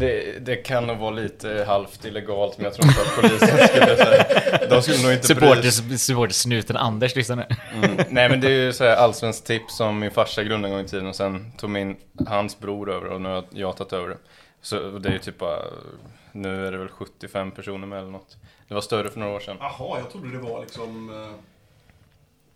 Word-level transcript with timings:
Det, 0.00 0.38
det 0.46 0.56
kan 0.56 0.86
nog 0.86 0.98
vara 0.98 1.10
lite 1.10 1.64
halvt 1.68 2.04
illegalt 2.04 2.56
men 2.58 2.64
jag 2.64 2.74
tror 2.74 2.86
inte 2.86 3.00
att 3.00 3.16
polisen 3.20 3.68
skulle 3.68 3.96
säga. 3.96 4.66
De 4.70 4.82
skulle 4.82 5.02
nog 5.02 5.12
inte 5.12 5.34
bry 5.34 5.70
sig. 5.70 5.98
Supportersnuten 5.98 6.76
Anders 6.76 7.16
lyssnar 7.16 7.36
nu. 7.36 7.46
Mm. 7.74 7.96
Nej 8.10 8.28
men 8.28 8.40
det 8.40 8.46
är 8.46 8.50
ju 8.64 8.72
såhär 8.72 8.96
allsvenskt 8.96 9.46
tips 9.46 9.76
som 9.76 9.98
min 9.98 10.10
farsa 10.10 10.42
grundade 10.42 10.68
en 10.68 10.76
gång 10.78 10.86
i 10.86 10.88
tiden 10.88 11.06
och 11.06 11.16
sen 11.16 11.52
tog 11.56 11.70
min, 11.70 11.96
hans 12.26 12.58
bror 12.58 12.90
över 12.90 13.08
och 13.08 13.20
nu 13.20 13.28
har 13.28 13.44
jag 13.50 13.76
tagit 13.76 13.92
över 13.92 14.08
det. 14.08 14.16
Så 14.62 14.98
det 14.98 15.08
är 15.08 15.12
ju 15.12 15.18
typ 15.18 15.38
bara, 15.38 15.58
nu 16.32 16.66
är 16.66 16.72
det 16.72 16.78
väl 16.78 16.88
75 16.88 17.50
personer 17.50 17.86
med 17.86 17.98
eller 17.98 18.10
något. 18.10 18.36
Det 18.68 18.74
var 18.74 18.80
större 18.80 19.10
för 19.10 19.20
några 19.20 19.32
år 19.32 19.40
sedan. 19.40 19.56
Jaha, 19.60 19.98
jag 19.98 20.10
trodde 20.10 20.30
det 20.30 20.38
var 20.38 20.60
liksom... 20.60 21.10
eh, 21.10 21.30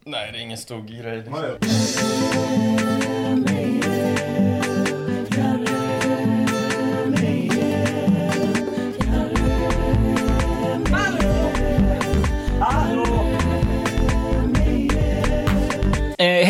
Nej 0.07 0.33
det 0.33 0.39
är 0.39 0.43
ingen 0.43 0.59
stor 0.59 0.83
grej 0.83 1.17
liksom. 1.17 1.35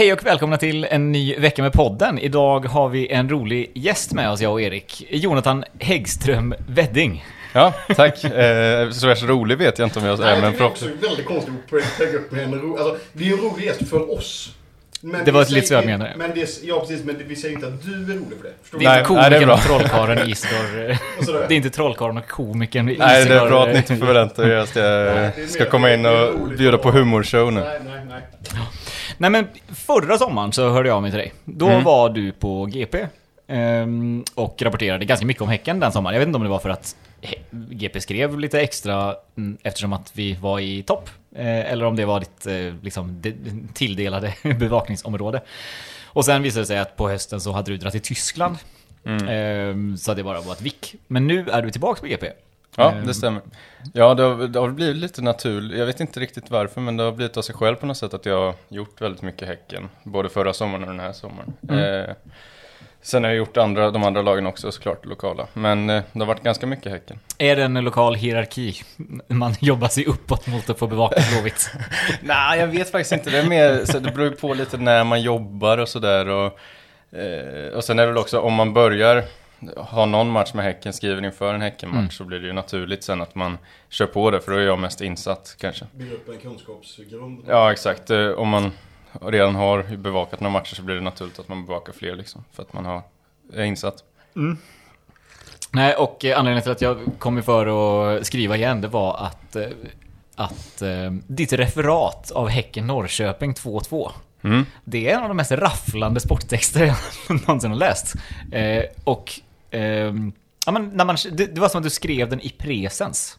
Hej 0.04 0.12
och 0.12 0.26
välkomna 0.26 0.56
till 0.56 0.84
en 0.90 1.12
ny 1.12 1.36
vecka 1.36 1.62
med 1.62 1.72
podden. 1.72 2.18
Idag 2.18 2.64
har 2.64 2.88
vi 2.88 3.08
en 3.12 3.28
rolig 3.28 3.70
gäst 3.74 4.12
med 4.12 4.30
oss, 4.30 4.40
jag 4.40 4.52
och 4.52 4.62
Erik. 4.62 5.06
Jonathan 5.10 5.64
Häggström 5.80 6.54
Wedding. 6.68 7.24
Ja, 7.52 7.72
tack. 7.96 8.24
Eh, 8.24 8.90
så 8.90 9.06
värst 9.06 9.22
rolig 9.22 9.58
vet 9.58 9.78
jag 9.78 9.86
inte 9.86 9.98
om 9.98 10.04
jag 10.04 10.20
är 10.20 10.40
men 10.40 10.62
också 10.62 10.84
det 10.86 10.92
är 10.92 11.08
väldigt 11.08 11.26
konstigt 11.26 11.54
att 11.72 11.98
lägga 12.00 12.18
upp 12.18 12.32
med 12.32 12.44
en 12.44 12.54
ro... 12.54 12.76
Alltså, 12.76 12.96
det 13.12 13.28
är 13.28 13.32
en 13.32 13.38
rolig 13.38 13.64
gäst 13.66 13.88
för 13.90 14.14
oss. 14.18 14.50
Men 15.00 15.24
Det 15.24 15.30
var 15.32 15.52
lite 15.54 15.66
så 15.66 15.74
jag 15.74 15.86
menade. 15.86 16.12
Men 16.16 16.30
det, 16.34 16.42
är- 16.42 16.48
ja, 16.68 16.80
precis. 16.80 17.04
Men 17.04 17.18
det- 17.18 17.24
vi 17.24 17.36
säger 17.36 17.54
inte 17.54 17.66
att 17.66 17.82
du 17.84 17.92
är 17.92 17.96
rolig 17.96 18.38
för 18.40 18.48
det. 18.48 18.52
Förstår 18.62 18.78
Det 18.78 18.84
du? 18.84 18.90
är 18.90 18.92
Nej, 18.92 19.00
inte 19.00 19.12
nej, 19.12 19.30
det 19.30 19.36
är 19.36 19.40
komikern 19.40 19.46
bra. 19.46 19.54
och 19.54 19.60
trollkarlen 19.62 20.34
sådär. 21.24 21.44
Det 21.48 21.54
är 21.54 21.56
inte 21.56 21.70
trollkarlen 21.70 22.16
och 22.16 22.28
komikern 22.28 22.86
Nej, 22.86 22.96
det 23.24 23.34
är 23.34 23.48
bra 23.48 23.62
att 23.62 23.68
ni 23.72 23.76
inte 23.76 23.96
förväntar 23.96 24.44
er 24.46 24.56
att 24.56 24.76
jag 24.76 25.50
ska 25.50 25.62
mer- 25.64 25.70
komma 25.70 25.92
in 25.94 26.06
och 26.06 26.48
bjuda 26.58 26.78
på 26.78 26.90
humorshow 26.90 27.52
nu. 27.52 27.60
Nej, 27.60 27.78
nej, 27.86 28.00
nej. 28.08 28.20
Nej 29.18 29.30
men 29.30 29.46
förra 29.74 30.18
sommaren 30.18 30.52
så 30.52 30.68
hörde 30.70 30.88
jag 30.88 30.96
av 30.96 31.02
mig 31.02 31.10
till 31.10 31.18
dig. 31.18 31.32
Då 31.44 31.68
Mm. 31.68 31.84
var 31.84 32.10
du 32.10 32.32
på 32.32 32.66
GP. 32.66 33.06
ehm, 33.46 34.24
och 34.34 34.62
rapporterade 34.62 35.04
ganska 35.04 35.26
mycket 35.26 35.42
om 35.42 35.48
Häcken 35.48 35.80
den 35.80 35.92
sommaren. 35.92 36.14
Jag 36.14 36.20
vet 36.20 36.26
inte 36.26 36.36
om 36.36 36.42
det 36.42 36.48
var 36.48 36.58
för 36.58 36.68
att 36.70 36.96
GP 37.70 38.00
skrev 38.00 38.38
lite 38.38 38.60
extra 38.60 39.14
mm, 39.36 39.56
eftersom 39.62 39.92
att 39.92 40.10
vi 40.14 40.34
var 40.34 40.60
i 40.60 40.82
topp. 40.82 41.10
eh, 41.36 41.72
eller 41.72 41.84
om 41.84 41.96
det 41.96 42.04
var 42.04 42.20
ditt 42.20 42.46
eh, 42.46 42.82
liksom, 42.84 43.22
tilldelade 43.74 44.34
bevakningsområde. 44.58 45.40
Och 46.06 46.24
sen 46.24 46.42
visade 46.42 46.62
det 46.62 46.66
sig 46.66 46.78
att 46.78 46.96
på 46.96 47.08
hösten 47.08 47.40
så 47.40 47.52
hade 47.52 47.70
du 47.70 47.76
dragit 47.76 47.92
till 48.04 48.14
Tyskland. 48.14 48.56
Mm. 49.06 49.28
Ehm, 49.28 49.96
så 49.96 50.14
det 50.14 50.22
bara 50.24 50.40
var 50.40 50.52
ett 50.52 50.60
vick. 50.62 50.94
Men 51.06 51.26
nu 51.26 51.48
är 51.50 51.62
du 51.62 51.70
tillbaka 51.70 52.00
på 52.00 52.06
GP. 52.06 52.26
Ja, 52.76 52.92
Ehm, 52.92 53.06
det 53.06 53.14
stämmer. 53.14 53.42
Ja, 53.92 54.14
det 54.14 54.22
har, 54.22 54.48
det 54.48 54.58
har 54.58 54.68
blivit 54.68 54.96
lite 54.96 55.22
naturligt. 55.22 55.78
Jag 55.78 55.86
vet 55.86 56.00
inte 56.00 56.20
riktigt 56.20 56.50
varför, 56.50 56.80
men 56.80 56.96
det 56.96 57.02
har 57.02 57.12
blivit 57.12 57.36
av 57.36 57.42
sig 57.42 57.54
själv 57.54 57.76
på 57.76 57.86
något 57.86 57.96
sätt 57.96 58.14
att 58.14 58.26
jag 58.26 58.46
har 58.46 58.54
gjort 58.68 59.00
väldigt 59.00 59.22
mycket 59.22 59.48
Häcken. 59.48 59.88
Både 60.02 60.28
förra 60.28 60.52
sommaren 60.52 60.82
och 60.82 60.88
den 60.88 61.00
här 61.00 61.12
sommaren. 61.12 61.52
Mm. 61.68 62.04
Eh, 62.04 62.14
sen 63.02 63.24
har 63.24 63.30
jag 63.30 63.36
gjort 63.36 63.56
andra, 63.56 63.90
de 63.90 64.02
andra 64.04 64.22
lagen 64.22 64.46
också 64.46 64.72
såklart, 64.72 65.04
lokala. 65.04 65.46
Men 65.52 65.90
eh, 65.90 66.02
det 66.12 66.18
har 66.18 66.26
varit 66.26 66.42
ganska 66.42 66.66
mycket 66.66 66.92
Häcken. 66.92 67.18
Är 67.38 67.56
det 67.56 67.62
en 67.62 67.74
lokal 67.74 68.14
hierarki? 68.14 68.74
Man 69.28 69.54
jobbar 69.60 69.88
sig 69.88 70.06
uppåt 70.06 70.46
mot 70.46 70.70
att 70.70 70.78
få 70.78 70.86
bevaka 70.86 71.22
Blåvitt. 71.32 71.70
Nej, 72.22 72.60
jag 72.60 72.66
vet 72.66 72.90
faktiskt 72.90 73.12
inte. 73.12 73.30
Det 73.30 73.38
är 73.38 73.48
mer, 73.48 73.84
så 73.84 73.98
det 73.98 74.10
beror 74.10 74.30
på 74.30 74.54
lite 74.54 74.76
när 74.76 75.04
man 75.04 75.22
jobbar 75.22 75.78
och 75.78 75.88
sådär. 75.88 76.28
Och, 76.28 76.58
eh, 77.18 77.68
och 77.74 77.84
sen 77.84 77.98
är 77.98 78.02
det 78.02 78.08
väl 78.08 78.18
också 78.18 78.40
om 78.40 78.54
man 78.54 78.74
börjar 78.74 79.24
ha 79.76 80.06
någon 80.06 80.30
match 80.30 80.54
med 80.54 80.64
Häcken 80.64 80.92
skriven 80.92 81.24
inför 81.24 81.54
en 81.54 81.60
Häckenmatch 81.60 81.98
Mm. 81.98 82.10
så 82.10 82.24
blir 82.24 82.38
det 82.40 82.46
ju 82.46 82.52
naturligt 82.52 83.04
sen 83.04 83.20
att 83.22 83.34
man 83.34 83.58
kör 83.88 84.06
på 84.06 84.30
det, 84.30 84.40
för 84.40 84.52
då 84.52 84.58
är 84.58 84.62
jag 84.62 84.78
mest 84.78 85.00
insatt 85.00 85.56
kanske. 85.60 85.86
Bygga 85.92 86.14
upp 86.14 86.28
en 86.28 86.38
kunskapsgrund. 86.38 87.44
Ja, 87.48 87.72
exakt. 87.72 88.10
Eh, 88.10 88.28
Om 88.30 88.48
man 88.48 88.70
redan 89.22 89.54
har 89.54 89.96
bevakat 89.96 90.40
några 90.40 90.52
matcher 90.52 90.74
så 90.74 90.82
blir 90.82 90.94
det 90.94 91.00
naturligt 91.00 91.38
att 91.38 91.48
man 91.48 91.66
bevakar 91.66 91.92
fler 91.92 92.16
liksom. 92.16 92.44
För 92.52 92.62
att 92.62 92.72
man 92.72 92.84
har, 92.84 93.02
är 93.54 93.64
insatt. 93.64 94.04
Nej, 95.70 95.94
och 95.94 96.24
eh, 96.24 96.38
anledningen 96.38 96.62
till 96.62 96.72
att 96.72 96.80
jag 96.82 96.98
kom 97.18 97.42
för 97.42 97.66
att 98.16 98.26
skriva 98.26 98.56
igen, 98.56 98.80
det 98.80 98.88
var 98.88 99.16
att, 99.16 99.56
eh, 99.56 99.66
att 100.36 100.82
ditt 101.26 101.52
referat 101.52 102.30
av 102.30 102.48
Häcken 102.48 102.86
Norrköping 102.86 103.52
2-2, 103.54 104.10
Mm. 104.44 104.66
det 104.84 105.10
är 105.10 105.16
en 105.16 105.22
av 105.22 105.28
de 105.28 105.36
mest 105.36 105.52
rafflande 105.52 106.20
sporttexter 106.20 106.84
jag 106.86 106.96
någonsin 107.46 107.70
har 107.70 107.78
läst. 107.78 108.14
Eh, 108.52 108.82
och 109.04 109.40
ehm, 109.74 110.32
ja, 110.66 110.72
men 110.72 110.88
när 110.94 111.04
man, 111.04 111.16
det, 111.32 111.46
det 111.54 111.60
var 111.60 111.68
som 111.68 111.78
att 111.78 111.84
du 111.84 111.90
skrev 111.90 112.28
den 112.30 112.40
i 112.40 112.48
presens. 112.58 113.38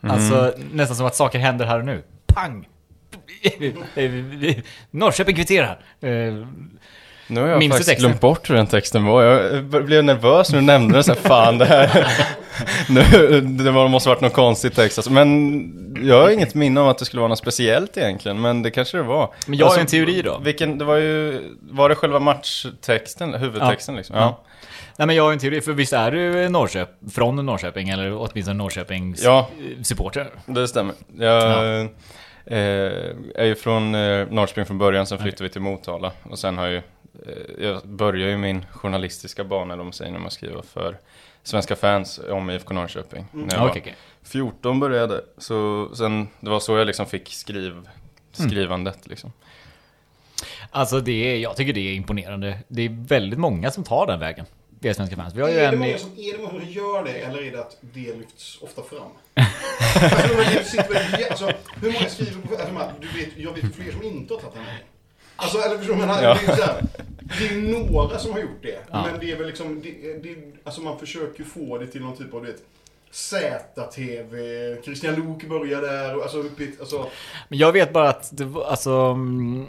Alltså 0.00 0.52
nästan 0.72 0.96
som 0.96 1.06
att 1.06 1.16
saker 1.16 1.38
händer 1.38 1.64
här 1.66 1.78
och 1.78 1.84
nu. 1.84 2.02
Pang! 2.26 2.68
Norrköping 4.90 5.36
kvitterar. 5.36 5.78
Eh, 6.00 6.08
Nu 7.28 7.40
har 7.40 7.48
jag 7.48 7.58
Minns 7.58 7.76
faktiskt 7.76 7.98
glömt 7.98 8.20
bort 8.20 8.50
hur 8.50 8.54
den 8.54 8.66
texten 8.66 9.04
var. 9.04 9.22
Jag 9.22 9.64
blev 9.64 10.04
nervös 10.04 10.52
när 10.52 10.58
du 10.58 10.64
nämnde 10.66 10.94
den. 10.94 11.04
Så 11.04 11.12
här, 11.14 11.20
fan, 11.20 11.58
det 11.58 11.64
här... 11.64 12.06
nu, 12.88 13.40
det 13.40 13.70
var- 13.70 13.88
måste 13.88 14.08
varit 14.08 14.20
någon 14.20 14.30
konstig 14.30 14.74
text. 14.74 14.98
Alltså. 14.98 15.12
Men 15.12 16.00
jag 16.02 16.22
har 16.22 16.30
inget 16.30 16.54
minne 16.54 16.80
av 16.80 16.88
att 16.88 16.98
det 16.98 17.04
skulle 17.04 17.20
vara 17.20 17.28
något 17.28 17.38
speciellt 17.38 17.96
egentligen. 17.96 18.40
Men 18.40 18.62
det 18.62 18.70
kanske 18.70 18.96
det 18.96 19.02
var. 19.02 19.34
Men 19.46 19.58
jag 19.58 19.66
har 19.66 19.70
Alltså, 19.78 19.80
en 19.98 20.06
teori 20.06 20.22
då. 20.22 20.38
Vilken, 20.38 20.78
det 20.78 20.84
var 20.84 20.96
ju... 20.96 21.42
Var 21.60 21.88
det 21.88 21.94
själva 21.94 22.18
matchtexten? 22.18 23.34
Huvudtexten 23.34 23.96
liksom? 23.96 24.16
Ja. 24.16 24.42
Nej 24.98 25.06
men 25.06 25.16
jag 25.16 25.24
har 25.24 25.32
en 25.32 25.38
teori, 25.38 25.60
för 25.60 25.72
visst 25.72 25.92
är 25.92 26.10
du 26.10 26.48
Norrköp, 26.48 26.88
från 27.12 27.46
Norrköping 27.46 27.88
eller 27.88 28.12
åtminstone 28.16 28.58
Norrköpings 28.58 29.22
Ja. 29.24 29.48
supporter? 29.82 30.30
Det 30.46 30.68
stämmer. 30.68 30.94
Jag 31.18 31.42
Ja. 31.42 31.88
eh, 32.44 33.16
är 33.34 33.44
ju 33.44 33.54
från 33.54 33.94
eh, 33.94 34.26
Norrköping 34.30 34.66
från 34.66 34.78
början, 34.78 35.06
sen 35.06 35.18
flyttade 35.18 35.42
vi 35.44 35.50
till 35.50 35.60
Motala. 35.60 36.12
Och 36.22 36.38
sen 36.38 36.58
har 36.58 36.64
jag 36.66 36.72
ju, 36.72 36.82
eh, 37.26 37.64
jag 37.68 37.88
börjar 37.88 38.28
ju 38.28 38.36
min 38.36 38.66
journalistiska 38.72 39.44
bana, 39.44 39.64
eller 39.64 39.76
vad 39.76 39.86
man 39.86 39.92
säger, 39.92 40.12
när 40.12 40.18
man 40.18 40.30
skriver 40.30 40.62
för 40.62 40.96
svenska 41.42 41.76
fans 41.76 42.20
om 42.30 42.50
IFK 42.50 42.74
Norrköping. 42.74 43.26
När 43.32 43.42
jag 43.44 43.52
Ja, 43.54 43.60
var 43.60 43.68
okej, 43.70 43.82
okej. 43.82 43.94
14 44.22 44.80
började 44.80 45.20
så 45.38 45.88
sen, 45.94 46.28
det 46.40 46.50
var 46.50 46.60
så 46.60 46.76
jag 46.76 46.86
liksom 46.86 47.06
fick 47.06 47.28
skriv, 47.32 47.72
Mm. 48.38 48.50
skrivandet 48.50 49.06
liksom. 49.06 49.32
Alltså 50.70 51.00
det 51.00 51.12
är, 51.34 51.38
jag 51.38 51.56
tycker 51.56 51.72
det 51.72 51.80
är 51.80 51.94
imponerande. 51.94 52.58
Det 52.68 52.82
är 52.82 53.06
väldigt 53.08 53.38
många 53.38 53.70
som 53.70 53.84
tar 53.84 54.06
den 54.06 54.20
vägen. 54.20 54.46
Vi 54.80 54.88
är 54.88 54.92
svenska 54.92 55.16
fans. 55.16 55.34
Vi 55.34 55.40
har 55.42 55.48
ju 55.48 55.54
Är 55.54 55.60
det, 55.60 55.66
en... 55.66 55.78
många 55.78 55.98
som, 55.98 56.10
är 56.18 56.32
det 56.32 56.38
många 56.38 56.60
som 56.60 56.70
gör 56.70 57.04
det 57.04 57.12
eller 57.12 57.42
är 57.42 57.50
det 57.52 57.60
att 57.60 57.76
det 57.80 58.14
lyfts 58.16 58.62
ofta 58.62 58.82
fram? 58.82 59.10
alltså, 59.34 60.70
sitter 60.70 61.30
alltså, 61.30 61.52
hur 61.80 61.92
många 61.92 62.08
skriver 62.08 62.42
på... 62.42 62.54
Alltså, 62.54 62.72
man, 62.72 62.88
du 63.00 63.06
vet, 63.06 63.28
jag 63.36 63.52
vet 63.52 63.74
fler 63.74 63.92
som 63.92 64.02
inte 64.02 64.34
har 64.34 64.40
tagit 64.40 64.54
den 64.54 64.64
vägen. 64.64 64.86
Alltså, 65.36 65.58
eller 65.58 65.78
förstår 65.78 65.96
menar? 65.96 66.22
Ja. 66.22 66.38
Det 66.46 66.52
är 66.52 66.56
så 66.56 66.62
här, 66.62 66.84
det 67.38 67.46
är 67.48 67.56
några 67.56 68.18
som 68.18 68.32
har 68.32 68.40
gjort 68.40 68.62
det. 68.62 68.78
Ja. 68.90 69.06
Men 69.10 69.20
det 69.20 69.32
är 69.32 69.36
väl 69.36 69.46
liksom... 69.46 69.82
Det, 69.82 70.22
det, 70.22 70.36
alltså 70.64 70.80
man 70.80 70.98
försöker 70.98 71.44
få 71.44 71.78
det 71.78 71.86
till 71.86 72.00
någon 72.00 72.16
typ 72.16 72.34
av, 72.34 72.44
du 72.44 72.52
vet... 72.52 72.62
ZTV, 73.16 74.36
Christian 74.84 75.14
Luuk 75.14 75.48
börjar 75.48 75.82
där 75.82 76.22
alltså, 76.22 76.44
alltså 76.80 77.06
Men 77.48 77.58
jag 77.58 77.72
vet 77.72 77.92
bara 77.92 78.08
att 78.08 78.30
det 78.32 78.44
var, 78.44 78.64
alltså, 78.64 78.90
mm, 78.90 79.66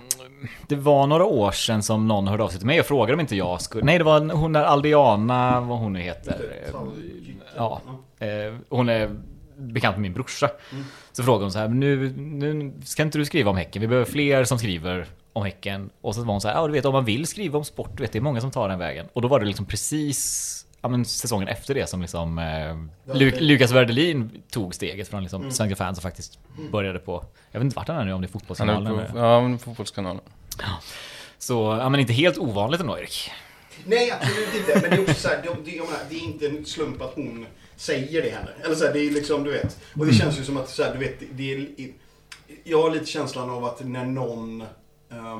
det 0.67 0.75
var 0.75 1.07
några 1.07 1.25
år 1.25 1.51
sedan 1.51 1.83
som 1.83 2.07
någon 2.07 2.27
hörde 2.27 2.43
av 2.43 2.49
sig 2.49 2.57
till 2.57 2.67
mig 2.67 2.79
och 2.79 2.85
frågade 2.85 3.13
om 3.13 3.19
inte 3.19 3.35
jag 3.35 3.61
skulle... 3.61 3.83
Nej, 3.85 3.97
det 3.97 4.03
var 4.03 4.33
hon 4.33 4.53
där 4.53 4.63
Aldiana, 4.63 5.61
vad 5.61 5.77
hon 5.79 5.93
nu 5.93 5.99
heter. 5.99 6.35
Ja. 7.55 7.81
Eh, 8.19 8.55
hon 8.69 8.89
är 8.89 9.15
bekant 9.57 9.95
med 9.95 10.01
min 10.01 10.13
brorsa. 10.13 10.49
Så 11.11 11.23
frågade 11.23 11.43
hon 11.43 11.51
så 11.51 11.59
här, 11.59 11.67
"Men 11.67 11.79
nu, 11.79 12.09
nu 12.17 12.73
ska 12.85 13.03
inte 13.03 13.17
du 13.17 13.25
skriva 13.25 13.49
om 13.49 13.57
Häcken? 13.57 13.81
Vi 13.81 13.87
behöver 13.87 14.11
fler 14.11 14.43
som 14.43 14.59
skriver 14.59 15.07
om 15.33 15.43
Häcken. 15.45 15.89
Och 16.01 16.15
så 16.15 16.23
var 16.23 16.33
hon 16.33 16.41
så 16.41 16.47
här, 16.47 16.55
ja 16.55 16.67
du 16.67 16.73
vet 16.73 16.85
om 16.85 16.93
man 16.93 17.05
vill 17.05 17.27
skriva 17.27 17.57
om 17.57 17.65
sport, 17.65 17.89
du 17.97 18.03
vet 18.03 18.11
det 18.11 18.19
är 18.19 18.21
många 18.21 18.41
som 18.41 18.51
tar 18.51 18.69
den 18.69 18.79
vägen. 18.79 19.07
Och 19.13 19.21
då 19.21 19.27
var 19.27 19.39
det 19.39 19.45
liksom 19.45 19.65
precis 19.65 20.66
Ja, 20.87 20.91
men 20.91 21.05
säsongen 21.05 21.47
efter 21.47 21.73
det 21.73 21.87
som 21.89 22.01
liksom 22.01 22.37
eh, 22.39 23.13
Lu- 23.15 23.39
Lukas 23.39 23.71
Werdelin 23.71 24.43
tog 24.49 24.75
steget 24.75 25.07
från 25.07 25.21
liksom 25.23 25.51
svenska 25.51 25.75
fans 25.75 25.97
och 25.97 26.01
faktiskt 26.03 26.39
började 26.71 26.99
på 26.99 27.25
Jag 27.51 27.59
vet 27.59 27.65
inte 27.65 27.75
vart 27.75 27.87
han 27.87 27.97
är 27.97 28.05
nu, 28.05 28.13
om 28.13 28.21
det 28.21 28.25
är 28.25 28.29
Han 28.29 28.39
fotbollskanalen 28.39 28.87
är 28.87 28.91
eller- 28.99 29.09
på, 29.11 29.17
ja, 29.17 29.41
men 29.41 29.59
fotbollskanalen. 29.59 30.21
Så, 31.37 31.77
ja 31.81 31.89
men 31.89 31.99
inte 31.99 32.13
helt 32.13 32.37
ovanligt 32.37 32.81
ändå 32.81 32.97
Erik 32.99 33.31
Nej, 33.85 34.11
absolut 34.11 34.55
inte. 34.55 34.79
Men 34.81 34.89
det 34.89 34.95
är 34.95 35.01
också 35.01 35.13
så 35.13 35.27
här, 35.27 35.41
det, 35.65 35.71
jag 35.71 35.85
menar, 35.85 35.99
det 36.09 36.15
är 36.15 36.23
inte 36.23 36.47
en 36.47 36.65
slump 36.65 37.01
att 37.01 37.11
hon 37.15 37.45
säger 37.75 38.21
det 38.21 38.29
heller. 38.29 38.55
Eller 38.65 38.75
så 38.75 38.85
här, 38.85 38.93
det 38.93 38.99
är 38.99 39.11
liksom, 39.11 39.43
du 39.43 39.51
vet. 39.51 39.79
Och 39.95 40.05
det 40.05 40.13
känns 40.13 40.39
ju 40.39 40.43
som 40.43 40.57
att, 40.57 40.69
så 40.69 40.83
här, 40.83 40.93
du 40.93 40.99
vet, 40.99 41.19
det 41.31 41.53
är... 41.53 41.67
Jag 42.63 42.81
har 42.81 42.91
lite 42.91 43.05
känslan 43.05 43.49
av 43.49 43.65
att 43.65 43.85
när 43.85 44.05
någon... 44.05 44.61
eh, 45.11 45.37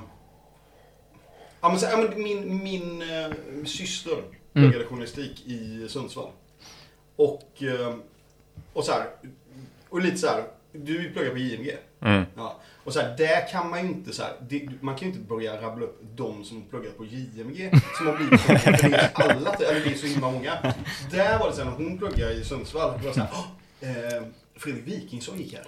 ja, 1.62 1.70
men 1.70 1.80
så, 1.80 1.86
ja, 1.86 1.98
men 1.98 2.24
min 2.24 2.64
min 2.64 3.02
eh, 3.02 3.32
syster 3.66 4.24
Mm. 4.54 4.70
pluggade 4.70 4.90
journalistik 4.90 5.48
i 5.48 5.86
Sundsvall. 5.90 6.30
Och, 7.16 7.64
eh, 7.64 7.96
och 8.74 8.84
så 8.84 8.92
här, 8.92 9.06
och 9.90 10.02
lite 10.02 10.18
så 10.18 10.28
här, 10.28 10.44
du 10.72 11.12
pluggar 11.12 11.32
på 11.32 11.38
JMG. 11.38 11.78
Mm. 12.02 12.24
Ja. 12.36 12.60
Och 12.84 12.94
så 12.94 13.00
här, 13.00 13.18
där 13.18 13.48
kan 13.52 13.70
man 13.70 13.82
ju 13.84 13.88
inte 13.88 14.14
så 14.14 14.24
här, 14.24 14.34
det, 14.50 14.70
man 14.82 14.96
kan 14.96 15.08
ju 15.08 15.14
inte 15.14 15.28
börja 15.28 15.62
rabbla 15.62 15.86
upp 15.86 16.02
de 16.16 16.44
som 16.44 16.62
pluggat 16.62 16.98
på 16.98 17.06
JMG 17.06 17.72
som 17.98 18.08
har 18.08 18.16
blivit 18.16 18.42
för 18.42 18.54
det 18.90 18.98
är 18.98 19.12
alla, 19.14 19.54
eller 19.54 19.80
det 19.86 19.92
är 19.92 19.96
så 19.98 20.08
himla 20.08 20.32
många. 20.32 20.74
Där 21.12 21.40
var 21.40 21.48
det 21.50 21.56
så 21.56 21.64
här, 21.64 21.70
när 21.72 21.78
hon 21.78 21.98
pluggade 21.98 22.34
i 22.34 22.44
Sundsvall, 22.44 23.00
det 23.00 23.06
var 23.08 23.14
så 23.14 23.20
här, 23.20 23.30
"Åh, 23.34 23.90
eh, 23.90 24.24
Fredrik 24.56 24.88
Wikingsson 24.88 25.38
gick 25.38 25.54
här. 25.54 25.68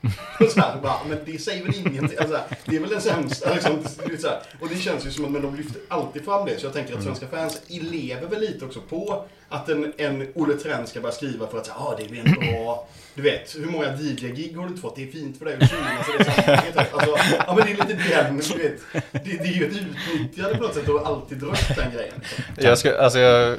Så 0.54 0.60
här, 0.60 0.80
bara, 0.82 1.04
men 1.08 1.18
det 1.24 1.38
säger 1.38 1.64
väl 1.64 1.74
ingenting. 1.74 2.18
Alltså, 2.18 2.40
det 2.64 2.76
är 2.76 2.80
väl 2.80 2.90
den 2.90 3.00
sämsta. 3.00 3.54
Liksom, 3.54 3.82
så 4.20 4.28
här. 4.28 4.42
Och 4.60 4.68
det 4.68 4.76
känns 4.76 5.06
ju 5.06 5.10
som 5.10 5.24
att 5.24 5.30
men 5.30 5.42
de 5.42 5.56
lyfter 5.56 5.82
alltid 5.88 6.24
fram 6.24 6.46
det. 6.46 6.60
Så 6.60 6.66
jag 6.66 6.72
tänker 6.72 6.96
att 6.96 7.02
svenska 7.02 7.26
fans 7.26 7.60
lever 7.68 8.28
väl 8.28 8.40
lite 8.40 8.64
också 8.64 8.80
på 8.80 9.24
att 9.48 9.68
en, 9.68 9.92
en 9.96 10.28
Olle 10.34 10.54
Trend 10.54 10.88
ska 10.88 11.00
börja 11.00 11.12
skriva 11.14 11.46
för 11.46 11.58
att 11.58 11.66
säga, 11.66 11.76
ah, 11.78 11.96
det 11.98 12.08
blir 12.10 12.20
en 12.26 12.32
bra... 12.32 12.86
Du 13.14 13.22
vet, 13.22 13.56
hur 13.58 13.66
många 13.66 13.86
DJ-gig 13.86 14.56
har 14.56 14.62
du 14.62 14.68
inte 14.68 14.80
fått? 14.80 14.96
Det 14.96 15.02
är 15.02 15.06
fint 15.12 15.38
för 15.38 15.44
dig 15.44 15.54
att 15.54 15.60
det 15.60 15.64
är 15.66 16.24
så 16.24 16.30
här, 16.40 16.62
alltså, 16.76 17.16
ja, 17.46 17.54
men 17.54 17.66
det 17.66 17.72
är 17.72 17.86
lite 17.86 18.08
den, 18.22 18.36
du 18.36 18.62
vet. 18.62 18.80
Det, 19.12 19.20
det 19.42 19.48
är 19.48 19.52
ju 19.52 19.64
ett 19.66 19.72
utnyttjande 19.76 20.56
på 20.56 20.62
något 20.62 20.74
sätt 20.74 20.88
och 20.88 21.06
alltid 21.06 21.38
drömt 21.38 21.68
den 21.76 21.90
grejen. 21.94 22.14
Jag, 22.56 22.78
ska, 22.78 22.98
alltså 22.98 23.18
jag 23.18 23.56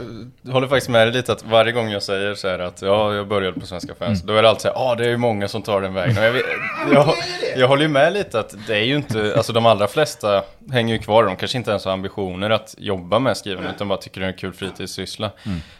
håller 0.51 0.67
faktiskt 0.67 0.89
med 0.89 1.07
dig 1.07 1.13
lite 1.13 1.31
att 1.31 1.43
varje 1.45 1.71
gång 1.71 1.89
jag 1.89 2.03
säger 2.03 2.35
så 2.35 2.47
här 2.47 2.59
att 2.59 2.81
ja, 2.81 3.13
jag 3.15 3.27
började 3.27 3.59
på 3.59 3.65
Svenska 3.65 3.95
fans, 3.95 4.21
då 4.21 4.33
är 4.33 4.41
det 4.43 4.49
alltid 4.49 4.61
så 4.61 4.67
här, 4.67 4.75
ja, 4.75 4.95
det 4.95 5.05
är 5.05 5.09
ju 5.09 5.17
många 5.17 5.47
som 5.47 5.61
tar 5.61 5.81
den 5.81 5.93
vägen. 5.93 6.17
Och 6.17 6.23
jag, 6.23 6.31
vet- 6.31 6.45
jag, 6.91 7.13
jag 7.57 7.67
håller 7.67 7.81
ju 7.83 7.89
med 7.89 8.13
lite 8.13 8.39
att 8.39 8.55
det 8.67 8.75
är 8.75 8.83
ju 8.83 8.95
inte, 8.95 9.33
alltså 9.37 9.53
de 9.53 9.65
allra 9.65 9.87
flesta 9.87 10.43
hänger 10.71 10.93
ju 10.95 10.99
kvar, 11.01 11.23
de 11.23 11.35
kanske 11.35 11.57
inte 11.57 11.69
ens 11.71 11.85
har 11.85 11.91
ambitioner 11.91 12.49
att 12.49 12.75
jobba 12.77 13.19
med 13.19 13.37
skrivande, 13.37 13.69
utan 13.75 13.87
bara 13.87 13.97
tycker 13.99 14.19
det 14.21 14.25
är 14.27 14.31
en 14.31 14.37
kul 14.37 14.53
fritidssyssla. 14.53 15.31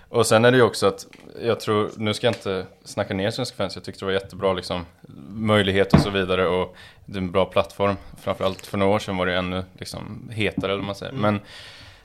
Och 0.10 0.26
sen 0.26 0.46
är 0.46 0.52
det 0.52 0.58
ju 0.58 0.64
också 0.64 0.88
att, 0.88 1.08
jag 1.42 1.60
tror, 1.60 1.92
nu 1.98 2.14
ska 2.14 2.28
jag 2.28 2.34
inte 2.34 2.66
snacka 2.84 3.14
ner 3.14 3.32
Svenska 3.32 3.56
fans, 3.56 3.76
jag 3.76 3.84
tyckte 3.84 4.02
det 4.02 4.06
var 4.06 4.14
jättebra 4.14 4.54
liksom, 4.54 4.86
möjlighet 5.30 5.94
och 5.94 6.00
så 6.00 6.10
vidare 6.10 6.48
och 6.48 6.76
det 7.06 7.18
är 7.18 7.22
en 7.22 7.32
bra 7.32 7.46
plattform. 7.46 7.96
Framförallt 8.22 8.66
för 8.66 8.78
några 8.78 8.96
år 8.96 9.00
sedan 9.00 9.18
var 9.18 9.26
det 9.26 9.36
ännu 9.36 9.64
liksom 9.78 10.30
hetare, 10.34 10.74
eller 10.74 10.84
man 10.84 10.96
säger. 10.96 11.14
Men 11.14 11.40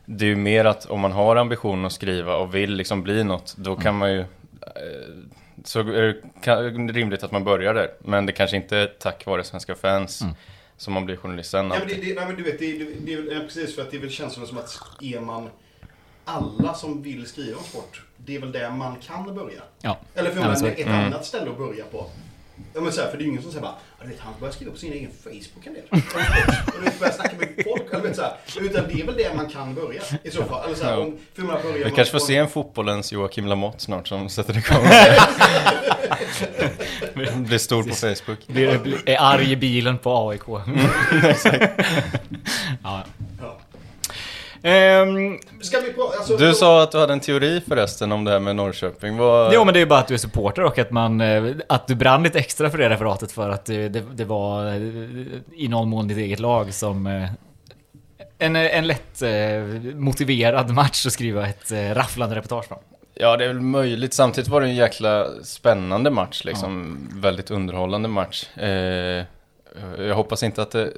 det 0.04 0.25
är 0.25 0.28
ju 0.28 0.37
mer 0.37 0.64
att 0.64 0.87
om 0.87 1.00
man 1.00 1.12
har 1.12 1.37
ambitionen 1.37 1.84
att 1.84 1.93
skriva 1.93 2.37
och 2.37 2.54
vill 2.54 2.75
liksom 2.75 3.02
bli 3.02 3.25
något, 3.25 3.54
då 3.56 3.76
kan 3.76 3.99
man 3.99 4.12
ju 4.12 4.20
eh, 4.20 4.26
så 5.64 5.81
är 5.81 6.16
det 6.87 6.93
rimligt 6.93 7.22
att 7.22 7.32
man 7.32 7.44
börjar 7.44 7.75
där. 7.75 7.90
Men 7.98 8.26
det 8.26 8.32
kanske 8.32 8.56
inte 8.56 8.76
är 8.76 8.87
tack 8.87 9.26
vare 9.26 9.44
svenska 9.44 9.75
fans 9.75 10.22
som 10.76 10.93
man 10.93 11.06
blir 11.06 11.16
journalist 11.16 11.50
sen. 11.50 11.70
Ja, 11.70 11.76
men 11.78 11.88
det, 11.88 11.94
det, 11.94 12.14
nej, 12.14 12.26
men 12.26 12.37
du 12.37 12.43
vet, 12.43 12.58
det, 12.58 12.78
det, 12.78 13.22
det 13.22 13.34
är 13.34 13.40
precis 13.40 13.75
för 13.75 13.82
att 13.82 13.90
det 13.90 13.96
är 13.96 14.00
väl 14.00 14.10
känslan 14.10 14.46
som 14.46 14.58
att 14.58 14.81
är 15.00 15.20
man 15.20 15.48
alla 16.24 16.74
som 16.74 17.02
vill 17.02 17.26
skriva 17.26 17.58
om 17.58 17.64
sport, 17.64 18.02
det 18.16 18.36
är 18.36 18.40
väl 18.40 18.52
där 18.52 18.70
man 18.70 18.96
kan 18.96 19.34
börja. 19.34 19.62
Ja. 19.80 19.98
Eller 20.14 20.30
för 20.30 20.40
Ja, 20.40 20.69
ett 20.69 20.86
Mm. 20.86 21.00
annat 21.04 21.24
ställe 21.26 21.50
att 21.50 21.58
börja 21.58 21.84
på. 21.84 22.06
Ja, 22.74 22.80
men 22.80 22.92
så 22.92 23.00
här, 23.00 23.10
för 23.10 23.16
det 23.16 23.22
är 23.22 23.24
ju 23.24 23.30
ingen 23.30 23.42
som 23.42 23.50
säger 23.52 23.62
bara, 23.62 23.74
"Ja, 23.98 24.04
du 24.04 24.10
vet, 24.10 24.20
han 24.20 24.32
börjar 24.40 24.52
skriva 24.52 24.72
på 24.72 24.78
sin 24.78 24.92
egen 24.92 25.10
Facebook 25.24 25.66
en 25.66 25.74
del. 25.74 25.82
Och 25.90 26.72
du 26.78 26.84
vet, 26.84 26.98
börjar 26.98 27.12
snacka 27.12 27.36
med 27.38 27.48
folk. 27.64 27.92
Eller, 27.92 28.02
vet, 28.02 28.16
så 28.16 28.22
här. 28.22 28.36
Utan 28.60 28.84
det 28.88 29.00
är 29.00 29.06
väl 29.06 29.16
där 29.16 29.34
man 29.36 29.48
kan 29.50 29.74
börja 29.74 30.02
i 30.22 30.30
så 30.30 30.44
fall. 30.44 30.64
Eller 30.64 30.74
så 30.74 30.84
här, 30.84 30.98
om, 31.00 31.19
för 31.34 31.42
man 31.42 31.62
börjar 31.62 31.78
Vi 31.78 31.84
man 31.84 31.92
kanske 31.92 32.12
får 32.12 32.26
se 32.26 32.36
en 32.36 32.48
fotbollens 32.48 33.12
Joakim 33.12 33.46
Lamotte 33.46 33.80
snart 33.80 34.08
som 34.08 34.28
sätter 34.28 34.56
igång. 34.58 34.86
Blir 37.44 37.58
stor 37.58 37.82
på 37.82 37.94
Facebook. 37.94 38.46
Blir, 38.46 39.08
är 39.08 39.16
arg 39.20 39.52
i 39.52 39.56
bilen 39.56 39.98
på 39.98 40.28
AIK. 40.30 40.42
ja. 42.82 43.04
Ja. 44.62 45.06
Ska 45.61 45.81
vi 45.81 45.93
på, 45.93 46.03
alltså, 46.03 46.37
Du 46.37 46.55
sa 46.55 46.82
att 46.82 46.93
du 46.93 46.99
hade 46.99 47.12
en 47.12 47.20
teori 47.20 47.62
förresten 47.69 48.12
om 48.12 48.25
det 48.25 48.31
här 48.31 48.38
med 48.38 48.56
Norrköping. 48.56 49.17
Vad... 49.17 49.55
Jo 49.55 49.64
men 49.64 49.75
det 49.75 49.79
är 49.79 49.82
ju 49.82 49.87
bara 49.87 50.00
att 50.00 50.09
du 50.09 50.14
är 50.14 50.19
supporter 50.19 50.62
och 50.64 50.79
att 50.79 50.91
man... 50.91 51.20
eh, 51.20 51.44
Att 51.69 51.87
du 51.87 51.94
brann 51.94 52.23
lite 52.23 52.38
extra 52.38 52.70
för 52.70 52.79
det 52.79 52.88
referatet 52.88 53.32
för 53.32 53.50
att 53.50 53.64
det, 53.64 53.88
det, 53.88 54.25
var 54.25 54.67
eh, 54.67 54.76
i 55.56 55.69
någon 55.69 55.88
mån 55.88 56.09
ditt 56.09 56.19
eget 56.19 56.41
lag 56.41 56.75
som... 56.75 57.06
eh, 57.06 57.29
En, 58.38 58.56
en 58.56 58.87
lätt 58.87 59.23
motiverad 59.94 60.70
match 60.70 61.06
att 61.06 61.12
skriva 61.12 61.47
ett 61.49 61.73
rafflande 61.73 62.37
reportage 62.37 62.65
från. 62.69 62.79
Ja, 63.15 63.37
det 63.37 63.44
är 63.44 63.49
väl 63.49 63.61
möjligt. 63.61 64.15
Samtidigt 64.15 64.50
var 64.50 64.61
det 64.61 64.67
en 64.67 64.75
jäkla 64.75 65.26
spännande 65.44 66.11
match, 66.11 66.44
liksom. 66.44 66.99
Väldigt 67.15 67.50
underhållande 67.50 68.08
match. 68.08 68.56
Eh, 68.56 69.25
jag 69.98 70.14
hoppas 70.14 70.42
inte 70.42 70.62
att 70.62 70.70
det 70.70 70.92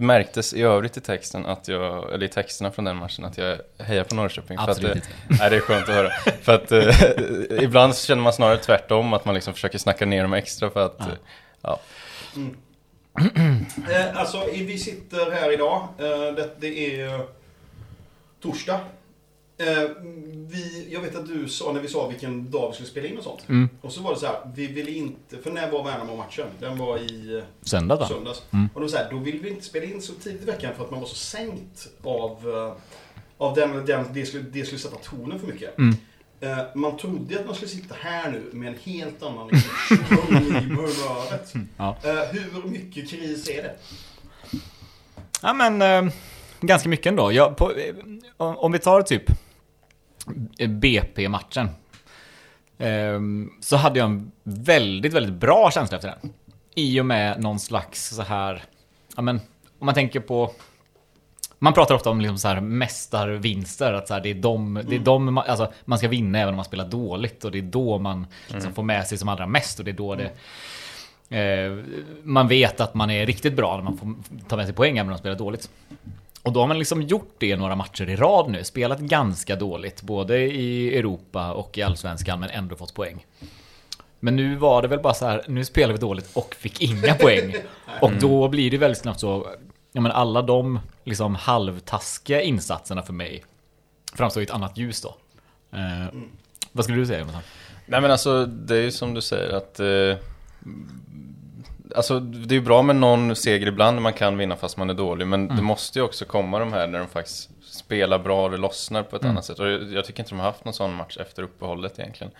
märktes 0.00 0.54
i 0.54 0.62
övrigt 0.62 0.96
i 0.96 1.00
texten, 1.00 1.46
att 1.46 1.68
jag, 1.68 2.12
eller 2.12 2.26
i 2.26 2.28
texterna 2.28 2.70
från 2.70 2.84
den 2.84 2.96
matchen, 2.96 3.24
att 3.24 3.38
jag 3.38 3.58
hejar 3.78 4.04
på 4.04 4.14
Norrköping. 4.14 4.56
Absolut 4.60 4.80
för 4.82 4.88
att, 4.90 4.96
inte. 4.96 5.08
det, 5.28 5.34
nej, 5.40 5.50
det 5.50 5.56
är 5.56 5.60
skönt 5.60 5.88
att 5.88 5.94
höra. 5.94 6.10
för 6.42 6.54
att 6.54 6.72
eh, 6.72 7.62
ibland 7.64 7.94
så 7.94 8.06
känner 8.06 8.22
man 8.22 8.32
snarare 8.32 8.58
tvärtom, 8.58 9.12
att 9.12 9.24
man 9.24 9.34
liksom 9.34 9.54
försöker 9.54 9.78
snacka 9.78 10.06
ner 10.06 10.22
dem 10.22 10.32
extra 10.32 10.70
för 10.70 10.86
att, 10.86 10.96
Ja. 10.98 11.06
eh, 11.06 11.12
ja. 11.62 11.80
Eh, 13.90 14.16
alltså, 14.20 14.44
vi 14.52 14.78
sitter 14.78 15.30
här 15.30 15.52
idag. 15.52 15.88
Eh, 15.98 16.34
det, 16.34 16.50
det 16.58 17.00
är 17.00 17.20
torsdag. 18.42 18.80
Eh, 19.60 19.90
vi, 20.50 20.88
jag 20.90 21.00
vet 21.00 21.16
att 21.16 21.26
du 21.26 21.48
sa 21.48 21.72
när 21.72 21.80
vi 21.80 21.88
sa 21.88 22.08
vilken 22.08 22.50
dag 22.50 22.68
vi 22.68 22.74
skulle 22.74 22.88
spela 22.88 23.08
in 23.08 23.18
och 23.18 23.24
sånt. 23.24 23.48
Mm. 23.48 23.68
Och 23.80 23.92
så 23.92 24.02
var 24.02 24.14
det 24.14 24.20
så 24.20 24.26
här, 24.26 24.40
vi 24.54 24.66
ville 24.66 24.90
inte, 24.90 25.38
för 25.38 25.50
när 25.50 25.70
var 25.70 25.84
Värnamo-matchen? 25.84 26.46
Den 26.58 26.78
var 26.78 26.98
i 26.98 27.36
eh, 27.36 27.44
Söndag 27.62 27.96
då? 27.96 28.06
söndags. 28.06 28.42
Mm. 28.50 28.68
Och 28.74 28.80
då, 28.80 28.88
så 28.88 28.96
här, 28.96 29.10
då 29.10 29.16
ville 29.16 29.38
vi 29.38 29.50
inte 29.50 29.64
spela 29.64 29.86
in 29.86 30.02
så 30.02 30.12
tidigt 30.12 30.42
i 30.42 30.44
veckan 30.44 30.72
för 30.76 30.84
att 30.84 30.90
man 30.90 31.00
var 31.00 31.06
så 31.06 31.14
sänkt 31.14 31.88
av, 32.02 32.48
eh, 32.48 32.72
av 33.38 33.54
den, 33.54 33.86
den, 33.86 34.04
det, 34.12 34.26
skulle, 34.26 34.44
det 34.52 34.64
skulle 34.64 34.78
sätta 34.78 34.96
tonen 34.96 35.38
för 35.38 35.46
mycket. 35.46 35.78
Mm. 35.78 35.94
Eh, 36.40 36.58
man 36.74 36.96
trodde 36.96 37.40
att 37.40 37.46
man 37.46 37.54
skulle 37.54 37.70
sitta 37.70 37.94
här 38.00 38.30
nu 38.30 38.50
med 38.52 38.68
en 38.68 38.78
helt 38.84 39.22
annan 39.22 39.48
liksom, 39.48 39.70
i 40.36 40.52
humöret. 40.52 41.52
Ja. 41.76 41.96
Eh, 42.04 42.12
hur 42.32 42.70
mycket 42.70 43.10
kris 43.10 43.48
är 43.48 43.62
det? 43.62 43.76
Ja 45.42 45.52
men 45.52 45.82
eh, 45.82 46.12
ganska 46.60 46.88
mycket 46.88 47.06
ändå. 47.06 47.32
Jag, 47.32 47.56
på, 47.56 47.72
om 48.36 48.72
vi 48.72 48.78
tar 48.78 49.02
typ 49.02 49.22
BP-matchen. 50.68 51.68
Eh, 52.78 53.20
så 53.60 53.76
hade 53.76 53.98
jag 53.98 54.10
en 54.10 54.32
väldigt, 54.42 55.12
väldigt 55.12 55.34
bra 55.34 55.70
känsla 55.70 55.96
efter 55.96 56.08
den. 56.20 56.32
I 56.74 57.00
och 57.00 57.06
med 57.06 57.40
någon 57.42 57.60
slags 57.60 58.08
så 58.08 58.22
här, 58.22 58.62
ja 59.16 59.22
men 59.22 59.36
om 59.78 59.86
man 59.86 59.94
tänker 59.94 60.20
på 60.20 60.52
man 61.62 61.72
pratar 61.74 61.94
ofta 61.94 62.10
om 62.10 62.20
liksom 62.20 62.38
så 62.38 62.48
här 62.48 62.60
mästarvinster, 62.60 63.92
att 63.92 64.08
så 64.08 64.14
här, 64.14 64.20
det 64.20 64.28
är 64.30 64.34
de, 64.34 64.80
det 64.88 64.96
är 64.96 65.00
de 65.00 65.38
ma- 65.38 65.42
alltså, 65.48 65.72
man 65.84 65.98
ska 65.98 66.08
vinna 66.08 66.38
även 66.38 66.48
om 66.54 66.56
man 66.56 66.64
spelar 66.64 66.88
dåligt 66.88 67.44
och 67.44 67.50
det 67.50 67.58
är 67.58 67.62
då 67.62 67.98
man 67.98 68.26
liksom 68.48 68.74
får 68.74 68.82
med 68.82 69.06
sig 69.06 69.18
som 69.18 69.28
allra 69.28 69.46
mest 69.46 69.78
och 69.78 69.84
det 69.84 69.90
är 69.90 69.92
då 69.92 70.14
det 70.14 70.30
Eh, 71.30 71.78
man 72.22 72.48
vet 72.48 72.80
att 72.80 72.94
man 72.94 73.10
är 73.10 73.26
riktigt 73.26 73.56
bra 73.56 73.76
när 73.76 73.82
man 73.84 73.96
får 73.98 74.14
ta 74.48 74.56
med 74.56 74.66
sig 74.66 74.74
poäng 74.74 74.98
även 74.98 75.06
om 75.06 75.10
man 75.10 75.18
spelar 75.18 75.36
dåligt. 75.36 75.70
Och 76.42 76.52
då 76.52 76.60
har 76.60 76.66
man 76.66 76.78
liksom 76.78 77.02
gjort 77.02 77.34
det 77.38 77.56
några 77.56 77.76
matcher 77.76 78.08
i 78.08 78.16
rad 78.16 78.50
nu. 78.50 78.64
Spelat 78.64 78.98
ganska 79.00 79.56
dåligt, 79.56 80.02
både 80.02 80.38
i 80.38 80.98
Europa 80.98 81.52
och 81.52 81.78
i 81.78 81.82
Allsvenskan, 81.82 82.40
men 82.40 82.50
ändå 82.50 82.76
fått 82.76 82.94
poäng. 82.94 83.26
Men 84.20 84.36
nu 84.36 84.56
var 84.56 84.82
det 84.82 84.88
väl 84.88 85.00
bara 85.00 85.14
så 85.14 85.26
här, 85.26 85.44
nu 85.48 85.64
spelar 85.64 85.92
vi 85.92 85.98
dåligt 85.98 86.30
och 86.36 86.54
fick 86.54 86.80
inga 86.82 87.14
poäng. 87.14 87.54
Och 88.00 88.12
då 88.20 88.48
blir 88.48 88.70
det 88.70 88.78
väldigt 88.78 88.98
snabbt 88.98 89.20
så, 89.20 89.46
ja 89.92 90.00
men 90.00 90.12
alla 90.12 90.42
de 90.42 90.78
liksom 91.04 91.34
halvtaskiga 91.34 92.42
insatserna 92.42 93.02
för 93.02 93.12
mig 93.12 93.44
framstår 94.14 94.40
i 94.40 94.44
ett 94.44 94.50
annat 94.50 94.78
ljus 94.78 95.02
då. 95.02 95.16
Eh, 95.72 96.18
Vad 96.72 96.84
skulle 96.84 96.98
du 96.98 97.06
säga 97.06 97.18
Jonathan? 97.18 97.42
Nej 97.86 98.00
men 98.00 98.10
alltså, 98.10 98.46
det 98.46 98.76
är 98.76 98.82
ju 98.82 98.90
som 98.90 99.14
du 99.14 99.20
säger 99.20 99.56
att 99.56 99.80
eh, 99.80 99.86
Alltså 101.96 102.20
det 102.20 102.54
är 102.54 102.58
ju 102.58 102.64
bra 102.64 102.82
med 102.82 102.96
någon 102.96 103.36
seger 103.36 103.66
ibland 103.66 103.94
när 103.94 104.02
man 104.02 104.12
kan 104.12 104.38
vinna 104.38 104.56
fast 104.56 104.76
man 104.76 104.90
är 104.90 104.94
dålig 104.94 105.26
Men 105.26 105.48
det 105.48 105.62
måste 105.62 105.98
ju 105.98 106.04
också 106.04 106.24
komma 106.24 106.58
de 106.58 106.72
här 106.72 106.86
när 106.86 106.98
de 106.98 107.08
faktiskt 107.08 107.50
spelar 107.62 108.18
bra 108.18 108.44
och 108.44 108.50
det 108.50 108.56
lossnar 108.56 109.02
på 109.02 109.16
ett 109.16 109.24
annat 109.24 109.44
sätt. 109.44 109.58
Och 109.58 109.66
jag, 109.68 110.04
tycker 110.04 110.20
inte 110.20 110.30
de 110.30 110.38
har 110.38 110.46
haft 110.46 110.64
någon 110.64 110.74
sån 110.74 110.94
match 110.94 111.16
efter 111.20 111.42
uppehållet 111.42 111.98
egentligen. 111.98 112.32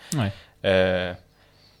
Eh, 0.61 1.15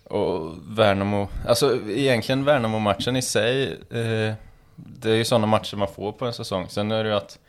Och 0.03 0.53
Värnamo, 0.67 1.27
alltså 1.47 1.79
egentligen 1.89 2.43
Värnamo-matchen 2.45 3.15
i 3.15 3.21
sig 3.21 3.71
eh, 3.89 4.33
Det 4.75 5.09
är 5.11 5.15
ju 5.15 5.25
sådana 5.25 5.47
matcher 5.47 5.77
man 5.77 5.87
får 5.87 6.11
på 6.11 6.25
en 6.25 6.33
säsong. 6.33 6.65
Sen 6.69 6.91
är 6.91 7.03
det 7.03 7.09
ju 7.09 7.15
att 7.15 7.39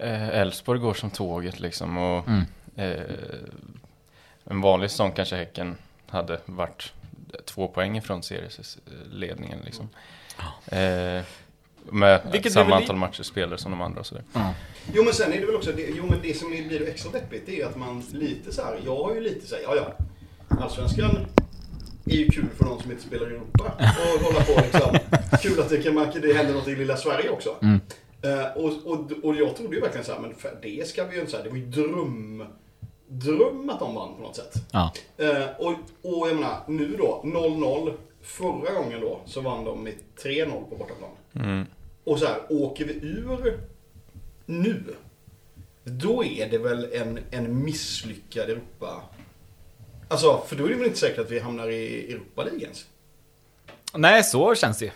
eh, 0.00 0.28
Elfsborg 0.28 0.80
går 0.80 0.94
som 0.94 1.10
tåget 1.10 1.60
liksom 1.60 1.98
och 1.98 2.28
Mm. 2.28 2.44
eh, 2.76 3.00
en 4.50 4.60
vanlig 4.60 4.90
säsong 4.90 5.12
kanske 5.12 5.36
Häcken 5.36 5.76
hade 6.08 6.38
varit 6.46 6.92
två 7.44 7.68
poäng 7.68 7.96
ifrån 7.96 8.22
serieledningen 8.22 9.58
liksom. 9.64 9.88
Eh, 10.66 11.22
med 11.90 12.20
Vilket 12.32 12.52
samma 12.52 12.76
antal 12.76 12.96
matcher 12.96 13.22
spelare 13.22 13.58
som 13.58 13.70
de 13.70 13.80
andra 13.80 14.00
och 14.00 14.06
sådär. 14.06 14.24
Jo 14.94 15.04
men 15.04 15.12
sen 15.12 15.32
är 15.32 15.40
det 15.40 15.46
väl 15.46 15.54
också, 15.56 15.72
det, 15.72 15.82
jo 15.96 16.06
men 16.10 16.18
det 16.22 16.34
som 16.36 16.50
blir 16.50 16.88
extra 16.88 17.12
deppigt 17.12 17.46
det 17.46 17.60
är 17.60 17.66
att 17.66 17.76
man 17.76 18.02
lite 18.12 18.52
så 18.52 18.62
här, 18.64 18.80
jag 18.84 18.96
har 18.96 19.14
ju 19.14 19.20
lite 19.20 19.46
så 19.46 19.54
här, 19.54 19.62
ja 19.62 19.76
ja, 19.76 19.94
Allsvenskan 20.60 21.26
är 22.06 22.16
ju 22.16 22.28
kul 22.28 22.46
för 22.58 22.64
de 22.64 22.82
som 22.82 22.90
inte 22.90 23.02
spelar 23.02 23.30
i 23.32 23.34
Europa 23.34 23.72
och 24.14 24.20
hålla 24.24 24.40
på 24.44 24.60
liksom. 24.64 24.98
Kul 25.42 25.60
att 25.60 25.68
det, 25.70 25.82
kan, 25.82 25.94
man- 25.94 26.10
det 26.22 26.32
händer 26.34 26.54
något 26.54 26.68
i 26.68 26.76
lilla 26.76 26.96
Sverige 26.96 27.30
också. 27.30 27.56
Mm. 27.62 27.80
Eh, 28.22 28.44
och, 28.56 28.86
och, 28.86 29.12
och 29.22 29.34
jag 29.36 29.56
trodde 29.56 29.74
ju 29.74 29.80
verkligen 29.80 30.04
så 30.04 30.12
här, 30.12 30.20
men 30.20 30.34
för 30.34 30.58
det 30.62 30.88
ska 30.88 31.04
vi 31.04 31.16
ju 31.20 31.26
så 31.26 31.36
här, 31.36 31.44
det 31.44 31.50
var 31.50 31.56
ju 31.56 31.66
dröm 31.66 32.44
dröm 33.06 33.70
att 33.70 33.78
de 33.78 33.94
vann 33.94 34.16
på 34.16 34.22
något 34.22 34.36
sätt. 34.36 34.54
Ja. 34.72 34.92
Eh, 35.16 35.46
och, 35.58 35.72
och 36.02 36.28
jag 36.28 36.34
menar, 36.34 36.62
nu 36.68 36.96
då, 36.96 37.20
0-0. 37.24 37.94
Förra 38.22 38.74
gången 38.74 39.00
då 39.00 39.20
så 39.26 39.40
vann 39.40 39.64
de 39.64 39.84
med 39.84 39.94
3-0 40.22 40.70
på 40.70 40.76
bortaplan. 40.76 41.10
Mm. 41.34 41.66
Och 42.04 42.18
så 42.18 42.26
här, 42.26 42.40
åker 42.48 42.84
vi 42.84 42.92
ur 42.94 43.60
nu, 44.46 44.82
då 45.84 46.24
är 46.24 46.48
det 46.48 46.58
väl 46.58 46.92
en, 46.92 47.18
en 47.30 47.64
misslyckad 47.64 48.50
Europa... 48.50 49.02
Alltså, 50.08 50.42
för 50.46 50.56
då 50.56 50.64
är 50.64 50.68
det 50.68 50.74
väl 50.74 50.86
inte 50.86 50.98
säkert 50.98 51.18
att 51.18 51.30
vi 51.30 51.38
hamnar 51.38 51.68
i 51.68 52.12
Europa 52.12 52.44
League 52.44 52.62
ens? 52.62 52.86
Nej, 53.94 54.24
så 54.24 54.54
känns 54.54 54.78
det 54.78 54.84
ju. 54.84 54.90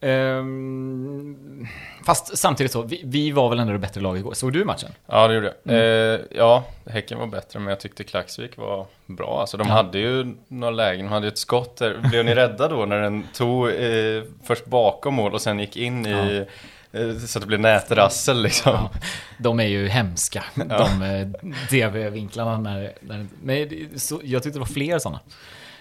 Ehm, 0.00 1.66
fast 2.06 2.38
samtidigt 2.38 2.72
så, 2.72 2.82
vi, 2.82 3.02
vi 3.04 3.30
var 3.30 3.48
väl 3.50 3.58
ändå 3.58 3.72
det 3.72 3.78
bättre 3.78 4.00
laget 4.00 4.20
igår. 4.20 4.34
Såg 4.34 4.52
du 4.52 4.64
matchen? 4.64 4.90
Ja, 5.06 5.28
det 5.28 5.34
gjorde 5.34 5.54
jag. 5.64 5.74
Mm. 5.74 6.14
Eh, 6.14 6.26
ja, 6.30 6.64
Häcken 6.86 7.18
var 7.18 7.26
bättre, 7.26 7.58
men 7.58 7.68
jag 7.68 7.80
tyckte 7.80 8.04
Klaxvik 8.04 8.56
var 8.56 8.86
bra. 9.06 9.40
Alltså, 9.40 9.56
de 9.56 9.68
Ja. 9.68 9.74
hade 9.74 9.98
ju 9.98 10.34
några 10.48 10.70
lägen, 10.70 11.06
de 11.06 11.12
hade 11.12 11.26
ju 11.26 11.32
ett 11.32 11.38
skott 11.38 11.76
där. 11.76 11.98
Blev 12.10 12.24
ni 12.24 12.34
rädda 12.34 12.68
då 12.68 12.86
när 12.86 13.00
den 13.02 13.24
tog 13.34 13.68
eh, 13.68 14.22
först 14.44 14.66
bakom 14.66 15.14
mål 15.14 15.34
och 15.34 15.42
sen 15.42 15.58
gick 15.58 15.76
in 15.76 16.06
i... 16.06 16.46
Eh, 16.92 17.16
så 17.16 17.38
att 17.38 17.42
det 17.42 17.46
blev 17.46 17.60
nätrassel 17.60 18.42
liksom. 18.42 18.72
Ja, 18.72 18.90
de 19.38 19.60
är 19.60 19.64
ju 19.66 19.88
hemska, 19.88 20.44
de 20.54 21.02
eh, 21.02 21.26
DV-vinklarna. 21.70 22.58
När, 22.58 22.92
när, 23.00 23.26
men 23.42 23.88
så, 23.98 24.20
jag 24.24 24.42
tyckte 24.42 24.56
det 24.58 24.60
var 24.60 24.66
fler 24.66 24.98
sådana. 24.98 25.20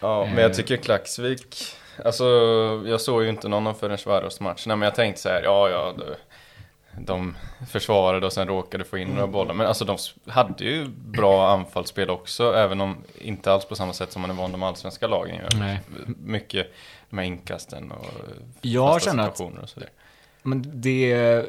Ja, 0.01 0.25
men 0.25 0.37
Eh. 0.37 0.41
jag 0.41 0.53
tycker 0.53 0.77
Klaxvik, 0.77 1.65
alltså 2.05 2.25
jag 2.85 3.01
såg 3.01 3.23
ju 3.23 3.29
inte 3.29 3.47
någon 3.47 3.67
av 3.67 3.73
förrän 3.73 3.97
Swaros-matcherna, 3.97 4.75
men 4.75 4.81
jag 4.81 4.95
tänkte 4.95 5.21
så 5.21 5.29
här, 5.29 5.43
ja 5.43 5.69
ja, 5.69 5.93
de, 5.97 6.15
de 7.05 7.35
försvarade 7.71 8.25
och 8.25 8.33
sen 8.33 8.47
råkade 8.47 8.83
få 8.83 8.97
in 8.97 9.07
några 9.07 9.27
bollar. 9.27 9.53
Men 9.53 9.67
alltså 9.67 9.85
de 9.85 9.97
hade 10.27 10.63
ju 10.63 10.87
bra 10.87 11.51
anfallsspel 11.51 12.09
också, 12.09 12.53
även 12.53 12.81
om 12.81 12.97
inte 13.17 13.53
alls 13.53 13.65
på 13.65 13.75
samma 13.75 13.93
sätt 13.93 14.11
som 14.11 14.21
man 14.21 14.31
är 14.31 14.35
van 14.35 14.51
de 14.51 14.63
allsvenska 14.63 15.07
lagen 15.07 15.35
gör. 15.35 15.49
Nej. 15.59 15.79
Mycket 16.23 16.67
med 17.09 17.27
inkasten 17.27 17.91
och 17.91 18.05
Jag 18.61 18.93
fasta 18.93 19.09
känner 19.09 19.23
situationer 19.23 19.61
och 19.61 19.69
sådär. 19.69 19.89
Men 20.43 20.81
det, 20.81 21.45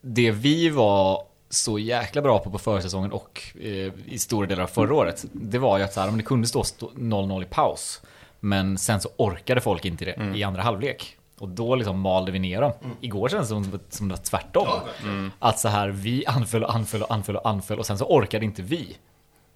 det 0.00 0.30
vi 0.30 0.68
var 0.70 1.22
så 1.50 1.78
jäkla 1.78 2.22
bra 2.22 2.38
på 2.38 2.50
på 2.50 2.58
försäsongen 2.58 3.12
och 3.12 3.42
eh, 3.60 3.92
i 4.06 4.18
stora 4.18 4.46
delar 4.46 4.62
av 4.62 4.66
förra 4.66 4.94
året, 4.94 5.24
det 5.32 5.58
var 5.58 5.78
ju 5.78 5.84
att 5.84 5.92
så 5.92 6.00
här, 6.00 6.08
om 6.08 6.16
det 6.16 6.22
kunde 6.22 6.48
stå 6.48 6.62
0-0 6.62 7.42
i 7.42 7.44
paus, 7.44 8.02
men 8.40 8.78
sen 8.78 9.00
så 9.00 9.08
orkade 9.16 9.60
folk 9.60 9.84
inte 9.84 10.04
det 10.04 10.12
Mm. 10.12 10.34
i 10.34 10.42
andra 10.42 10.62
halvlek. 10.62 11.16
Och 11.38 11.48
då 11.48 11.74
liksom 11.76 12.00
malde 12.00 12.32
vi 12.32 12.38
ner 12.38 12.60
dem. 12.60 12.72
Igår 13.00 13.28
kändes 13.28 13.48
det 13.48 13.54
som, 13.54 13.78
som 13.88 14.08
det 14.08 14.14
var 14.14 14.22
tvärtom. 14.22 14.66
Verkligen. 14.86 15.32
Att 15.38 15.58
så 15.58 15.68
här, 15.68 15.88
vi 15.88 16.26
anföll 16.26 16.64
och 16.64 16.74
anföll 16.74 17.02
och 17.02 17.12
anföll 17.14 17.36
och 17.36 17.48
anföll 17.48 17.78
och 17.78 17.86
sen 17.86 17.98
så 17.98 18.04
orkade 18.04 18.44
inte 18.44 18.62
vi. 18.62 18.96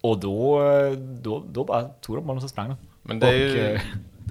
Och 0.01 0.19
då, 0.19 0.59
då, 1.21 1.43
då 1.51 1.63
bara 1.63 1.83
tog 1.83 2.17
de 2.17 2.25
bollen 2.25 2.37
och 2.37 2.41
så 2.41 2.49
sprang 2.49 2.67
de. 2.69 2.77
Men 3.01 3.19
det 3.19 3.27
är, 3.27 3.31
Och, 3.33 3.57
ju, 3.57 3.73
eh, 3.73 3.81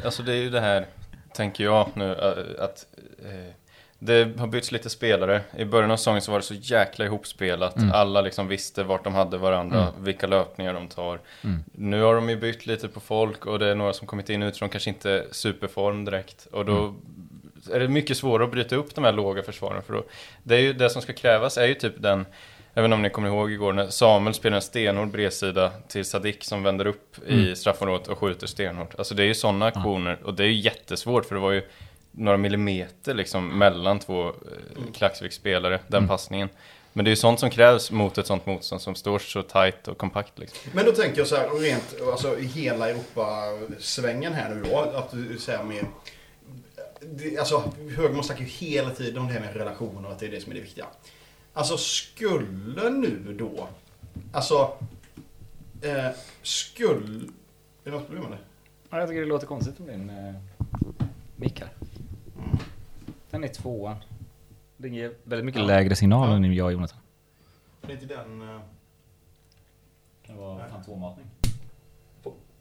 alltså 0.04 0.22
det 0.22 0.32
är 0.32 0.36
ju 0.36 0.50
det 0.50 0.60
här, 0.60 0.86
tänker 1.34 1.64
jag 1.64 1.88
nu, 1.94 2.16
att 2.58 2.86
eh, 3.24 3.54
det 4.04 4.38
har 4.38 4.46
bytts 4.46 4.72
lite 4.72 4.90
spelare. 4.90 5.40
I 5.56 5.64
början 5.64 5.90
av 5.90 5.96
säsongen 5.96 6.22
så 6.22 6.32
var 6.32 6.38
det 6.38 6.44
så 6.44 6.54
jäkla 6.54 7.04
ihopspelat. 7.04 7.76
Mm. 7.76 7.92
Alla 7.92 8.20
liksom 8.20 8.48
visste 8.48 8.82
vart 8.82 9.04
de 9.04 9.14
hade 9.14 9.38
varandra, 9.38 9.88
vilka 9.98 10.26
löpningar 10.26 10.74
de 10.74 10.88
tar. 10.88 11.20
Nu 11.72 12.02
har 12.02 12.14
de 12.14 12.30
ju 12.30 12.36
bytt 12.36 12.66
lite 12.66 12.88
på 12.88 13.00
folk 13.00 13.46
och 13.46 13.58
det 13.58 13.66
är 13.66 13.74
några 13.74 13.92
som 13.92 14.06
kommit 14.06 14.30
in 14.30 14.42
utifrån, 14.42 14.68
kanske 14.68 14.90
inte 14.90 15.26
superform 15.30 16.04
direkt. 16.04 16.46
Och 16.52 16.64
då 16.64 16.94
är 17.72 17.80
det 17.80 17.88
mycket 17.88 18.16
svårare 18.16 18.44
att 18.44 18.52
bryta 18.52 18.76
upp 18.76 18.94
de 18.94 19.04
här 19.04 19.12
låga 19.12 19.42
försvaren. 19.42 19.82
För 19.82 19.92
då, 19.92 20.04
det, 20.42 20.54
är 20.54 20.60
ju, 20.60 20.72
det 20.72 20.90
som 20.90 21.02
ska 21.02 21.12
krävas 21.12 21.58
är 21.58 21.66
ju 21.66 21.74
typ 21.74 21.94
den 22.02 22.26
inte 22.76 22.94
om 22.94 23.02
ni 23.02 23.10
kommer 23.10 23.28
ihåg 23.28 23.52
igår 23.52 23.72
när 23.72 23.88
Samuel 23.88 24.34
spelar 24.34 24.56
en 24.56 24.62
stenhård 24.62 25.08
bredsida 25.08 25.72
till 25.88 26.04
Sadik 26.04 26.44
som 26.44 26.62
vänder 26.62 26.86
upp 26.86 27.28
i 27.28 27.56
straffområdet 27.56 28.08
och 28.08 28.18
skjuter 28.18 28.46
stenhårt. 28.46 28.94
Alltså 28.98 29.14
det 29.14 29.22
är 29.22 29.26
ju 29.26 29.34
sådana 29.34 29.66
aktioner 29.66 30.18
och 30.24 30.34
det 30.34 30.44
är 30.44 30.48
ju 30.48 30.60
jättesvårt 30.60 31.24
för 31.24 31.34
det 31.34 31.40
var 31.40 31.52
ju 31.52 31.62
några 32.12 32.36
millimeter 32.36 33.14
liksom 33.14 33.58
mellan 33.58 33.98
två 33.98 34.28
eh, 34.28 34.32
Klaxvik-spelare, 34.94 35.80
den 35.88 36.08
passningen. 36.08 36.48
Men 36.92 37.04
det 37.04 37.08
är 37.08 37.12
ju 37.12 37.16
sånt 37.16 37.40
som 37.40 37.50
krävs 37.50 37.90
mot 37.90 38.18
ett 38.18 38.26
sånt 38.26 38.46
motstånd 38.46 38.82
som 38.82 38.94
står 38.94 39.18
så 39.18 39.42
tight 39.42 39.88
och 39.88 39.98
kompakt 39.98 40.38
liksom. 40.38 40.70
Men 40.74 40.84
då 40.84 40.92
tänker 40.92 41.18
jag 41.18 41.26
så 41.26 41.36
här, 41.36 41.48
rent, 41.48 42.00
alltså 42.12 42.38
i 42.38 42.44
hela 42.44 42.90
Europa-svängen 42.90 44.32
här 44.32 44.54
nu 44.54 44.62
då, 44.70 44.78
att 44.78 45.10
du 45.10 45.38
säger 45.38 45.62
med... 45.62 45.86
Alltså, 47.38 47.72
Högman 47.96 48.24
snackar 48.24 48.42
ju 48.42 48.50
hela 48.50 48.90
tiden 48.90 49.18
om 49.18 49.26
det 49.26 49.32
här 49.32 49.40
med 49.40 49.56
relationer 49.56 50.06
och 50.06 50.12
att 50.12 50.18
det 50.18 50.26
är 50.26 50.30
det 50.30 50.40
som 50.40 50.52
är 50.52 50.56
det 50.56 50.62
viktiga. 50.62 50.86
Alltså, 51.52 51.76
skulle 51.76 52.90
nu 52.90 53.36
då... 53.38 53.68
Alltså... 54.32 54.76
Eh, 55.82 56.06
skulle... 56.42 57.24
Är 57.84 57.90
det 57.90 57.90
något 57.90 58.06
problem 58.06 58.22
med 58.22 58.32
det? 58.32 58.38
Ja, 58.90 58.98
jag 58.98 59.08
tycker 59.08 59.20
det 59.20 59.26
låter 59.26 59.46
konstigt 59.46 59.78
med 59.78 59.88
din 59.88 60.10
eh, 60.10 60.34
mick 61.36 61.60
här. 61.60 61.70
Den 63.30 63.44
är 63.44 63.48
tvåan. 63.48 63.96
Den 64.76 64.94
ger 64.94 65.12
väldigt 65.24 65.44
mycket 65.46 65.60
Ja. 65.60 65.66
lägre 65.66 65.96
signal 65.96 66.28
Ja. 66.30 66.36
än 66.36 66.54
jag 66.54 66.66
och 66.66 66.72
Jonathan. 66.72 66.98
Det 67.80 67.92
är 67.92 67.92
inte 68.02 68.06
den... 68.14 68.42
eh, 68.42 68.60
Det 70.26 70.32
var 70.32 70.68
fantommatning. 70.68 71.26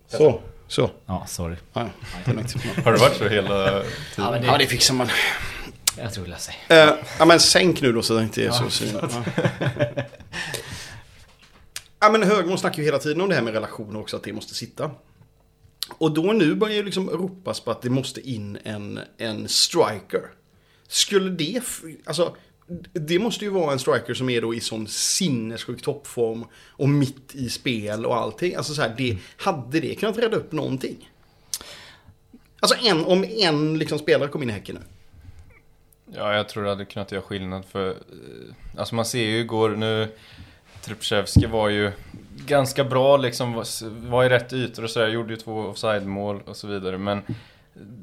Så. 0.08 0.42
Så. 0.68 0.90
Ja, 1.06 1.26
sorry. 1.28 1.56
Ja. 1.74 1.90
Har 2.26 2.34
det 2.92 3.00
varit 3.00 3.16
så 3.18 3.28
hela 3.30 3.84
tiden? 4.16 4.44
Ja, 4.44 4.58
det 4.58 4.66
fixar 4.66 4.94
man. 4.94 5.08
Jag 5.98 6.14
tror 6.14 6.24
det 6.24 6.30
löser 6.30 6.52
sig. 6.68 6.78
Eh, 6.88 6.94
ja, 7.20 7.26
men 7.26 7.40
sänk 7.40 7.82
nu 7.82 7.92
då 7.92 8.02
så 8.02 8.14
det 8.18 8.24
inte 8.24 8.46
är 8.46 8.52
så 8.52 8.70
synligt. 8.70 9.16
Ja. 9.16 9.24
ja, 12.00 12.10
men 12.12 12.24
Högmo 12.24 12.58
snackar 12.58 12.78
ju 12.78 12.84
hela 12.84 13.00
tiden 13.00 13.22
om 13.22 13.30
det 13.30 13.36
här 13.36 13.42
med 13.42 13.54
relationer 13.54 14.00
också, 14.00 14.18
att 14.18 14.24
det 14.24 14.34
måste 14.34 14.54
sitta. 14.56 14.92
Och 16.01 16.12
då 16.12 16.22
nu 16.22 16.55
börjar 16.55 16.75
ju 16.75 16.84
liksom 16.84 17.10
ropas 17.10 17.60
på 17.60 17.72
att 17.72 17.81
det 17.81 17.89
måste 17.89 18.29
in 18.29 18.58
en, 18.63 19.00
en 19.17 19.48
striker. 19.48 20.22
Skulle 20.88 21.29
det, 21.29 21.62
alltså, 22.05 22.36
det 22.93 23.20
måste 23.20 23.46
ju 23.46 23.51
vara 23.51 23.74
en 23.74 23.79
striker 23.79 24.13
som 24.13 24.29
är 24.29 24.41
då 24.41 24.53
i 24.53 24.60
sån 24.60 24.88
sinnessjuk 24.88 25.81
toppform 25.81 26.46
och 26.53 26.89
mitt 26.89 27.36
i 27.36 27.50
spel 27.50 28.05
och 28.05 28.15
allting. 28.15 28.55
Alltså 28.55 28.74
så 28.74 28.81
här, 28.81 28.93
det, 28.98 29.17
hade 29.38 29.79
det 29.79 29.96
kunnat 29.96 30.17
rädda 30.17 30.38
upp 30.38 30.51
någonting? 30.51 31.10
Alltså 32.60 32.88
en, 32.88 33.05
om 33.05 33.24
en 33.24 33.79
liksom 33.79 34.00
spelare 34.00 34.29
kom 34.29 34.43
in 34.43 34.50
i 34.50 34.53
Häcken 34.53 34.75
nu. 34.75 34.81
Ja, 36.17 36.36
jag 36.36 36.50
tror 36.50 36.63
det 36.63 36.70
hade 36.70 36.86
kunnat 36.86 37.12
göra 37.12 37.22
skillnad 37.22 37.65
för... 37.65 37.89
Eh, 37.89 37.96
alltså 38.77 38.96
man 38.96 39.05
ser 39.05 39.24
ju 39.24 39.39
igår 39.39 39.70
nu... 39.70 40.08
Trepchevski 40.86 41.46
var 41.46 41.70
ju 41.70 41.92
ganska 42.46 42.84
bra 42.84 43.18
liksom, 43.18 43.64
var- 44.10 44.24
i 44.26 44.30
rätt 44.30 44.54
ytor 44.54 44.84
och 44.84 44.90
sådär, 44.90 45.08
gjorde 45.08 45.34
ju 45.34 45.38
två 45.38 45.60
offside-mål 45.60 46.42
och 46.46 46.56
så 46.56 46.68
vidare. 46.68 46.98
Men 46.98 47.22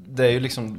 det 0.09 0.27
är 0.27 0.31
ju 0.31 0.41
liksom... 0.41 0.79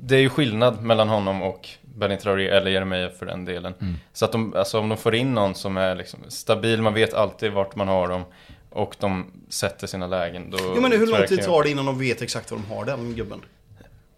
Det 0.00 0.16
är 0.16 0.20
ju 0.20 0.28
skillnad 0.28 0.82
mellan 0.82 1.08
honom 1.08 1.42
och 1.42 1.68
Benny 1.82 2.16
Traoré 2.16 2.48
eller 2.48 2.70
Jeremejeff 2.70 3.18
för 3.18 3.26
den 3.26 3.44
delen. 3.44 3.74
Så 4.12 4.24
att 4.24 4.32
de, 4.32 4.54
alltså 4.56 4.78
om 4.80 4.88
de 4.88 4.98
får 4.98 5.14
in 5.14 5.34
någon 5.34 5.54
som 5.54 5.76
är 5.76 5.94
liksom 5.94 6.20
stabil, 6.28 6.82
man 6.82 6.94
vet 6.94 7.14
alltid 7.14 7.52
vart 7.52 7.76
man 7.76 7.88
har 7.88 8.08
dem 8.08 8.24
och 8.70 8.96
de 9.00 9.32
sätter 9.48 9.86
sina 9.86 10.06
lägen. 10.06 10.50
Då 10.50 10.58
Jo 10.76 10.80
men 10.80 10.92
hur 10.92 11.06
lång 11.06 11.26
tid 11.26 11.42
tar 11.42 11.62
det 11.62 11.70
innan 11.70 11.86
de 11.86 11.98
vet 11.98 12.22
exakt 12.22 12.50
vad 12.50 12.60
de 12.60 12.74
har 12.74 12.84
den 12.84 13.14
gubben? 13.14 13.40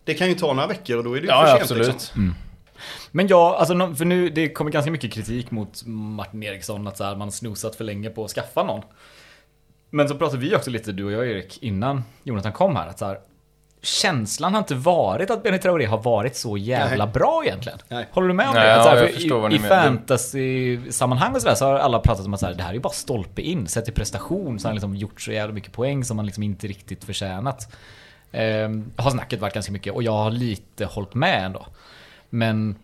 Det 0.04 0.14
kan 0.14 0.28
ju 0.28 0.34
ta 0.34 0.52
några 0.52 0.68
veckor 0.68 0.96
och 0.98 1.04
då 1.04 1.12
är 1.16 1.20
det 1.20 1.26
ju 1.26 1.28
Ja, 1.28 1.40
för 1.42 1.48
ja, 1.48 1.52
sent 1.56 1.62
absolut. 1.62 1.88
liksom. 1.88 2.34
Men 3.10 3.26
ja, 3.26 3.56
alltså 3.58 3.94
för 3.94 4.04
nu, 4.04 4.28
det 4.28 4.48
kommer 4.48 4.70
ganska 4.70 4.90
mycket 4.90 5.12
kritik 5.12 5.50
mot 5.50 5.82
Martin 5.86 6.42
Eriksson 6.42 6.86
att 6.86 6.96
så 6.96 7.04
här, 7.04 7.16
man 7.16 7.26
har 7.26 7.32
snosat 7.32 7.76
för 7.76 7.84
länge 7.84 8.10
på 8.10 8.24
att 8.24 8.30
skaffa 8.30 8.62
någon. 8.62 8.82
Men 9.90 10.08
så 10.08 10.14
pratade 10.14 10.42
vi 10.42 10.56
också 10.56 10.70
lite, 10.70 10.92
du 10.92 11.04
och 11.04 11.12
jag 11.12 11.30
Erik, 11.30 11.62
innan 11.62 12.04
Jonathan 12.22 12.52
kom 12.52 12.76
här, 12.76 12.88
att 12.88 12.98
så 12.98 13.06
här, 13.06 13.20
känslan 13.82 14.54
har 14.54 14.58
inte 14.58 14.74
varit 14.74 15.30
att 15.30 15.42
Benny 15.42 15.58
Traoré 15.58 15.86
har 15.86 16.02
varit 16.02 16.36
så 16.36 16.56
jävla 16.56 17.04
Nej. 17.04 17.14
bra 17.14 17.42
egentligen. 17.44 17.78
Nej. 17.88 18.08
Håller 18.12 18.28
du 18.28 18.34
med 18.34 18.48
om 18.48 18.54
Nej, 18.54 18.66
det? 18.66 18.74
Att 18.76 18.84
så 18.84 18.88
här, 18.90 19.12
ja, 19.18 19.50
I, 19.50 19.54
i 19.54 19.58
fantasy-sammanhang 19.58 21.34
och 21.34 21.42
sådär 21.42 21.54
så 21.54 21.64
har 21.64 21.74
alla 21.74 21.98
pratat 21.98 22.26
om 22.26 22.34
att 22.34 22.40
så 22.40 22.46
här, 22.46 22.54
det 22.54 22.62
här 22.62 22.70
är 22.70 22.74
ju 22.74 22.80
bara 22.80 22.92
stolpe 22.92 23.42
in. 23.42 23.66
Sett 23.66 23.88
i 23.88 23.92
prestation 23.92 24.58
så 24.58 24.64
har 24.64 24.70
han 24.70 24.74
liksom 24.74 24.96
gjort 24.96 25.20
så 25.20 25.32
jävla 25.32 25.54
mycket 25.54 25.72
poäng 25.72 26.04
som 26.04 26.18
han 26.18 26.26
liksom 26.26 26.42
inte 26.42 26.66
riktigt 26.66 27.04
förtjänat. 27.04 27.74
Ehm, 28.32 28.90
har 28.96 29.10
snacket 29.10 29.40
varit 29.40 29.54
ganska 29.54 29.72
mycket 29.72 29.92
och 29.92 30.02
jag 30.02 30.12
har 30.12 30.30
lite 30.30 30.84
hållit 30.84 31.14
med 31.14 31.44
ändå. 31.44 31.66
Men 32.30 32.74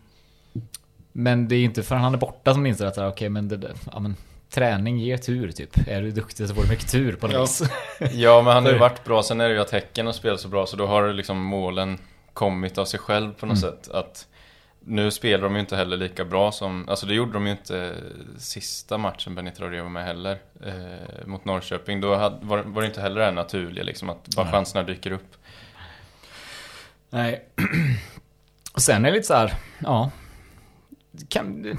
men 1.12 1.48
det 1.48 1.56
är 1.56 1.64
inte 1.64 1.82
förrän 1.82 2.02
han 2.02 2.14
är 2.14 2.18
borta 2.18 2.54
som 2.54 2.66
inser 2.66 2.86
att 2.86 2.98
okej 2.98 3.28
men, 3.28 3.48
det, 3.48 3.74
ja, 3.92 3.98
men 4.00 4.16
träning 4.50 4.98
ger 4.98 5.16
tur 5.16 5.52
typ. 5.52 5.88
Är 5.88 6.02
du 6.02 6.10
duktig 6.10 6.48
så 6.48 6.54
får 6.54 6.62
du 6.62 6.68
mycket 6.68 6.90
tur 6.90 7.16
på 7.16 7.26
något 7.26 7.34
Ja. 7.34 7.40
vis. 7.40 7.62
Ja, 8.14 8.42
men 8.42 8.52
han 8.54 8.64
har 8.64 8.72
ju 8.72 8.78
varit 8.78 9.04
bra. 9.04 9.22
Sen 9.22 9.40
är 9.40 9.48
det 9.48 9.54
ju 9.54 9.60
att 9.60 9.70
Häcken 9.70 10.06
har 10.06 10.12
spelat 10.12 10.40
så 10.40 10.48
bra, 10.48 10.66
så 10.66 10.76
då 10.76 10.86
har 10.86 11.12
liksom 11.12 11.38
målen 11.38 11.98
kommit 12.32 12.78
av 12.78 12.84
sig 12.84 13.00
själv 13.00 13.32
på 13.32 13.46
något 13.46 13.58
sätt. 13.60 13.88
Att 13.90 14.26
nu 14.80 15.10
spelar 15.10 15.44
de 15.44 15.54
ju 15.54 15.60
inte 15.60 15.76
heller 15.76 15.96
lika 15.96 16.24
bra 16.24 16.52
som, 16.52 16.88
alltså 16.88 17.06
det 17.06 17.14
gjorde 17.14 17.32
de 17.32 17.46
ju 17.46 17.52
inte 17.52 17.94
sista 18.38 18.98
matchen 18.98 19.34
Benny 19.34 19.50
Traoré 19.50 19.80
var 19.80 19.88
med 19.90 20.04
heller. 20.04 20.38
Eh, 20.66 21.26
mot 21.26 21.44
Norrköping. 21.44 22.00
Då 22.00 22.14
hade, 22.14 22.46
var, 22.46 22.58
var 22.58 22.82
det 22.82 22.88
inte 22.88 23.00
heller 23.00 23.20
det 23.20 23.24
här 23.24 23.32
naturliga 23.32 23.84
liksom, 23.84 24.10
att 24.10 24.28
bara 24.36 24.42
Nej. 24.44 24.52
chanserna 24.52 24.82
dyker 24.82 25.10
upp. 25.10 25.36
Nej. 27.10 27.44
Och 28.76 28.82
sen 28.82 29.04
är 29.04 29.10
det 29.10 29.16
lite 29.16 29.26
så 29.26 29.34
här, 29.34 29.54
ja. 29.78 30.10
Kan, 31.28 31.78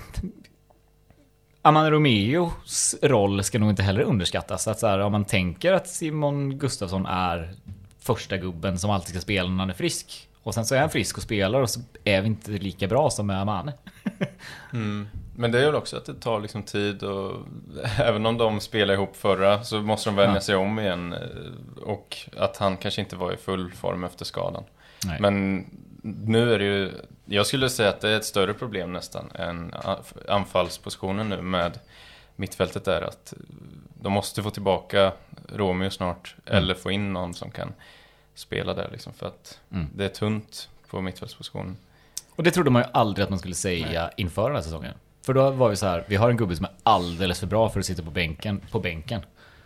Aman 1.62 1.92
Romeos 1.92 2.96
roll 3.01 3.44
ska 3.44 3.60
nog 3.60 3.70
inte 3.70 3.84
heller 3.84 4.01
underskattas. 4.01 4.68
Att 4.68 4.80
så 4.80 4.88
här, 4.88 5.00
om 5.00 5.12
man 5.12 5.25
tänker 5.25 5.74
att 5.74 5.88
Simon 5.88 6.58
Gustafsson 6.58 7.06
är 7.06 7.54
första 8.00 8.38
gubben 8.38 8.80
som 8.80 8.89
alltid 8.92 9.10
ska 9.10 9.20
spela 9.20 9.50
när 9.50 9.58
han 9.60 9.70
är 9.70 9.74
frisk. 9.74 10.27
Och 10.44 10.54
sen 10.54 10.66
så 10.66 10.75
är 10.75 10.80
han 10.80 10.89
frisk 10.89 11.18
och 11.18 11.24
spelar 11.24 11.62
och 11.62 11.70
så 11.70 11.80
är 12.04 12.22
vi 12.22 12.27
inte 12.27 12.51
lika 12.51 12.88
bra 12.88 13.10
som 13.10 13.27
med 13.27 13.42
Amane. 13.42 13.74
Mm. 14.74 15.08
Men 15.36 15.51
det 15.51 15.62
är 15.62 15.66
väl 15.66 15.75
också 15.75 15.98
att 15.98 16.06
det 16.06 16.13
tar 16.13 16.39
liksom 16.39 16.63
tid 16.63 17.04
och 17.04 17.36
även 18.00 18.25
om 18.25 18.38
de 18.38 18.60
spelade 18.60 18.94
ihop 18.94 19.16
förra 19.16 19.63
så 19.63 19.82
måste 19.82 20.10
de 20.10 20.16
vänja 20.16 20.36
Ja. 20.36 20.42
sig 20.42 20.56
om 20.56 20.80
igen. 20.80 21.16
Och 21.86 22.18
att 22.38 22.58
han 22.58 22.77
kanske 22.77 23.01
inte 23.01 23.16
var 23.16 23.34
i 23.34 23.38
full 23.38 23.72
form 23.72 24.04
efter 24.04 24.25
skadan. 24.25 24.63
Nej. 25.06 25.18
Men 25.22 25.66
nu 26.26 26.54
är 26.54 26.60
det 26.60 26.66
ju, 26.66 26.92
jag 27.26 27.48
skulle 27.48 27.70
säga 27.70 27.90
att 27.90 28.02
det 28.02 28.10
är 28.10 28.18
ett 28.18 28.26
större 28.26 28.54
problem 28.54 28.94
nästan 28.94 29.32
än 29.36 29.72
anf- 29.72 30.30
anfallspositionen 30.30 31.30
nu 31.30 31.42
med 31.42 31.80
mittfältet 32.36 32.86
där 32.86 33.02
att 33.02 33.34
de 34.02 34.12
måste 34.14 34.44
få 34.44 34.50
tillbaka 34.50 35.12
Romeo 35.56 35.90
snart 35.90 36.36
Mm. 36.46 36.58
eller 36.64 36.74
få 36.76 36.92
in 36.92 37.14
någon 37.14 37.34
som 37.34 37.52
kan 37.52 37.74
spela 38.36 38.74
där 38.74 38.90
liksom 38.92 39.14
för 39.14 39.28
att 39.28 39.60
Mm. 39.72 39.88
det 39.96 40.06
är 40.06 40.10
tunt 40.10 40.70
på 40.90 41.02
mittfältspositionen. 41.02 41.78
Och 42.36 42.44
det 42.44 42.52
trodde 42.52 42.70
man 42.70 42.82
ju 42.82 42.88
aldrig 42.94 43.24
att 43.24 43.30
man 43.30 43.40
skulle 43.40 43.56
säga 43.56 44.12
inför 44.18 44.44
den 44.48 44.56
här 44.56 44.64
säsongen. 44.64 44.94
För 45.26 45.34
då 45.34 45.50
var 45.52 45.70
vi 45.70 45.76
så 45.76 45.86
här, 45.86 46.04
vi 46.08 46.16
har 46.16 46.30
en 46.30 46.38
gubbe 46.38 46.56
som 46.56 46.66
är 46.66 46.72
alldeles 46.84 47.40
för 47.40 47.48
bra 47.48 47.70
för 47.70 47.80
att 47.80 47.86
sitta 47.86 48.04
på 48.04 48.12
bänken. 48.12 48.62
På 48.72 48.80
bänken. 48.80 49.22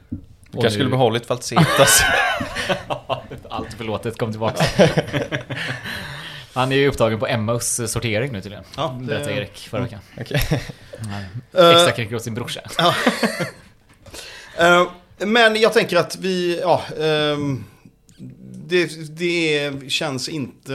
Du 0.10 0.18
Och 0.58 0.62
kanske 0.64 0.64
nu- 0.64 0.70
skulle 0.72 0.90
behållit 0.90 1.30
Valtsetas. 1.30 2.02
Allt 3.50 3.74
förlåtet, 3.74 4.18
kom 4.18 4.32
tillbaka. 4.32 4.64
Han 6.54 6.72
är 6.72 6.76
ju 6.76 6.88
upptagen 6.88 7.20
på 7.20 7.28
Emmaus 7.28 7.92
sortering 7.92 8.32
nu 8.32 8.42
tydligen. 8.42 8.64
Ja, 8.78 8.98
det- 9.00 9.06
Berättade 9.06 9.34
Erik 9.38 9.58
förra 9.58 9.82
veckan. 9.82 10.00
Okej. 10.22 10.42
Extra 11.54 11.92
kränker 11.92 12.16
åt 12.16 12.24
sin 12.24 12.34
brorsa. 12.34 12.62
Eh, 14.58 14.92
men 15.18 15.56
jag 15.56 15.74
tänker 15.74 15.98
att 15.98 16.16
vi, 16.16 16.60
ja, 16.60 16.84
ehm, 17.00 17.64
det, 18.68 19.10
det 19.18 19.72
känns 19.92 20.30
inte... 20.30 20.74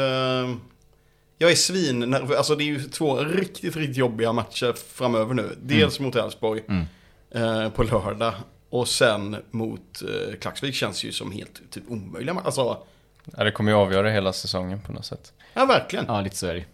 Jag 1.39 1.51
är 1.51 1.55
svin 1.55 2.15
alltså 2.15 2.55
det 2.57 2.65
är 2.65 2.67
ju 2.67 2.81
två 2.83 3.17
riktigt, 3.19 3.77
riktigt 3.77 3.97
jobbiga 3.97 4.33
matcher 4.33 4.75
framöver 4.95 5.35
nu. 5.35 5.57
Dels 5.63 6.01
mot 6.01 6.17
Elfsborg 6.17 6.63
Mm. 6.69 6.85
eh, 7.65 7.71
på 7.71 7.83
lördag 7.83 8.35
och 8.71 8.89
sen 8.89 9.37
mot 9.51 10.03
eh, 10.03 10.37
Klaxvik 10.41 10.75
känns 10.75 11.05
ju 11.05 11.13
som 11.13 11.33
helt 11.33 11.61
typ 11.71 11.85
omöjliga 11.89 12.35
matcher. 12.35 12.47
Alltså, 12.47 12.79
Ja, 13.37 13.45
det 13.45 13.51
kommer 13.51 13.71
ju 13.73 13.77
avgöra 13.79 14.11
hela 14.11 14.33
säsongen 14.33 14.81
på 14.81 14.93
något 14.93 15.07
sätt. 15.07 15.33
Ja 15.57 15.67
verkligen. 15.67 16.05
Ja, 16.09 16.21
lite 16.21 16.37
så 16.37 16.47
är 16.47 16.55
det. 16.55 16.65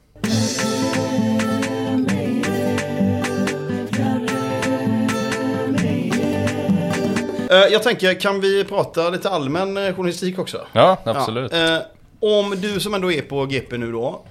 Eh, 7.50 7.72
jag 7.72 7.82
tänker, 7.82 8.20
kan 8.20 8.40
vi 8.40 8.64
prata 8.64 9.10
lite 9.10 9.30
allmän 9.30 9.76
eh, 9.76 9.94
journalistik 9.94 10.38
också? 10.38 10.66
Ja, 10.72 10.98
absolut. 11.04 11.52
Ja, 11.52 11.76
eh, 11.76 11.82
om 12.20 12.50
du 12.60 12.80
som 12.80 12.94
ändå 12.94 13.12
är 13.12 13.22
på 13.22 13.46
GP 13.46 13.78
nu 13.78 13.92
då. 13.92 14.24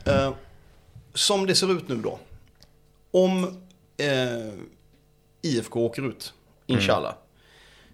Som 1.13 1.45
det 1.45 1.55
ser 1.55 1.71
ut 1.71 1.87
nu 1.87 1.95
då. 1.95 2.19
Om 3.11 3.43
eh, 3.97 4.53
IFK 5.41 5.85
åker 5.85 6.07
ut, 6.07 6.33
inshallah. 6.67 7.13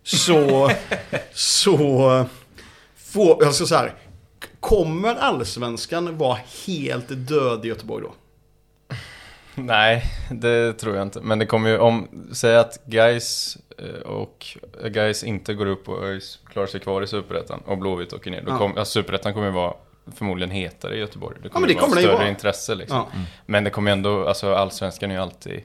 Så, 0.04 0.72
så 1.34 2.26
får, 2.96 3.44
jag 3.44 3.54
ska 3.56 3.66
säga 3.66 3.68
så 3.68 3.76
här. 3.76 3.94
Kommer 4.68 5.16
allsvenskan 5.16 6.18
vara 6.18 6.38
helt 6.68 7.06
död 7.10 7.66
i 7.66 7.68
Göteborg 7.68 8.04
då? 8.06 8.14
Nej, 9.56 10.04
det 10.32 10.74
tror 10.74 10.96
jag 10.96 11.02
inte. 11.06 11.22
Men 11.22 11.40
det 11.40 11.46
kommer 11.46 11.70
ju, 11.70 11.78
om, 11.78 12.08
säg 12.34 12.56
att 12.58 12.86
Guys 12.86 13.58
och 14.06 14.58
Guys 14.90 15.24
inte 15.24 15.54
går 15.54 15.66
upp 15.66 15.90
och 15.90 16.04
ÖIS 16.04 16.40
klarar 16.52 16.68
sig 16.68 16.80
kvar 16.80 17.02
i 17.02 17.08
Superettan 17.08 17.60
och 17.66 17.78
Blåvitt 17.78 18.14
åker 18.14 18.32
ner. 18.32 18.42
Då 18.42 18.52
Ja. 18.52 18.58
kom, 18.58 18.78
alltså, 18.78 18.92
Superettan 19.00 19.34
kommer 19.34 19.48
ju 19.48 19.54
vara 19.54 19.74
förmodligen 20.16 20.52
hetare 20.52 20.96
i 20.96 21.00
Göteborg. 21.00 21.36
Det 21.36 21.42
men 21.44 21.50
kommer 21.52 21.68
det 21.68 21.74
ju 21.74 21.78
vara 21.80 21.84
kommer 21.86 21.96
det 21.96 22.02
ju 22.02 22.08
större 22.08 22.18
vara. 22.18 22.30
intresse 22.30 22.76
liksom. 22.76 22.98
Ja. 22.98 23.08
Men 23.46 23.64
det 23.64 23.70
kommer 23.70 23.92
ändå, 23.92 24.28
alltså 24.28 24.54
allsvenskan 24.54 25.12
är 25.12 25.16
ju 25.16 25.22
alltid 25.22 25.64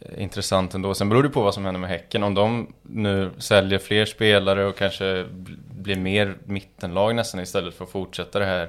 eh, 0.00 0.22
intressant 0.22 0.74
ändå. 0.74 0.94
Sen 0.94 1.08
beror 1.08 1.22
det 1.22 1.28
på 1.28 1.42
vad 1.42 1.54
som 1.54 1.64
händer 1.64 1.80
med 1.80 1.90
Häcken. 1.90 2.22
Om 2.22 2.34
de 2.34 2.72
nu 2.82 3.30
säljer 3.38 3.78
fler 3.78 4.04
spelare 4.04 4.64
och 4.66 4.76
kanske 4.76 5.26
blir 5.82 5.96
mer 5.96 6.38
mittenlag 6.44 7.14
nästan 7.14 7.40
istället 7.40 7.74
för 7.74 7.84
att 7.84 7.90
fortsätta 7.90 8.38
det 8.38 8.44
här 8.44 8.62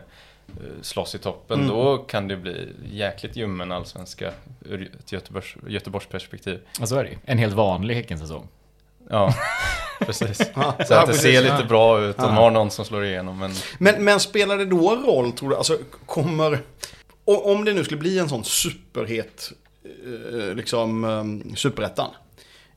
eh, 0.47 0.81
slåss 0.81 1.15
i 1.15 1.17
toppen. 1.17 1.59
Mm. 1.59 1.71
Då 1.71 1.97
kan 1.97 2.27
det 2.27 2.37
bli 2.37 2.69
jäkligt 2.91 3.35
ljummen 3.35 3.71
allsvenska 3.71 4.31
ur 4.65 4.91
ett 5.00 5.11
Göteborgs, 5.11 5.55
Göteborgs 5.67 6.05
perspektiv. 6.05 6.59
Ja, 6.79 6.85
så 6.85 6.95
är 6.95 7.03
det. 7.03 7.17
En 7.25 7.37
helt 7.37 7.53
vanlig 7.53 7.95
Häckensäsong. 7.95 8.47
Ja, 9.09 9.33
precis. 10.00 10.41
Ja, 10.55 10.75
Så 10.87 10.93
att 10.93 11.07
det 11.07 11.13
ser 11.13 11.41
lite 11.41 11.65
bra 11.67 12.01
ut. 12.01 12.17
De 12.17 12.33
har 12.33 12.51
någon 12.51 12.71
som 12.71 12.85
slår 12.85 13.05
igenom. 13.05 13.39
Men 13.39 13.51
Men, 13.77 14.03
men 14.03 14.19
spelar 14.19 14.57
det 14.57 14.65
då 14.65 14.95
roll, 14.95 15.31
tror 15.31 15.50
du? 15.50 15.55
Alltså, 15.55 15.77
kommer... 16.05 16.59
Om 17.25 17.65
det 17.65 17.74
nu 17.74 17.83
skulle 17.83 18.00
bli 18.00 18.19
en 18.19 18.29
sån 18.29 18.43
superhet, 18.43 19.51
eh, 19.83 20.55
liksom, 20.55 21.03
um, 21.03 21.55
superettan 21.55 22.09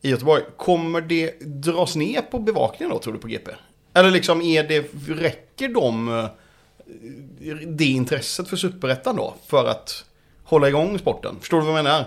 i 0.01 0.09
Göteborg. 0.09 0.43
Kommer 0.57 1.01
det 1.01 1.39
dras 1.39 1.95
ner 1.95 2.21
på 2.21 2.39
bevakningen 2.39 2.93
då, 2.93 2.99
tror 2.99 3.13
du, 3.13 3.19
på 3.19 3.27
GP? 3.27 3.51
Eller 3.95 4.11
liksom, 4.11 4.41
är 4.41 4.63
det, 4.63 4.85
räcker 5.07 5.69
de, 5.69 6.19
eh, 6.19 7.55
det 7.67 7.85
intresset 7.85 8.47
för 8.47 8.57
superettan 8.57 9.15
då, 9.15 9.33
för 9.47 9.65
att 9.65 10.05
hålla 10.43 10.67
igång 10.69 10.99
sporten? 10.99 11.35
Förstår 11.39 11.59
du 11.61 11.65
vad 11.67 11.77
jag 11.77 11.83
menar? 11.83 12.05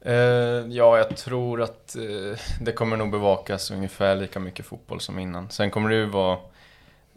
Eh, 0.00 0.66
ja, 0.76 0.98
jag 0.98 1.16
tror 1.16 1.62
att 1.62 1.96
eh, 1.96 2.38
det 2.60 2.72
kommer 2.72 2.96
nog 2.96 3.10
bevakas 3.10 3.70
ungefär 3.70 4.16
lika 4.16 4.40
mycket 4.40 4.66
fotboll 4.66 5.00
som 5.00 5.18
innan. 5.18 5.50
Sen 5.50 5.70
kommer 5.70 5.90
det 5.90 5.96
ju 5.96 6.06
vara, 6.06 6.38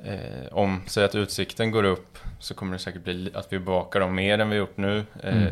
eh, 0.04 0.48
om, 0.52 0.82
säg 0.88 1.04
att 1.04 1.16
utsikten 1.16 1.72
går 1.72 1.84
upp, 1.84 2.18
så 2.40 2.54
kommer 2.54 2.74
det 2.74 2.80
säkert 2.80 3.04
bli 3.04 3.14
li- 3.14 3.32
att 3.34 3.54
vi 3.54 3.60
bevakar 3.60 4.00
dem 4.00 4.16
mer 4.16 4.40
än 4.40 4.50
vi 4.50 4.56
gjort 4.56 4.78
nu. 4.78 5.06
Mm. 5.24 5.48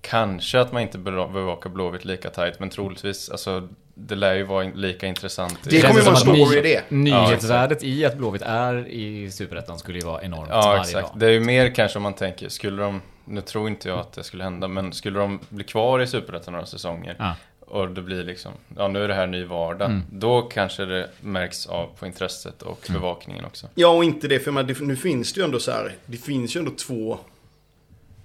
Kanske 0.00 0.60
att 0.60 0.72
man 0.72 0.82
inte 0.82 0.98
beva- 0.98 1.32
bevakar 1.32 1.70
Blåvitt 1.70 2.04
lika 2.04 2.30
tajt, 2.30 2.60
men 2.60 2.70
troligtvis, 2.70 3.30
alltså 3.30 3.68
det 3.94 4.14
lär 4.14 4.34
ju 4.34 4.42
vara 4.42 4.70
lika 4.74 5.06
intressant. 5.06 5.58
Det 5.62 5.80
kommer 5.80 5.94
ju 5.94 6.00
vara 6.00 6.08
en 6.08 6.12
att 6.14 6.18
story 6.20 6.44
ny- 6.44 6.56
i 6.58 6.62
det. 6.62 6.90
Nyhetsvärdet 6.96 7.84
i 7.84 8.04
att 8.04 8.16
Blåvitt 8.16 8.42
är 8.42 8.88
i 8.88 9.30
Superettan 9.30 9.78
skulle 9.78 9.98
ju 9.98 10.04
vara 10.04 10.22
enormt 10.22 10.48
Ja, 10.50 10.60
varje 10.60 10.80
exakt. 10.80 11.08
dag. 11.08 11.18
Det 11.20 11.26
är 11.26 11.30
ju 11.30 11.40
mer 11.40 11.74
kanske 11.74 11.98
om 11.98 12.02
man 12.02 12.14
tänker, 12.14 12.48
skulle 12.48 12.82
de, 12.82 13.00
nu 13.24 13.40
tror 13.40 13.68
inte 13.68 13.88
jag 13.88 13.98
att 13.98 14.12
det 14.12 14.24
skulle 14.24 14.44
hända, 14.44 14.68
men 14.68 14.92
skulle 14.92 15.18
de 15.18 15.40
bli 15.48 15.64
kvar 15.64 16.00
i 16.00 16.06
Superettan 16.06 16.52
några 16.52 16.66
säsonger 16.66 17.16
Ja. 17.18 17.34
och 17.60 17.88
det 17.88 18.02
blir 18.02 18.24
liksom, 18.24 18.52
ja 18.76 18.88
nu 18.88 19.04
är 19.04 19.08
det 19.08 19.14
här 19.14 19.26
ny 19.26 19.44
vardag, 19.44 19.90
Mm. 19.90 20.02
då 20.10 20.42
kanske 20.42 20.84
det 20.84 21.08
märks 21.20 21.66
av 21.66 21.86
på 21.98 22.06
intresset 22.06 22.62
och 22.62 22.88
Mm. 22.88 23.00
bevakningen 23.00 23.44
också. 23.44 23.66
Ja, 23.74 23.88
och 23.88 24.04
inte 24.04 24.28
det, 24.28 24.38
för 24.40 24.50
man, 24.50 24.66
det, 24.66 24.80
nu 24.80 24.96
finns 24.96 25.32
det 25.32 25.40
ju 25.40 25.44
ändå 25.44 25.58
så 25.60 25.70
här, 25.70 25.94
det 26.06 26.16
finns 26.16 26.56
ju 26.56 26.58
ändå 26.58 26.70
två, 26.70 27.18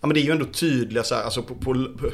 ja 0.01 0.07
men 0.07 0.13
det 0.13 0.19
är 0.19 0.23
ju 0.25 0.31
ändå 0.31 0.45
tydliga 0.45 1.03
så 1.03 1.15
här, 1.15 1.23
alltså 1.23 1.43
på, 1.43 1.55
på, 1.55 1.73
på 1.73 2.09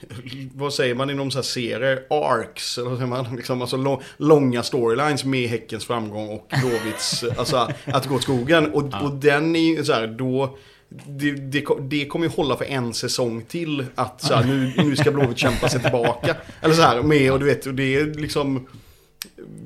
vad 0.54 0.74
säger 0.74 0.94
man 0.94 1.10
inom 1.10 1.30
så 1.30 1.38
här 1.38 1.42
serier, 1.42 2.06
arcs, 2.10 2.78
eller 2.78 2.88
vad 2.88 2.98
säger 2.98 3.10
man, 3.10 3.36
liksom, 3.36 3.60
alltså 3.62 3.76
lång, 3.76 4.02
långa 4.16 4.62
storylines 4.62 5.24
med 5.24 5.48
Häckens 5.48 5.84
framgång 5.86 6.28
och 6.28 6.52
Blåvitts, 6.60 7.24
alltså 7.36 7.68
att 7.84 8.06
gå 8.06 8.14
åt 8.14 8.22
skogen. 8.22 8.72
Och, 8.72 8.88
Ja. 8.92 9.00
och 9.00 9.12
den 9.12 9.56
är 9.56 9.60
ju 9.76 9.84
så 9.84 9.92
här, 9.92 10.06
då, 10.06 10.58
det, 10.88 11.30
det, 11.30 11.64
det 11.80 12.06
kommer 12.06 12.26
ju 12.26 12.32
hålla 12.32 12.56
för 12.56 12.64
en 12.64 12.94
säsong 12.94 13.42
till 13.48 13.86
att 13.94 14.22
så 14.22 14.34
här, 14.34 14.44
nu, 14.44 14.72
nu 14.76 14.96
ska 14.96 15.10
Blåvitt 15.10 15.38
kämpa 15.38 15.68
sig 15.68 15.82
tillbaka. 15.82 16.36
Eller 16.60 16.74
så 16.74 16.82
här, 16.82 17.02
med, 17.02 17.32
och 17.32 17.40
du 17.40 17.46
vet, 17.46 17.66
och 17.66 17.74
det 17.74 17.94
är 17.96 18.04
liksom 18.14 18.66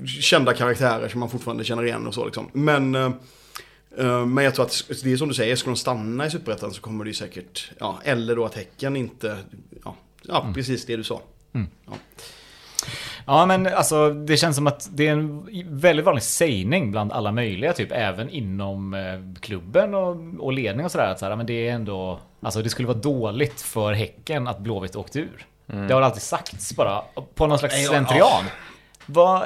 kända 0.07 0.55
karaktärer 0.55 1.09
som 1.09 1.21
man 1.21 1.31
fortfarande 1.31 1.65
känner 1.65 1.85
igen 1.85 2.07
och 2.07 2.15
så 2.15 2.25
liksom. 2.25 2.49
Men, 2.53 2.95
eh, 2.95 3.11
eh, 3.99 4.27
men 4.27 4.45
jag 4.45 4.55
tror 4.55 4.65
att 4.65 4.85
det 5.03 5.13
är 5.13 5.17
som 5.17 5.29
du 5.29 5.35
säger, 5.35 5.57
ska 5.57 5.71
de 5.71 5.77
stanna 5.77 6.27
i 6.27 6.31
Superettan 6.31 6.73
så 6.73 6.81
kommer 6.81 7.05
det 7.05 7.11
ju 7.11 7.15
säkert, 7.15 7.71
ja, 7.79 7.99
eller 8.05 8.37
då 8.37 8.45
att 8.45 8.55
Häcken 8.55 8.97
inte, 8.97 9.39
ja, 9.85 9.97
ja 10.29 10.47
precis 10.55 10.87
det 10.87 10.97
du 10.97 11.05
sa. 11.05 11.21
Ja 13.27 13.47
men 13.47 13.67
alltså 13.67 14.11
det 14.11 14.37
känns 14.37 14.57
som 14.57 14.67
att 14.67 14.89
det 14.93 15.09
är 15.09 15.13
en 15.13 15.49
väldigt 15.81 16.05
vanlig 16.07 16.23
sägning 16.23 16.91
bland 16.91 17.13
alla 17.13 17.33
möjliga 17.33 17.73
typ 17.73 17.93
även 17.93 18.31
inom 18.31 18.95
eh, 18.95 19.41
klubben 19.41 19.95
och, 19.95 20.17
och 20.39 20.53
ledning 20.53 20.87
och 20.87 20.93
sådär. 20.93 21.07
Att 21.11 21.19
så 21.19 21.27
här, 21.27 21.37
men 21.37 21.47
det 21.47 21.69
är 21.69 21.73
ändå, 21.73 22.21
alltså 22.43 22.63
det 22.63 22.69
skulle 22.71 22.89
vara 22.89 22.99
dåligt 22.99 23.61
för 23.61 23.93
Häcken 23.93 24.49
att 24.49 24.59
Blåvitt 24.59 24.97
åkte 24.97 25.19
ur. 25.19 25.47
Det 25.67 25.95
har 25.95 26.03
alltid 26.03 26.23
sagts 26.23 26.77
bara 26.77 27.03
på 27.35 27.47
någon 27.47 27.59
slags 27.59 27.83
ja, 27.83 27.89
slentrian. 27.89 28.45
Vad- 29.07 29.43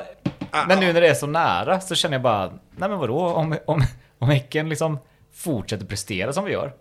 Men 0.69 0.81
nu 0.81 0.93
när 0.93 1.01
det 1.01 1.09
är 1.09 1.15
så 1.15 1.27
nära 1.27 1.81
så 1.81 1.95
känner 1.95 2.15
jag 2.15 2.23
bara, 2.23 2.47
nej 2.77 2.89
men 2.89 2.99
vadå 2.99 3.19
om, 3.21 3.57
om, 3.67 3.83
om 4.19 4.29
Häcken 4.29 4.69
liksom 4.69 4.99
fortsätter 5.33 5.87
prestera 5.87 6.33
som 6.33 6.45
vi 6.45 6.53
gör. 6.53 6.73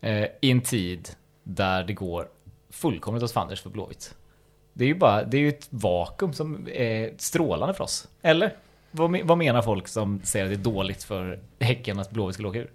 Eh, 0.00 0.24
I 0.40 0.50
en 0.50 0.60
tid 0.60 1.08
där 1.42 1.84
det 1.84 1.92
går 1.92 2.26
fullkomligt 2.70 3.24
åt 3.24 3.32
fanders 3.32 3.60
för 3.60 3.70
Blåvitt. 3.70 4.14
Det 4.72 4.84
är 4.84 4.88
ju 4.88 4.94
bara, 4.94 5.24
det 5.24 5.36
är 5.36 5.40
ju 5.40 5.48
ett 5.48 5.66
vakuum 5.70 6.32
som 6.32 6.68
är 6.68 7.14
strålande 7.16 7.74
för 7.74 7.84
oss. 7.84 8.08
Eller? 8.22 8.56
Vad, 8.90 9.20
vad 9.20 9.38
menar 9.38 9.62
folk 9.62 9.88
som 9.88 10.20
säger 10.24 10.44
att 10.44 10.50
det 10.50 10.56
är 10.56 10.72
dåligt 10.72 11.02
för 11.02 11.40
Häcken 11.60 11.98
att 11.98 12.10
Blåvitt 12.10 12.34
skulle 12.34 12.48
åka 12.48 12.58
ur? 12.58 12.70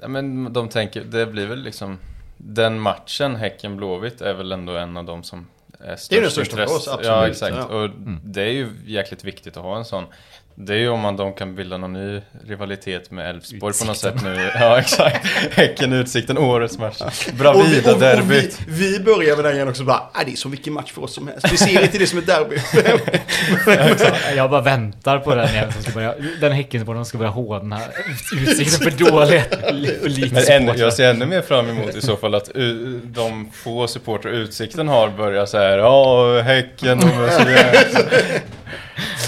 Ja, 0.00 0.08
men 0.08 0.52
de 0.52 0.68
tänker, 0.68 1.04
det 1.04 1.26
blir 1.26 1.46
väl 1.46 1.62
liksom, 1.62 1.98
den 2.36 2.80
matchen 2.80 3.36
Häcken-Blåvitt 3.36 4.20
är 4.20 4.34
väl 4.34 4.52
ändå 4.52 4.76
en 4.76 4.96
av 4.96 5.04
de 5.04 5.22
som 5.22 5.46
är 5.80 5.98
Det 6.10 6.16
är 6.16 6.20
den 6.20 6.30
störst 6.30 6.52
största 6.52 6.66
för 6.66 6.76
oss, 6.76 6.88
absolut. 6.88 7.06
Ja, 7.06 7.28
exakt. 7.28 7.56
Ja. 7.56 7.64
Och 7.64 7.90
det 8.24 8.42
är 8.42 8.52
ju 8.52 8.70
jäkligt 8.86 9.24
viktigt 9.24 9.56
att 9.56 9.62
ha 9.62 9.76
en 9.76 9.84
sån. 9.84 10.04
Det 10.58 10.72
är 10.74 10.78
ju 10.78 10.88
om 10.88 11.00
man 11.00 11.16
de 11.16 11.32
kan 11.32 11.54
bilda 11.54 11.76
någon 11.76 11.92
ny 11.92 12.20
rivalitet 12.46 13.10
med 13.10 13.30
Elfsborg 13.30 13.74
på 13.80 13.84
något 13.84 13.98
sätt 13.98 14.22
nu. 14.24 14.50
Ja, 14.60 14.78
exakt. 14.78 15.26
Häcken, 15.52 15.92
Utsikten, 15.92 16.38
årets 16.38 16.78
match. 16.78 17.00
Och 17.00 17.12
vi, 17.26 17.32
Bravida 17.32 17.90
och, 17.94 18.18
och 18.18 18.30
vi, 18.30 18.50
vi 18.68 19.00
börjar 19.00 19.36
med 19.36 19.44
den 19.44 19.54
igen 19.54 19.68
också 19.68 19.84
bara, 19.84 20.02
"Ah, 20.12 20.22
det 20.26 20.32
är 20.32 20.36
som 20.36 20.50
vilken 20.50 20.72
match 20.72 20.92
för 20.92 21.02
oss 21.02 21.14
som 21.14 21.28
helst. 21.28 21.52
Vi 21.52 21.56
ser 21.56 21.82
inte 21.82 21.98
det 21.98 22.06
som 22.06 22.18
ett 22.18 22.26
derby. 22.26 22.56
Jag 24.36 24.50
bara 24.50 24.60
väntar 24.60 25.18
på 25.18 25.34
den 25.34 25.48
igen 25.48 25.72
som 25.72 25.82
ska 25.82 25.92
börja, 25.92 26.14
den 26.40 26.52
Häckensupporten 26.52 27.04
ska 27.04 27.18
börja 27.18 27.30
håna 27.30 27.80
utsikten 28.32 28.90
för 28.90 30.34
Men 30.34 30.62
ännu, 30.62 30.72
jag 30.78 30.92
ser 30.92 31.10
ännu 31.10 31.26
mer 31.26 31.42
fram 31.42 31.68
emot 31.68 31.94
i 31.94 32.00
så 32.00 32.16
fall 32.16 32.34
att 32.34 32.56
uh, 32.56 33.00
de 33.04 33.50
få 33.52 33.86
supportrar 33.88 34.32
Utsikten 34.32 34.88
har 34.88 35.08
börjar 35.08 35.46
så 35.46 35.58
här, 35.58 35.78
ja, 35.78 36.40
Häcken, 36.40 37.00
de 37.00 37.06
är 37.08 37.30
så 37.30 37.50
jävla... 37.50 38.00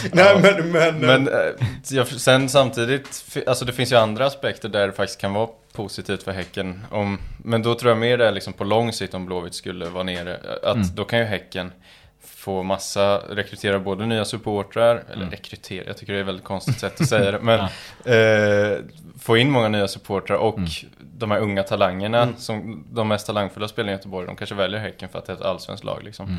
Nej 0.12 0.40
men, 0.42 0.72
men, 0.72 0.98
Men 0.98 1.28
eh, 1.28 2.04
sen 2.04 2.48
samtidigt, 2.48 3.24
alltså 3.46 3.64
det 3.64 3.72
finns 3.72 3.92
ju 3.92 3.96
andra 3.96 4.26
aspekter 4.26 4.68
där 4.68 4.86
det 4.86 4.92
faktiskt 4.92 5.20
kan 5.20 5.32
vara 5.32 5.48
positivt 5.72 6.22
för 6.22 6.32
Häcken. 6.32 6.84
Om, 6.90 7.18
men 7.38 7.62
då 7.62 7.74
tror 7.74 7.90
jag 7.90 7.98
mer 7.98 8.18
det 8.18 8.26
är 8.26 8.32
liksom 8.32 8.52
på 8.52 8.64
lång 8.64 8.92
sikt 8.92 9.14
om 9.14 9.26
Blåvitt 9.26 9.54
skulle 9.54 9.86
vara 9.86 10.04
nere. 10.04 10.40
Att 10.62 10.96
då 10.96 11.04
kan 11.04 11.18
ju 11.18 11.24
Häcken 11.24 11.72
få 12.20 12.62
massa, 12.62 13.18
rekrytera 13.18 13.78
både 13.78 14.06
nya 14.06 14.24
supportrar, 14.24 15.04
eller 15.12 15.26
rekrytera, 15.26 15.84
jag 15.86 15.96
tycker 15.96 16.12
det 16.12 16.18
är 16.18 16.20
ett 16.20 16.28
väldigt 16.28 16.44
konstigt 16.44 16.78
sätt 16.78 17.00
att 17.00 17.08
säga 17.08 17.30
det. 17.30 17.38
Men 17.42 17.60
eh, 18.04 18.78
få 19.20 19.36
in 19.36 19.50
många 19.50 19.68
nya 19.68 19.88
supportrar 19.88 20.36
och 20.36 20.58
de 21.00 21.30
här 21.30 21.38
unga 21.38 21.62
talangerna, 21.62 22.28
som 22.36 22.84
de 22.92 23.08
mest 23.08 23.26
talangfulla 23.26 23.68
spelarna 23.68 23.92
i 23.92 23.94
Göteborg, 23.94 24.26
de 24.26 24.36
kanske 24.36 24.54
väljer 24.54 24.80
Häcken 24.80 25.08
för 25.08 25.18
att 25.18 25.26
det 25.26 25.32
är 25.32 25.36
ett 25.36 25.42
allsvenskt 25.42 25.84
lag 25.84 26.02
liksom. 26.02 26.38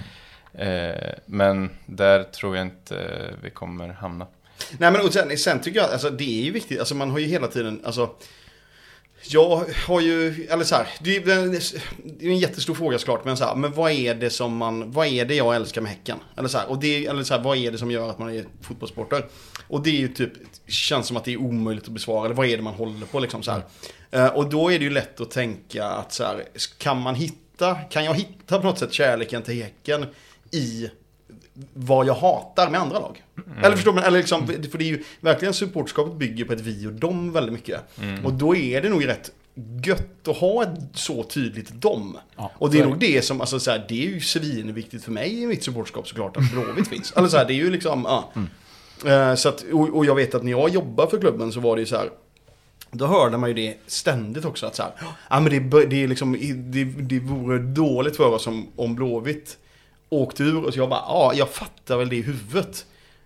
Eh, 0.54 1.14
men 1.26 1.70
där 1.86 2.24
tror 2.24 2.58
jag 2.58 2.66
inte 2.66 2.98
eh, 2.98 3.36
vi 3.44 3.50
kommer 3.50 3.88
hamna. 3.88 4.28
Nej 4.78 4.92
men 4.92 5.02
och 5.02 5.14
sen, 5.14 5.38
sen 5.38 5.62
tycker 5.62 5.80
jag, 5.80 5.92
alltså 5.92 6.10
det 6.10 6.40
är 6.40 6.44
ju 6.44 6.52
viktigt, 6.52 6.80
alltså 6.80 6.96
man 6.96 7.12
har 7.12 7.20
ju 7.20 7.26
hela 7.26 7.48
tiden, 7.48 7.82
alltså 7.84 8.10
jag 9.28 9.66
har 9.88 10.02
ju, 10.02 10.48
eller 10.50 10.64
så 10.64 10.76
här, 10.76 10.88
det 11.00 11.16
är, 11.16 11.26
det 12.20 12.26
är 12.26 12.30
en 12.30 12.38
jättestor 12.38 12.74
fråga 12.74 13.00
såklart, 13.00 13.26
men 13.26 13.38
så 13.38 13.46
här, 13.46 13.56
men 13.56 13.74
vad 13.74 13.92
är 13.92 14.16
det 14.16 14.30
som 14.30 14.58
man, 14.58 14.92
vad 14.92 15.08
är 15.08 15.26
det 15.26 15.36
jag 15.36 15.56
älskar 15.56 15.82
med 15.82 15.92
Häcken? 15.92 16.18
Eller 16.38 16.48
så 16.48 16.58
här, 16.58 16.70
och 16.70 16.80
det, 16.80 17.06
eller 17.06 17.24
så 17.24 17.34
här, 17.34 17.42
vad 17.42 17.58
är 17.58 17.72
det 17.72 17.78
som 17.78 17.92
gör 17.92 18.10
att 18.10 18.20
man 18.20 18.30
är 18.30 18.46
fotbollssporter? 18.62 19.26
Och 19.68 19.84
det 19.84 19.90
är 19.90 20.00
ju 20.00 20.08
typ, 20.08 20.32
känns 20.68 21.08
som 21.08 21.18
att 21.18 21.26
det 21.26 21.34
är 21.34 21.38
omöjligt 21.38 21.86
att 21.86 21.92
besvara, 21.92 22.26
eller 22.26 22.36
vad 22.36 22.48
är 22.48 22.58
det 22.58 22.64
man 22.64 22.74
håller 22.74 23.06
på 23.06 23.20
liksom 23.20 23.44
så 23.44 23.52
här. 23.52 23.64
Eh, 24.12 24.28
och 24.28 24.50
då 24.50 24.72
är 24.72 24.80
det 24.80 24.86
ju 24.86 24.92
lätt 24.92 25.22
att 25.22 25.32
tänka 25.32 25.86
att 25.86 26.14
så 26.14 26.24
här, 26.24 26.44
kan 26.78 27.02
man 27.02 27.16
hitta, 27.16 27.76
kan 27.76 28.06
jag 28.06 28.14
hitta 28.14 28.60
på 28.60 28.68
något 28.68 28.80
sätt 28.80 28.94
kärleken 28.94 29.42
till 29.42 29.64
Häcken 29.64 30.06
i 30.52 30.90
vad 31.74 32.06
jag 32.06 32.14
hatar 32.14 32.70
med 32.70 32.82
andra 32.82 33.00
lag. 33.00 33.24
Eller 33.64 33.76
förstår 33.76 33.94
man? 33.94 34.04
Eller 34.04 34.18
liksom, 34.18 34.48
för 34.48 34.78
det 34.78 34.84
är 34.84 34.90
ju 34.90 35.04
verkligen 35.22 35.54
supportskapet 35.54 36.14
bygger 36.16 36.46
på 36.46 36.54
ett 36.54 36.62
vi 36.62 36.88
och 36.88 36.94
dem 36.94 37.32
väldigt 37.32 37.54
mycket. 37.54 37.82
Och 38.24 38.34
då 38.34 38.56
är 38.56 38.82
det 38.82 38.90
nog 38.90 39.08
rätt 39.08 39.32
gött 39.86 40.28
att 40.28 40.38
ha 40.38 40.64
ett 40.64 40.70
så 40.94 41.24
tydligt 41.24 41.70
dom. 41.70 42.18
Ja, 42.38 42.52
och 42.54 42.72
det 42.72 42.80
är 42.80 42.86
nog 42.86 43.00
det 43.00 43.26
som, 43.26 43.42
alltså 43.42 43.60
så 43.60 43.72
här, 43.72 43.86
det 43.90 44.06
är 44.06 44.10
ju 44.10 44.22
svinviktigt 44.22 45.04
för 45.04 45.12
mig 45.12 45.44
i 45.44 45.48
mitt 45.48 45.64
supportskap 45.64 46.08
såklart 46.08 46.38
att 46.38 46.52
Blåvitt 46.52 46.88
finns. 46.88 47.12
Eller 47.12 47.28
så 47.28 47.38
här, 47.38 47.46
det 47.46 47.54
är 47.54 47.56
ju 47.56 47.70
liksom, 47.70 48.06
ja. 48.08 48.32
Eh, 49.12 49.36
Så 49.36 49.50
att, 49.50 49.66
och, 49.74 49.90
och 49.98 50.06
jag 50.06 50.16
vet 50.16 50.36
att 50.36 50.44
när 50.44 50.52
jag 50.52 50.70
jobbade 50.70 51.10
för 51.10 51.20
klubben 51.20 51.52
så 51.52 51.60
var 51.60 51.76
det 51.76 51.80
ju 51.80 51.86
så 51.86 51.96
här. 51.96 52.10
Då 52.92 53.06
hörde 53.06 53.38
man 53.38 53.50
ju 53.50 53.54
det 53.54 53.78
ständigt 53.88 54.46
också 54.46 54.66
att 54.66 54.76
så 54.76 54.84
här, 54.84 54.92
ja 55.30 55.40
men 55.40 55.70
det, 55.70 55.86
det 55.86 56.04
är 56.04 56.08
liksom, 56.08 56.38
det, 56.56 56.84
det 56.84 57.20
vore 57.20 57.60
dåligt 57.60 58.18
för 58.18 58.28
oss 58.34 58.48
om, 58.48 58.68
om 58.76 58.96
Blåvitt 58.96 59.58
åkte 60.10 60.44
ur 60.44 60.66
och 60.66 60.74
så 60.74 60.80
jag 60.80 60.90
bara, 60.90 61.04
ja 61.08 61.32
jag 61.36 61.50
fattar 61.50 61.98
väl 61.98 62.10
det 62.10 62.16
i 62.16 62.22
huvudet. 62.22 62.86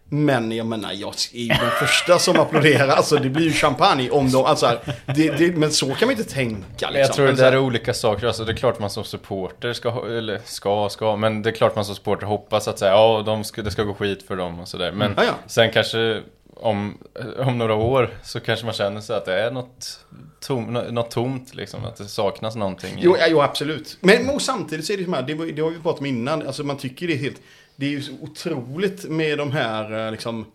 Men 0.10 0.52
jag 0.52 0.66
menar, 0.66 0.92
jag 0.94 1.14
är 1.34 1.40
ju 1.40 1.48
den 1.48 1.72
första 1.80 2.20
som 2.20 2.40
applåderar. 2.40 2.88
Alltså 2.88 3.18
det 3.18 3.30
blir 3.30 3.46
ju 3.46 3.52
champagne 3.52 4.10
om 4.10 4.32
de, 4.32 4.46
alltså 4.46 4.66
här, 4.66 4.80
det, 5.16 5.30
det, 5.30 5.58
men 5.58 5.72
så 5.72 5.86
kan 5.86 6.08
man 6.08 6.18
inte 6.18 6.34
tänka 6.34 6.90
liksom. 6.90 7.00
Jag 7.00 7.14
tror 7.14 7.28
det 7.28 7.34
där 7.34 7.44
här- 7.44 7.52
är 7.52 7.58
olika 7.58 7.94
saker. 7.94 8.28
Alltså, 8.28 8.46
det 8.46 8.52
är 8.52 8.56
klart 8.56 8.80
man 8.80 8.90
som 8.90 9.04
supporter 9.04 9.74
ska, 9.74 10.06
eller 10.08 10.42
ska, 10.46 10.90
ska, 10.90 11.16
men 11.16 11.42
det 11.42 11.50
är 11.50 11.54
klart 11.54 11.76
man 11.76 11.86
som 11.86 11.96
supporter 11.96 12.26
hoppas 12.26 12.68
att 12.68 12.80
säga, 12.80 12.92
ja, 12.92 13.24
de 13.26 13.44
ska, 13.44 13.62
det 13.62 13.72
ska 13.72 13.84
gå 13.84 13.94
skit 13.94 14.28
för 14.28 14.36
dem 14.36 14.60
och 14.60 14.68
sådär. 14.68 14.92
Men 14.92 15.14
ja. 15.18 15.34
sen 15.48 15.72
kanske 15.72 16.22
om, 16.56 16.98
om 17.38 17.58
några 17.58 17.76
år 17.76 18.10
så 18.24 18.40
kanske 18.40 18.66
man 18.66 18.76
känner 18.76 19.02
sig 19.02 19.16
att 19.16 19.26
det 19.26 19.34
är 19.34 19.52
något, 19.52 20.00
tom, 20.40 20.74
något 20.74 21.12
tomt 21.12 21.56
liksom, 21.56 21.86
att 21.86 21.96
det 21.96 22.06
saknas 22.06 22.56
någonting. 22.56 22.98
Jo, 23.02 23.16
ja, 23.20 23.26
jo 23.30 23.42
absolut. 23.42 23.98
Men 24.02 24.30
och 24.30 24.42
samtidigt 24.42 24.86
så 24.86 24.94
är 24.94 24.98
det 24.98 25.04
som 25.04 25.14
här, 25.14 25.22
det, 25.22 25.52
det 25.52 25.62
har 25.62 25.70
vi 25.70 25.80
pratat 25.80 26.00
om 26.00 26.06
innan, 26.06 26.48
alltså 26.48 26.64
man 26.64 26.78
tycker 26.78 27.08
det 27.08 27.14
är 27.14 27.18
helt, 27.18 27.42
det 27.76 27.86
är 27.86 27.90
ju 27.90 28.02
så 28.02 28.14
otroligt 28.22 29.10
med 29.10 29.38
de 29.38 29.52
här 29.52 30.06
eh, 30.06 30.12
liksom 30.12 30.46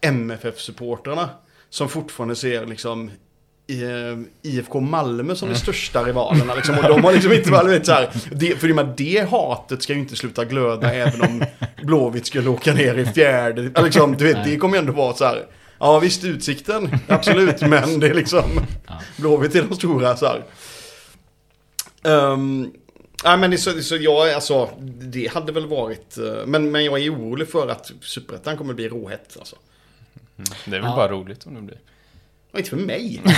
MFF-supportrarna 0.00 1.28
som 1.70 1.88
fortfarande 1.88 2.36
ser 2.36 2.66
liksom 2.66 3.10
IFK 4.42 4.80
Malmö 4.80 5.34
som 5.34 5.48
de 5.48 5.54
största 5.54 6.04
rivalerna 6.04 6.54
liksom, 6.54 6.78
och 6.78 6.82
de 6.82 7.04
har 7.04 7.12
liksom 7.12 7.32
inte 7.32 7.50
varit 7.50 7.70
vet, 7.70 7.86
så 7.86 7.92
här, 7.92 8.10
det, 8.30 8.56
för 8.60 8.96
det, 8.96 9.30
hatet 9.30 9.82
ska 9.82 9.92
ju 9.92 9.98
inte 9.98 10.16
sluta 10.16 10.44
glöda 10.44 10.94
även 10.94 11.20
om 11.22 11.44
Blåvitt 11.82 12.26
skulle 12.26 12.48
åka 12.50 12.74
ner 12.74 12.94
i 12.98 13.04
fjärde, 13.06 13.82
liksom, 13.82 14.16
du 14.16 14.24
vet, 14.24 14.44
det 14.44 14.56
kommer 14.56 14.74
ju 14.74 14.78
ändå 14.80 14.92
vara 14.92 15.14
så 15.14 15.24
här, 15.24 15.46
ja 15.78 15.98
visst 15.98 16.24
utsikten, 16.24 16.98
absolut, 17.08 17.60
men 17.60 18.00
det 18.00 18.08
är 18.08 18.14
liksom, 18.14 18.44
Blåvitt 19.16 19.54
är 19.54 19.62
de 19.62 19.74
stora 19.76 20.16
så 20.16 20.26
här. 20.26 20.42
Um, 22.32 22.72
nej 23.24 23.36
men 23.38 23.50
det, 23.50 23.58
så, 23.58 23.82
så 23.82 23.96
jag, 23.96 24.30
alltså, 24.32 24.68
det 25.00 25.26
hade 25.34 25.52
väl 25.52 25.66
varit, 25.66 26.18
eh, 26.18 26.46
men, 26.46 26.70
men 26.70 26.84
jag 26.84 27.02
är 27.02 27.14
orolig 27.14 27.48
för 27.48 27.68
att 27.68 27.90
Superettan 28.00 28.56
kommer 28.56 28.74
bli 28.74 28.88
råhett. 28.88 29.36
Alltså. 29.38 29.56
Det 30.64 30.76
är 30.76 30.80
väl 30.80 30.90
Ja. 30.90 30.96
bara 30.96 31.08
roligt 31.08 31.46
om 31.46 31.54
det 31.54 31.60
blir. 31.62 31.78
Och 32.56 32.60
inte 32.60 32.70
för 32.70 32.76
mig. 32.76 33.22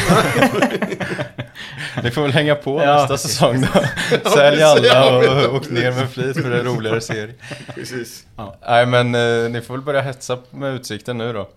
Ni 2.03 2.11
får 2.11 2.23
väl 2.23 2.31
hänga 2.33 2.55
på 2.55 2.83
Ja. 2.83 2.97
nästa 3.01 3.19
säsong 3.19 3.61
då. 3.61 3.67
Sälj 4.31 4.57
precis. 4.59 4.91
alla 4.93 5.49
och 5.49 5.55
åk 5.55 5.71
ner 5.71 5.93
med 5.93 6.11
flit 6.11 6.37
för 6.43 6.51
det 6.51 6.57
är 6.59 6.65
roligare 6.65 7.01
serie. 7.01 7.35
Precis. 7.75 8.27
Nej 8.69 8.87
men 8.87 9.15
eh, 9.15 9.51
ni 9.51 9.61
får 9.61 9.75
väl 9.75 9.83
börja 9.83 10.01
hetsa 10.01 10.39
med 10.51 10.75
utsikten 10.75 11.19
nu 11.19 11.33
då. 11.33 11.49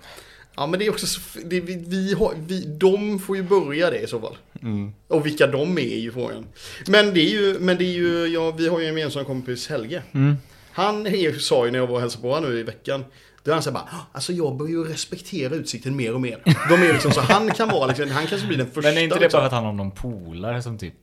Ja 0.56 0.68
men 0.68 0.80
det 0.80 0.86
är 0.86 0.90
också 0.90 1.06
så, 1.08 1.22
det, 1.46 1.60
vi, 1.62 1.84
vi, 1.88 2.14
har, 2.14 2.34
vi, 2.48 2.66
de 2.66 3.20
får 3.20 3.38
ju 3.38 3.44
börja 3.44 3.90
det 3.90 4.00
i 4.00 4.08
så 4.08 4.20
fall. 4.20 4.38
Mm. 4.62 4.94
Och 5.08 5.26
vilka 5.26 5.48
de 5.48 5.78
är 5.78 5.82
är 5.82 6.00
ju 6.00 6.12
frågan. 6.12 6.46
Men 6.88 7.14
det 7.14 7.20
är 7.22 7.30
ju, 7.30 7.60
men 7.60 7.78
det 7.78 7.84
är 7.84 7.94
ju, 7.94 8.28
ja, 8.28 8.52
vi 8.52 8.68
har 8.68 8.80
ju 8.80 8.88
en 8.88 8.96
gemensam 8.98 9.26
kompis 9.26 9.70
Helge. 9.70 10.02
Mm. 10.14 10.38
Han 10.72 11.08
är, 11.08 11.40
sa 11.40 11.66
ju 11.66 11.72
när 11.72 11.80
jag 11.80 11.88
var 11.88 11.96
och 11.96 12.02
hälsade 12.02 12.22
på 12.22 12.34
honom 12.34 12.52
nu 12.52 12.60
i 12.60 12.64
veckan. 12.64 13.06
Då 13.44 13.54
han 13.54 13.64
sa 13.64 13.72
bara, 13.72 13.90
alltså 14.12 14.34
jag 14.34 14.58
börjar 14.58 14.72
ju 14.72 14.84
respektera 14.84 15.56
utsikten 15.56 15.96
mer 15.96 16.14
och 16.14 16.22
mer. 16.22 16.42
De 16.70 16.74
är 16.74 16.94
liksom 16.94 17.12
så, 17.12 17.22
han 17.22 17.52
kan 17.52 17.70
vara 17.70 17.88
liksom, 17.88 18.12
han 18.12 18.28
kanske 18.28 18.48
blir 18.48 18.58
den 18.58 18.68
första. 18.68 18.90
Men 18.90 18.98
är 18.98 19.02
inte 19.02 19.16
det 19.16 19.22
liksom. 19.22 19.38
bara 19.38 19.42
för 19.42 19.56
att 19.56 19.64
han 19.64 19.66
har 19.66 19.74
någon 19.74 19.92
polare 19.92 20.62
som 20.62 20.78
typ 20.78 20.94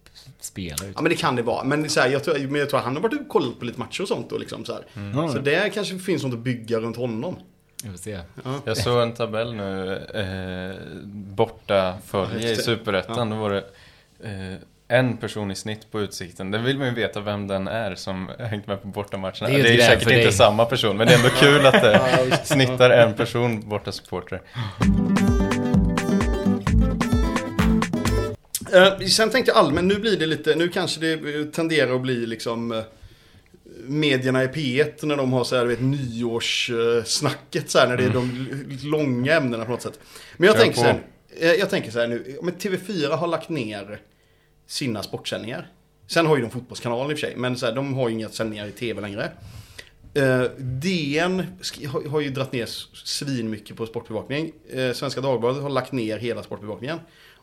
spelar 0.40 0.86
ut? 0.86 0.92
Ja 0.94 1.02
men 1.02 1.10
det 1.10 1.16
kan 1.16 1.36
det 1.36 1.42
vara. 1.42 1.64
Men, 1.64 1.88
så 1.88 2.00
här, 2.00 2.08
jag, 2.08 2.24
tror, 2.24 2.38
men 2.38 2.54
jag 2.60 2.70
tror 2.70 2.80
han 2.80 2.96
har 2.96 3.02
varit 3.02 3.12
ute 3.12 3.22
och 3.22 3.28
kollat 3.28 3.58
på 3.58 3.64
lite 3.64 3.78
matcher 3.78 4.02
och 4.02 4.08
sånt. 4.08 4.32
Och 4.32 4.40
liksom, 4.40 4.64
så 4.64 4.72
här. 4.72 4.82
Mm. 4.96 5.28
så 5.28 5.38
där 5.38 5.68
kanske 5.68 5.98
finns 5.98 6.22
något 6.22 6.32
att 6.32 6.38
bygga 6.38 6.80
runt 6.80 6.96
honom. 6.96 7.36
Vi 7.84 7.90
får 7.90 7.98
se. 7.98 8.20
Jag 8.64 8.76
såg 8.76 9.02
en 9.02 9.14
tabell 9.14 9.54
nu, 9.54 9.96
eh, 9.96 10.98
borta 11.06 11.98
följe 12.06 12.52
i 12.52 12.54
det. 12.54 12.62
Superettan. 12.62 13.30
Då 13.30 13.36
var 13.36 13.50
det 13.50 13.64
eh, 14.20 14.58
en 14.88 15.16
person 15.16 15.50
i 15.50 15.54
snitt 15.54 15.90
på 15.90 16.00
Utsikten. 16.00 16.50
Det 16.50 16.58
vill 16.58 16.78
man 16.78 16.86
ju 16.88 16.94
veta 16.94 17.20
vem 17.20 17.46
den 17.46 17.68
är 17.68 17.94
som 17.94 18.30
hängt 18.38 18.66
med 18.66 18.82
på 18.82 18.88
bortamatcherna. 18.88 19.48
Det 19.48 19.54
är 19.60 19.62
Det 19.62 19.74
är, 19.82 19.86
säkert 19.88 20.10
inte 20.10 20.32
samma 20.32 20.64
person, 20.64 20.96
men 20.96 21.06
det 21.06 21.12
är 21.12 21.16
ändå 21.18 21.28
kul 21.30 21.66
att 21.66 21.82
det 21.82 22.40
snittar 22.44 22.90
en 22.90 23.14
person 23.14 23.68
borta 23.68 23.92
supporter. 23.92 24.40
Eh, 28.72 28.98
sen 29.06 29.30
tänkte 29.30 29.50
jag 29.50 29.58
allmänt, 29.58 29.86
nu 29.88 29.98
blir 29.98 30.16
det 30.16 30.26
lite, 30.26 30.54
nu 30.54 30.68
kanske 30.68 31.00
det 31.00 31.12
eh, 31.12 31.44
tenderar 31.44 31.94
att 31.94 32.00
bli 32.02 32.26
liksom 32.26 32.72
eh, 32.72 32.82
medierna 33.86 34.44
i 34.44 34.46
P1 34.46 35.06
när 35.06 35.16
de 35.16 35.32
har 35.32 35.44
så 35.44 35.56
här, 35.56 35.64
vet, 35.66 35.80
nyårssnacket 35.80 37.70
så 37.70 37.78
här, 37.78 37.86
när 37.88 37.96
det 37.96 38.04
är 38.04 38.10
de 38.10 38.30
l- 38.30 38.78
långa 38.82 39.34
ämnena 39.36 39.64
på 39.64 39.70
något 39.70 39.82
sätt. 39.82 40.00
Men 40.36 40.46
jag 40.46 40.56
Kör 40.56 40.62
tänker, 40.62 40.76
på. 40.76 40.80
så 40.80 40.86
här, 40.86 41.00
eh, 41.40 41.52
jag 41.52 41.70
tänker 41.70 41.90
så 41.90 41.98
här 42.00 42.06
nu, 42.06 42.38
men 42.42 42.54
TV4 42.54 43.16
har 43.16 43.26
lagt 43.26 43.48
ner 43.48 43.98
sina 44.68 45.02
sportsändningar. 45.02 45.70
Sen 46.06 46.26
har 46.26 46.36
ju 46.36 46.42
de 46.42 46.50
fotbollskanalen 46.50 47.10
i 47.10 47.14
och 47.14 47.18
för 47.18 47.26
sig, 47.26 47.36
men 47.36 47.56
så 47.56 47.66
här, 47.66 47.72
de 47.72 47.94
har 47.94 48.08
ju 48.08 48.14
inga 48.14 48.28
sändningar 48.28 48.66
i 48.66 48.72
TV 48.72 49.00
längre. 49.00 49.30
Eh, 50.14 50.42
DN 50.58 51.46
har, 51.86 52.08
har 52.08 52.20
ju 52.20 52.30
dragit 52.30 52.52
ner 52.52 52.66
svin 53.04 53.50
mycket 53.50 53.76
på 53.76 53.86
sportbevakning. 53.86 54.52
Eh, 54.72 54.92
Svenska 54.92 55.20
Dagbladet 55.20 55.62
har 55.62 55.70
lagt 55.70 55.92
ner 55.92 56.18
hela 56.18 56.42
sportbevakningen. 56.42 56.98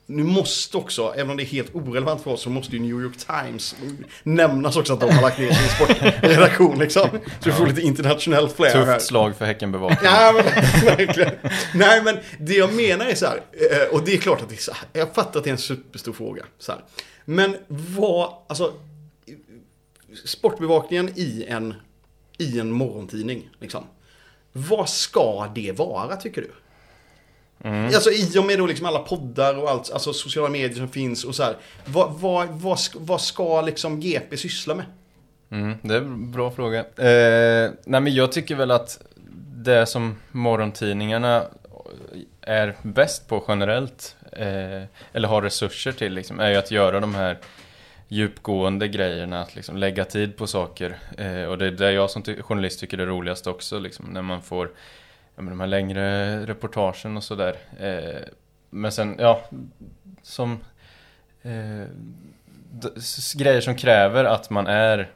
Nu 0.08 0.24
måste 0.24 0.78
också, 0.78 1.14
även 1.16 1.30
om 1.30 1.38
det 1.38 1.44
är 1.44 1.46
helt 1.46 1.76
orelevant 1.76 2.24
för 2.24 2.32
oss, 2.32 2.42
så 2.42 2.50
måste 2.50 2.76
ju 2.76 2.82
New 2.82 3.02
York 3.02 3.18
Times 3.18 3.76
nämnas 4.24 4.76
också 4.78 4.94
att 4.94 5.00
de 5.00 5.10
har 5.10 5.22
lagt 5.22 5.40
ner 5.40 5.52
sin 5.52 5.70
sportredaktion 5.70 6.80
liksom. 6.80 7.10
Så 7.40 7.50
vi 7.50 7.52
får 7.52 7.68
lite 7.68 7.82
internationell 7.82 8.50
flair 8.50 8.76
här. 8.76 8.94
Tufft 8.94 9.08
slag 9.08 9.36
för 9.36 9.46
Häckenbevakning. 9.46 10.12
Nej 10.12 10.34
men, 10.34 10.44
verkligen. 10.98 11.32
Nej 11.74 12.02
men 12.04 12.18
det 12.40 12.54
jag 12.54 12.74
menar 12.74 13.06
är 13.06 13.16
så 13.16 13.26
här, 13.26 13.36
eh, 13.36 13.94
och 13.94 14.04
det 14.06 14.14
är 14.14 14.18
klart 14.18 14.42
att 14.42 14.50
det 14.50 14.56
är 14.56 14.62
så 14.62 14.72
här, 14.72 14.88
jag 14.94 15.16
fattar 15.16 15.40
att 15.40 15.44
det 15.44 15.50
är 15.50 15.52
en 15.52 15.58
superstor 15.58 16.14
fråga. 16.14 16.44
Så 16.60 16.72
här. 16.72 16.82
Men 17.26 17.58
vad, 17.68 18.34
alltså, 18.48 18.74
sportbevakningen 20.26 21.12
i 21.16 21.46
en 21.48 21.74
i 22.38 22.60
en 22.60 22.72
morgontidning. 22.72 23.50
Liksom. 23.60 23.84
Vad 24.52 24.90
ska 24.90 25.48
det 25.56 25.72
vara 25.72 26.16
tycker 26.16 26.42
du? 26.42 26.52
Mm. 27.70 27.86
Alltså 27.86 28.12
i 28.12 28.40
och 28.40 28.46
med 28.46 28.60
då 28.60 28.66
liksom 28.66 28.86
alla 28.86 29.00
poddar 29.00 29.58
och 29.58 29.70
allt, 29.70 29.92
alltså 29.92 30.14
sociala 30.14 30.50
medier 30.50 30.78
som 30.78 30.90
finns 30.90 31.24
och 31.24 31.36
så 31.36 31.44
här. 31.44 31.58
Vad, 31.86 32.14
vad, 32.14 32.48
vad, 32.48 32.80
ska, 32.80 33.00
vad 33.02 33.22
ska 33.22 33.62
liksom 33.62 34.00
GP 34.00 34.38
syssla 34.38 34.76
med? 34.76 34.86
Mm, 35.50 35.78
det 35.82 35.94
är 35.94 35.98
en 35.98 36.32
bra 36.32 36.52
fråga. 36.52 36.80
Eh, 36.80 37.72
nej 37.86 38.02
men 38.02 38.14
jag 38.14 38.32
tycker 38.32 38.56
väl 38.56 38.72
att 38.72 39.00
det 39.56 39.86
som 39.86 40.16
morgontidningarna 40.32 41.44
är 42.42 42.76
bäst 42.82 43.28
på 43.28 43.44
generellt, 43.48 44.16
eh, 44.36 44.84
eller 45.14 45.28
har 45.28 45.42
resurser 45.42 45.92
till 45.92 46.14
liksom, 46.14 46.40
är 46.40 46.50
ju 46.50 46.56
att 46.56 46.72
göra 46.72 47.00
de 47.00 47.16
här 47.16 47.38
djupgående 48.08 48.88
grejerna, 48.88 49.42
att 49.42 49.56
liksom 49.56 49.78
lägga 49.78 50.06
tid 50.06 50.38
på 50.38 50.48
saker. 50.48 50.98
Eh, 51.18 51.44
och 51.44 51.58
det 51.58 51.66
är 51.66 51.72
det 51.72 51.92
jag 51.92 52.10
som 52.10 52.24
journalist 52.24 52.80
tycker 52.80 52.98
är 52.98 53.06
roligast 53.06 53.48
också, 53.48 53.80
liksom, 53.80 54.06
när 54.06 54.22
man 54.22 54.42
får 54.42 54.72
ja, 55.36 55.44
de 55.44 55.60
här 55.60 55.68
längre 55.68 56.46
reportagen 56.46 57.18
och 57.18 57.24
sådär. 57.24 57.56
Eh, 57.80 58.22
men 58.70 58.92
sen, 58.92 59.16
ja, 59.20 59.42
som 60.22 60.60
eh, 61.42 61.88
grejer 63.36 63.62
som 63.62 63.76
kräver 63.76 64.26
att 64.26 64.50
man 64.50 64.68
är 64.68 65.10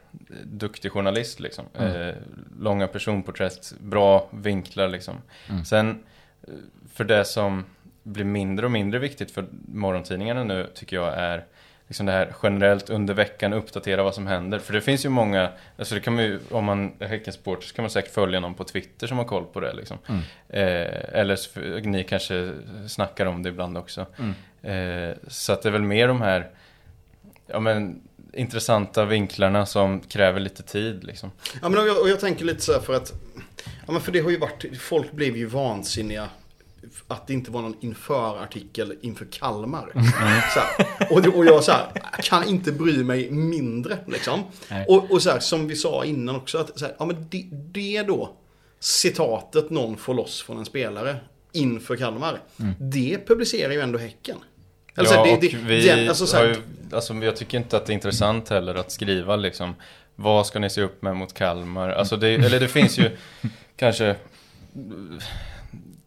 duktig 0.44 0.92
journalist 0.92 1.40
liksom. 1.40 1.64
Mm. 1.78 2.08
Eh, 2.08 2.14
långa 2.58 2.86
personporträtt, 2.86 3.72
bra 3.80 4.28
vinklar 4.30 4.88
liksom. 4.88 5.16
Mm. 5.48 5.64
Sen 5.64 6.04
eh, 6.42 6.54
för 6.92 7.04
det 7.04 7.24
som 7.24 7.64
blir 8.12 8.24
mindre 8.24 8.66
och 8.66 8.72
mindre 8.72 8.98
viktigt 8.98 9.30
för 9.30 9.44
morgontidningarna 9.68 10.44
nu 10.44 10.66
tycker 10.74 10.96
jag 10.96 11.14
är 11.14 11.44
liksom 11.90 12.06
det 12.06 12.12
här 12.12 12.34
generellt 12.42 12.90
under 12.90 13.14
veckan 13.14 13.52
uppdatera 13.52 14.02
vad 14.02 14.14
som 14.14 14.26
händer. 14.26 14.58
För 14.58 14.72
det 14.72 14.80
finns 14.80 15.04
ju 15.04 15.08
många, 15.08 15.50
alltså 15.78 15.94
det 15.94 16.00
kan 16.00 16.14
man 16.14 16.24
ju, 16.24 16.40
om 16.50 16.64
man 16.64 16.92
är 16.98 17.06
Häckensport 17.06 17.64
så 17.64 17.74
kan 17.74 17.82
man 17.82 17.90
säkert 17.90 18.14
följa 18.14 18.40
någon 18.40 18.54
på 18.54 18.64
Twitter 18.64 19.06
som 19.06 19.18
har 19.18 19.24
koll 19.24 19.44
på 19.44 19.60
det 19.60 19.72
liksom. 19.72 19.98
Mm. 20.06 20.20
Eh, 20.48 21.20
eller 21.20 21.36
så, 21.36 21.60
ni 21.60 22.04
kanske 22.04 22.52
snackar 22.88 23.26
om 23.26 23.42
det 23.42 23.48
ibland 23.48 23.78
också. 23.78 24.06
Mm. 24.18 25.10
Eh, 25.10 25.16
så 25.28 25.52
att 25.52 25.62
det 25.62 25.68
är 25.68 25.72
väl 25.72 25.82
mer 25.82 26.08
de 26.08 26.20
här 26.20 26.50
ja, 27.46 27.60
men, 27.60 28.00
intressanta 28.32 29.04
vinklarna 29.04 29.66
som 29.66 30.00
kräver 30.00 30.40
lite 30.40 30.62
tid 30.62 31.04
liksom. 31.04 31.30
Ja 31.62 31.68
men 31.68 31.78
och 31.78 31.88
jag, 31.88 32.00
och 32.00 32.08
jag 32.08 32.20
tänker 32.20 32.44
lite 32.44 32.60
så 32.60 32.72
här 32.72 32.80
för 32.80 32.94
att, 32.94 33.12
ja 33.86 33.92
men 33.92 34.00
för 34.00 34.12
det 34.12 34.20
har 34.20 34.30
ju 34.30 34.38
varit, 34.38 34.78
folk 34.78 35.12
blev 35.12 35.36
ju 35.36 35.46
vansinniga 35.46 36.28
att 37.08 37.26
det 37.26 37.32
inte 37.32 37.50
var 37.50 37.62
någon 37.62 37.76
införartikel 37.80 38.94
inför 39.00 39.24
Kalmar. 39.24 39.92
Så 40.54 40.60
här. 40.60 41.12
Och, 41.12 41.36
och 41.38 41.44
jag 41.46 41.64
så 41.64 41.72
här, 41.72 41.86
kan 42.22 42.48
inte 42.48 42.72
bry 42.72 43.04
mig 43.04 43.30
mindre 43.30 43.98
liksom. 44.06 44.40
Och, 44.88 45.10
och 45.10 45.22
så 45.22 45.30
här, 45.30 45.40
som 45.40 45.68
vi 45.68 45.76
sa 45.76 46.04
innan 46.04 46.36
också, 46.36 46.58
att 46.58 46.78
så 46.78 46.84
här, 46.84 46.94
ja 46.98 47.04
men 47.06 47.26
det, 47.30 47.46
det 47.50 48.02
då, 48.02 48.36
citatet 48.80 49.70
någon 49.70 49.96
får 49.96 50.14
loss 50.14 50.42
från 50.42 50.58
en 50.58 50.64
spelare 50.64 51.16
inför 51.52 51.96
Kalmar, 51.96 52.40
det 52.78 53.26
publicerar 53.26 53.72
ju 53.72 53.80
ändå 53.80 53.98
Häcken. 53.98 54.36
Eller 54.96 55.08
så 55.08 55.14
här, 55.14 55.26
ja, 55.26 55.26
det, 55.26 55.34
och 55.34 55.40
det, 55.40 55.56
vi 55.66 55.86
den- 55.88 56.08
alltså, 56.08 56.36
har 56.36 56.44
ju, 56.44 56.56
alltså 56.92 57.14
jag 57.14 57.36
tycker 57.36 57.58
inte 57.58 57.76
att 57.76 57.86
det 57.86 57.92
är 57.92 57.94
intressant 57.94 58.48
heller 58.48 58.74
att 58.74 58.92
skriva 58.92 59.36
liksom 59.36 59.74
Vad 60.16 60.46
ska 60.46 60.58
ni 60.58 60.70
se 60.70 60.82
upp 60.82 61.02
med 61.02 61.16
mot 61.16 61.34
Kalmar? 61.34 61.88
Alltså 61.90 62.16
det, 62.16 62.28
eller 62.28 62.60
det 62.60 62.68
finns 62.68 62.98
ju 62.98 63.10
kanske 63.76 64.16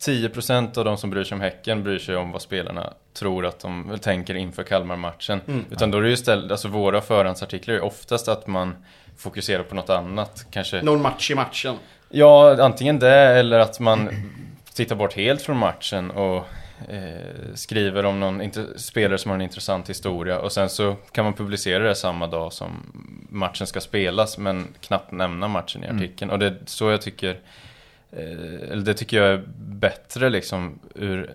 10% 0.08 0.78
av 0.78 0.86
de 0.86 0.98
som 0.98 1.10
bryr 1.10 1.24
sig 1.24 1.36
om 1.36 1.42
Häcken 1.42 1.84
bryr 1.84 2.00
sig 2.00 2.16
om 2.16 2.32
vad 2.32 2.42
spelarna 2.42 2.94
tror 3.13 3.46
att 3.46 3.60
de 3.60 3.98
tänker 4.02 4.36
inför 4.36 4.63
Kalmar-matchen. 4.63 5.42
Mm. 5.48 5.66
Utan 5.72 5.92
då 5.92 5.98
är 5.98 6.02
det 6.02 6.08
ju 6.08 6.13
istället, 6.13 6.52
alltså 6.52 6.68
våra 6.68 7.02
förhandsartiklar 7.02 7.76
är 7.76 7.82
oftast 7.84 8.28
att 8.28 8.48
man 8.48 8.76
fokuserar 9.18 9.63
på 9.63 9.76
något 9.76 9.89
annat. 9.89 10.46
Kanske 10.52 10.82
någon 10.82 11.02
match 11.02 11.32
i 11.32 11.36
matchen. 11.36 11.76
Ja, 12.10 12.63
antingen 12.63 13.00
det 13.00 13.16
eller 13.16 13.60
att 13.60 13.80
man 13.80 14.10
tittar 14.74 14.96
bort 14.96 15.13
helt 15.13 15.42
från 15.42 15.58
matchen 15.58 16.12
och 16.12 16.38
eh, 16.89 17.54
skriver 17.56 18.06
om 18.06 18.20
någon 18.20 18.42
spelare 18.78 19.18
som 19.18 19.30
har 19.32 19.36
en 19.36 19.42
intressant 19.42 19.89
historia 19.89 20.39
och 20.39 20.52
sen 20.52 20.70
så 20.70 20.96
kan 21.12 21.24
man 21.26 21.34
publicera 21.34 21.84
det 21.84 21.96
samma 21.96 22.28
dag 22.28 22.54
som 22.54 22.72
matchen 23.30 23.68
ska 23.68 23.82
spelas 23.82 24.38
men 24.38 24.68
knappt 24.82 25.12
nämna 25.12 25.48
matchen 25.48 25.84
i 25.84 25.88
Mm. 25.88 25.98
artikeln. 25.98 26.32
Och 26.32 26.39
det 26.39 26.46
är 26.46 26.58
så 26.66 26.89
jag 26.89 27.02
tycker, 27.02 27.39
eller 28.71 28.82
det 28.86 28.93
tycker 28.93 29.17
jag 29.17 29.34
är 29.34 29.43
bättre 29.58 30.30
liksom 30.30 30.80
ur 30.95 31.32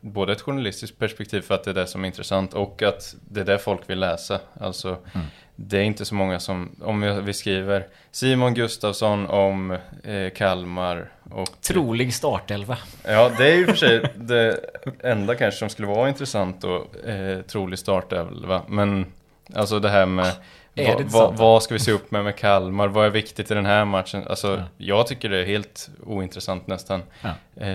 både 0.00 0.32
ett 0.32 0.40
journalistiskt 0.40 0.98
perspektiv 0.98 1.40
för 1.40 1.54
att 1.54 1.64
det 1.64 1.70
är 1.70 1.74
det 1.74 1.86
som 1.86 2.04
är 2.04 2.06
intressant 2.06 2.54
och 2.54 2.82
att 2.82 3.14
det 3.30 3.40
är 3.40 3.44
det 3.44 3.58
folk 3.58 3.90
vill 3.90 3.98
läsa. 4.00 4.40
Alltså, 4.60 4.88
Mm. 5.14 5.26
det 5.56 5.78
är 5.78 5.82
inte 5.82 6.04
så 6.04 6.14
många 6.14 6.40
som, 6.40 6.76
om 6.80 7.24
vi 7.24 7.32
skriver 7.32 7.86
Simon 8.10 8.54
Gustafsson 8.54 9.26
om 9.26 9.70
eh, 10.04 10.30
Kalmar 10.36 11.10
och... 11.30 11.48
Trolig 11.60 12.14
startelva. 12.14 12.78
Ja, 13.04 13.30
det 13.38 13.52
är 13.52 13.56
ju 13.56 13.66
för 13.66 13.74
sig 13.74 14.02
det 14.16 14.60
enda 15.02 15.34
kanske 15.34 15.58
som 15.58 15.68
skulle 15.68 15.88
vara 15.88 16.08
intressant 16.08 16.64
och 16.64 16.96
eh, 17.08 17.42
trolig 17.42 17.78
startelva. 17.78 18.62
Men 18.68 19.06
alltså 19.54 19.78
det 19.80 19.88
här 19.88 20.06
med 20.06 20.32
Är 20.74 20.86
vad, 20.88 20.96
det 20.98 21.02
inte 21.02 21.16
vad, 21.42 21.62
ska 21.62 21.74
vi 21.74 21.80
se 21.80 21.92
upp 21.92 22.10
med 22.10 22.24
med 22.24 22.36
Kalmar? 22.36 22.88
Vad 22.88 23.06
är 23.06 23.10
viktigt 23.10 23.50
i 23.50 23.54
den 23.54 23.66
här 23.66 23.84
matchen? 23.84 24.24
Alltså, 24.28 24.56
Ja. 24.56 24.62
jag 24.76 25.06
tycker 25.06 25.28
det 25.28 25.38
är 25.38 25.44
helt 25.44 25.90
ointressant 26.06 26.66
nästan. 26.66 27.02
Ja. 27.22 27.30
Eh, 27.56 27.70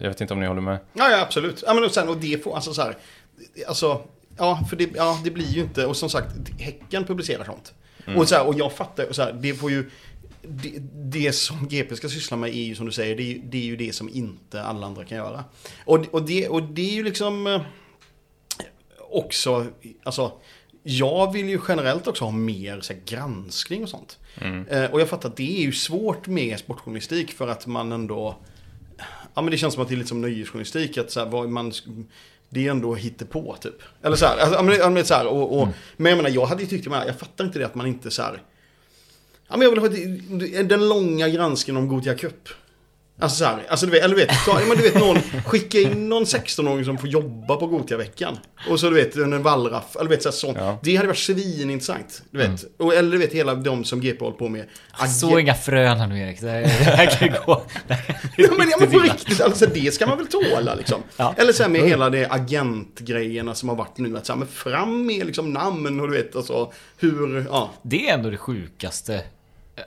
jag 0.00 0.08
vet 0.08 0.20
inte 0.20 0.34
om 0.34 0.40
ni 0.40 0.46
håller 0.46 0.60
med? 0.60 0.78
Ja, 0.92 1.10
ja 1.10 1.20
absolut. 1.22 1.62
Ja, 1.66 1.74
men 1.74 1.84
och 1.84 1.90
sen, 1.90 2.08
och 2.08 2.16
det 2.16 2.44
får, 2.44 2.54
alltså 2.54 2.74
så 2.74 2.82
här, 2.82 2.96
alltså, 3.68 4.02
ja, 4.38 4.60
för 4.70 4.76
det, 4.76 4.88
ja, 4.94 5.20
det 5.24 5.30
blir 5.30 5.46
ju 5.48 5.60
inte, 5.60 5.86
och 5.86 5.96
som 5.96 6.10
sagt, 6.10 6.34
Häcken 6.58 7.04
publicerar 7.04 7.44
sånt. 7.44 7.74
Och, 8.16 8.28
så 8.28 8.34
här, 8.34 8.46
och 8.46 8.54
jag 8.58 8.72
fattar, 8.72 9.08
och 9.08 9.14
så 9.14 9.22
här, 9.22 9.32
det 9.32 9.54
får 9.54 9.70
ju, 9.70 9.90
det, 10.42 10.72
det 10.94 11.32
som 11.32 11.68
GP 11.68 11.96
ska 11.96 12.08
syssla 12.08 12.36
med 12.36 12.50
är 12.50 12.62
ju 12.62 12.74
som 12.74 12.86
du 12.86 12.92
säger, 12.92 13.16
det 13.16 13.22
är, 13.22 13.26
ju- 13.26 13.42
det 13.44 13.58
är 13.58 13.62
ju 13.64 13.76
det 13.76 13.94
som 13.94 14.08
inte 14.08 14.62
alla 14.62 14.86
andra 14.86 15.04
kan 15.04 15.18
göra. 15.18 15.44
Och, 15.84 16.04
och, 16.10 16.22
det, 16.22 16.48
och 16.48 16.62
det 16.62 16.90
är 16.90 16.94
ju 16.94 17.02
liksom 17.04 17.46
eh, 17.46 17.60
också, 19.10 19.66
alltså, 20.02 20.32
jag 20.82 21.32
vill 21.32 21.48
ju 21.48 21.60
generellt 21.68 22.06
också 22.06 22.24
ha 22.24 22.32
mer 22.32 22.80
så 22.80 22.92
här, 22.92 23.00
granskning 23.06 23.82
och 23.82 23.88
sånt. 23.88 24.18
Mm. 24.40 24.68
Eh, 24.68 24.90
och 24.90 25.00
jag 25.00 25.08
fattar 25.08 25.28
att 25.28 25.36
det 25.36 25.58
är 25.58 25.62
ju 25.62 25.72
svårt 25.72 26.26
med 26.26 26.58
sportjournalistik 26.58 27.32
för 27.32 27.48
att 27.48 27.66
man 27.66 27.92
ändå 27.92 28.38
Ja 29.34 29.42
men 29.42 29.50
det 29.50 29.56
känns 29.56 29.74
som 29.74 29.82
att 29.82 29.88
det 29.88 29.94
är 29.94 29.96
lite 29.96 30.08
som 30.08 30.20
nöjesjournalistik. 30.20 30.98
Att 30.98 31.10
så 31.10 31.20
här, 31.20 31.26
vad 31.26 31.48
man, 31.48 31.72
det 32.48 32.66
är 32.66 32.70
ändå 32.70 32.96
på 33.30 33.56
typ. 33.60 33.82
Eller 34.02 34.16
så 34.16 34.26
här, 34.26 34.38
alltså, 34.38 34.90
men, 34.90 35.04
så 35.04 35.14
här 35.14 35.26
och, 35.26 35.60
och, 35.60 35.68
Men 35.96 36.10
jag 36.10 36.16
menar 36.16 36.30
jag 36.30 36.46
hade 36.46 36.62
ju 36.62 36.68
tyckt, 36.68 36.86
jag, 36.86 37.18
fattar 37.18 37.44
inte 37.44 37.58
det 37.58 37.66
att 37.66 37.74
man 37.74 37.86
inte 37.86 38.10
så 38.10 38.22
här. 38.22 38.42
Ja 39.48 39.56
men 39.56 39.62
jag 39.62 39.70
vill 39.70 39.80
ha 39.80 40.62
den 40.62 40.88
långa 40.88 41.28
granskningen 41.28 41.82
om 41.82 41.88
Gothia 41.88 42.14
Cup. 42.14 42.48
Alltså 43.22 43.36
så 43.38 43.44
här, 43.44 43.62
alltså 43.68 43.86
du 43.86 43.92
vet, 43.92 44.04
eller 44.04 44.14
du 44.16 44.26
vet, 44.26 44.44
ta, 44.44 44.60
ja, 44.60 44.66
men 44.66 44.76
du 44.76 44.82
vet 44.82 44.94
någon, 44.94 45.18
skicka 45.46 45.78
in 45.78 46.08
någon 46.08 46.24
16-åring 46.24 46.84
som 46.84 46.98
får 46.98 47.08
jobba 47.08 47.56
på 47.56 47.66
Gothia-veckan. 47.66 48.38
Och 48.68 48.80
så 48.80 48.90
du 48.90 48.94
vet, 48.94 49.16
en 49.16 49.42
wallraff, 49.42 49.96
eller 49.96 50.04
du 50.04 50.16
vet 50.16 50.22
så 50.22 50.28
här, 50.28 50.36
sånt. 50.36 50.58
Ja. 50.60 50.78
Det 50.82 50.96
hade 50.96 51.08
varit 51.08 51.18
svinintressant. 51.18 52.22
Du 52.30 52.38
vet. 52.38 52.64
Och, 52.78 52.94
eller 52.94 53.10
du 53.10 53.18
vet 53.18 53.32
hela 53.32 53.54
de 53.54 53.84
som 53.84 54.00
GP 54.00 54.24
håller 54.24 54.36
på 54.36 54.48
med. 54.48 54.66
Så 55.20 55.38
inga 55.38 55.54
frön 55.54 55.98
här 55.98 56.06
nu 56.06 56.20
Erik. 56.20 56.40
Det 56.40 56.48
här, 56.48 57.06
kan 57.06 57.28
gå. 57.46 57.62
Det 57.88 57.94
här 57.94 58.14
är 58.36 58.42
Ja 58.42 58.48
men, 58.58 58.70
ja, 58.70 58.76
men 58.80 58.90
på 58.90 58.98
riktigt, 58.98 59.40
alltså 59.40 59.66
det 59.66 59.94
ska 59.94 60.06
man 60.06 60.18
väl 60.18 60.26
tåla 60.26 60.74
liksom. 60.74 61.02
Ja. 61.16 61.34
Eller 61.38 61.52
så 61.52 61.62
här 61.62 61.70
med 61.70 61.80
hela 61.80 62.10
det 62.10 62.26
agentgrejerna 62.30 63.54
som 63.54 63.68
har 63.68 63.76
varit 63.76 63.98
nu. 63.98 64.16
Att 64.16 64.26
så 64.26 64.32
här, 64.32 64.38
men 64.38 64.48
fram 64.48 65.06
med 65.06 65.26
liksom 65.26 65.52
namn 65.52 66.00
och 66.00 66.10
du 66.10 66.16
vet 66.16 66.36
alltså 66.36 66.72
hur, 66.98 67.46
ja. 67.50 67.70
Det 67.82 68.08
är 68.08 68.14
ändå 68.14 68.30
det 68.30 68.36
sjukaste. 68.36 69.22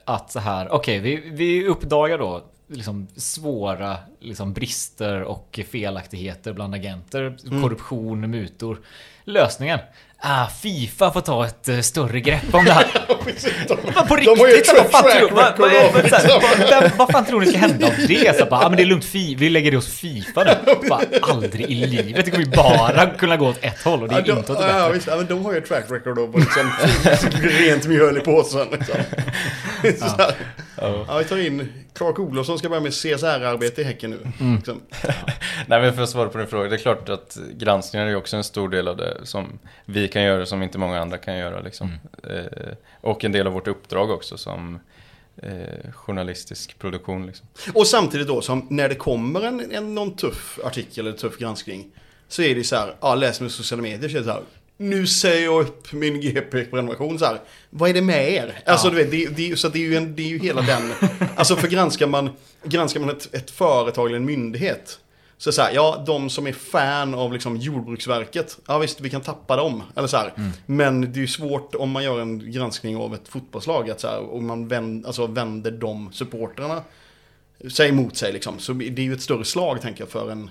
Att 0.06 0.32
så 0.32 0.40
här, 0.40 0.72
okej 0.72 1.00
vi, 1.00 1.30
vi 1.34 1.68
uppdagar 1.68 2.18
då 2.18 2.44
liksom 2.68 3.08
svåra 3.16 3.98
liksom 4.20 4.54
brister 4.54 5.22
och 5.22 5.60
felaktigheter 5.72 6.54
bland 6.54 6.76
agenter. 6.76 7.38
Korruption, 7.62 8.32
mutor. 8.32 8.82
Lösningen? 9.24 9.80
Ah, 10.20 10.48
Fifa 10.48 11.12
får 11.12 11.22
ta 11.22 11.46
ett 11.46 11.68
eh, 11.70 11.80
större 11.80 12.20
grepp 12.20 12.54
om 12.54 12.66
det 12.66 12.72
här. 12.72 12.88
Men 13.96 14.08
på 14.08 14.16
De 14.16 14.40
har 14.40 14.48
ju 14.48 14.54
riktigt, 14.54 14.78
vad 14.78 14.92
fan, 14.92 15.04
tror, 15.04 15.32
vad, 15.32 16.92
vad, 16.98 17.12
fan 17.12 17.26
tror 17.26 17.42
ni 17.42 17.48
ska 17.48 17.58
hända 17.58 17.88
om 17.88 17.94
det? 18.08 18.40
Så 18.40 18.46
bara, 18.46 18.66
ah, 18.66 18.70
men 18.70 18.78
det 18.78 18.84
är 18.84 18.86
lugnt, 18.86 19.06
fi, 19.06 19.36
vi 19.36 19.50
lägger 19.50 19.72
det 19.72 19.78
hos 19.78 19.88
Fifa 19.88 20.44
nu. 20.44 20.88
Bara, 20.90 21.02
aldrig 21.22 21.72
i 21.72 21.88
livet. 21.88 22.26
Det 22.26 22.32
kommer 22.32 22.46
ju 22.46 22.52
bara 22.52 23.06
kunna 23.10 23.38
gå 23.38 23.48
åt 23.48 23.64
ett 23.64 23.84
håll 23.84 24.02
och 24.04 24.10
det 24.10 24.16
är 24.16 24.24
Ja, 24.26 24.38
inte 24.38 24.52
åt 24.52 24.60
de, 24.60 24.66
det 24.66 24.72
ja, 24.72 24.90
visst, 24.90 25.08
ja, 25.08 25.16
men 25.16 25.26
de 25.26 25.46
har 25.46 25.52
ju 25.52 25.58
ett 25.58 25.68
track 25.68 25.86
record 25.90 26.20
av 26.20 26.40
liksom, 26.40 26.72
rent 27.42 27.86
mjöl 27.88 28.18
i 28.18 28.22
påsen. 28.22 28.68
Liksom. 28.72 30.10
Ja, 30.78 31.18
vi 31.18 31.26
tar 31.26 31.38
in 31.38 31.74
Clark 31.94 32.20
Olofsson 32.20 32.60
ska 32.60 32.70
börja 32.70 32.82
med 32.82 32.92
CSR-arbete 32.92 33.82
i 33.82 33.84
Häcken 33.84 34.12
nu. 34.12 34.20
Mm. 34.40 34.56
Liksom. 34.56 34.82
Nej 35.68 35.82
men 35.82 35.94
för 35.94 36.02
att 36.02 36.10
svara 36.10 36.30
på 36.30 36.38
din 36.38 36.48
fråga, 36.48 36.70
det 36.70 36.76
är 36.76 36.80
klart 36.80 37.10
att 37.10 37.38
granskningar 37.54 38.08
är 38.08 38.16
också 38.16 38.38
en 38.38 38.44
stor 38.44 38.70
del 38.70 38.88
av 38.88 38.98
det 38.98 39.18
som 39.24 39.60
vi 39.86 40.08
kan 40.08 40.24
göra 40.24 40.46
som 40.46 40.64
inte 40.64 40.78
många 40.78 41.02
andra 41.02 41.18
kan 41.18 41.38
göra 41.38 41.60
liksom. 41.60 41.92
Eh, 42.24 42.74
och 43.02 43.24
en 43.24 43.32
del 43.32 43.48
av 43.48 43.54
vårt 43.54 43.68
uppdrag 43.68 44.12
också 44.12 44.38
som 44.38 44.80
eh, 45.38 45.92
journalistisk 45.92 46.80
produktion 46.80 47.26
liksom. 47.26 47.48
Och 47.74 47.88
samtidigt 47.88 48.28
då 48.28 48.42
som 48.42 48.68
när 48.70 48.90
det 48.90 48.96
kommer 48.96 49.42
en, 49.42 49.72
en 49.72 49.96
någon 49.96 50.16
tuff 50.16 50.60
artikel 50.64 51.08
eller 51.08 51.18
tuff 51.18 51.38
granskning. 51.38 51.92
Så 52.28 52.42
är 52.42 52.56
det 52.56 52.64
så 52.64 52.76
här, 52.76 52.96
ja 53.02 53.16
läs 53.16 53.42
med 53.42 53.52
sociala 53.52 53.82
medier 53.82 54.10
så 54.10 54.16
är 54.16 54.20
det 54.20 54.26
så 54.26 54.32
här. 54.32 54.44
Nu 54.78 55.08
säger 55.08 55.44
jag 55.46 55.62
upp 55.62 55.94
min 55.94 56.22
GP-prenumeration 56.22 57.20
så 57.20 57.26
här. 57.26 57.40
Vad 57.70 57.90
är 57.90 57.94
det 57.94 58.02
med 58.02 58.32
er? 58.32 58.62
Alltså 58.66 58.88
Ja. 58.88 58.92
du 58.92 59.04
vet, 59.04 59.12
det, 59.12 59.50
det, 59.50 59.60
så 59.60 59.70
det, 59.70 59.80
är 59.80 59.84
ju 59.90 59.96
en, 59.96 60.16
det 60.16 60.22
är 60.24 60.28
ju 60.28 60.40
hela 60.40 60.62
den. 60.62 60.92
Alltså 61.36 61.56
för 61.56 61.68
granskar 61.68 62.08
man, 62.08 62.30
granskar 62.64 63.00
man 63.00 63.10
ett, 63.10 63.36
ett 63.36 63.52
företag 63.52 64.08
eller 64.08 64.18
en 64.18 64.26
myndighet. 64.26 65.00
Så 65.38 65.52
så 65.52 65.62
här, 65.62 65.72
ja, 65.74 66.04
de 66.08 66.30
som 66.30 66.48
är 66.48 66.52
fan 66.52 67.14
av 67.16 67.34
liksom 67.34 67.58
Jordbruksverket, 67.58 68.58
ja 68.68 68.78
visst, 68.78 69.02
vi 69.02 69.10
kan 69.10 69.22
tappa 69.22 69.56
dem. 69.56 69.84
Eller 69.96 70.08
så 70.08 70.18
här. 70.18 70.34
Men 70.66 71.02
det 71.02 71.20
är 71.20 71.22
ju 71.22 71.28
svårt 71.28 71.76
om 71.76 71.92
man 71.92 72.04
gör 72.04 72.22
en 72.22 72.52
granskning 72.52 72.98
av 72.98 73.14
ett 73.16 73.28
fotbollslag, 73.28 73.90
att 73.90 74.00
så 74.00 74.08
här, 74.08 74.20
och 74.20 74.44
man 74.44 74.68
vänd, 74.68 75.06
alltså 75.06 75.28
vänder 75.28 75.72
de 75.72 76.10
supportrarna 76.14 76.82
sig 77.72 77.90
emot 77.90 78.18
sig 78.18 78.34
liksom. 78.34 78.60
Så 78.60 78.74
det 78.74 79.02
är 79.02 79.06
ju 79.06 79.14
ett 79.14 79.22
större 79.22 79.46
slag, 79.46 79.82
tänker 79.82 80.02
jag, 80.02 80.10
för 80.10 80.32
en, 80.32 80.50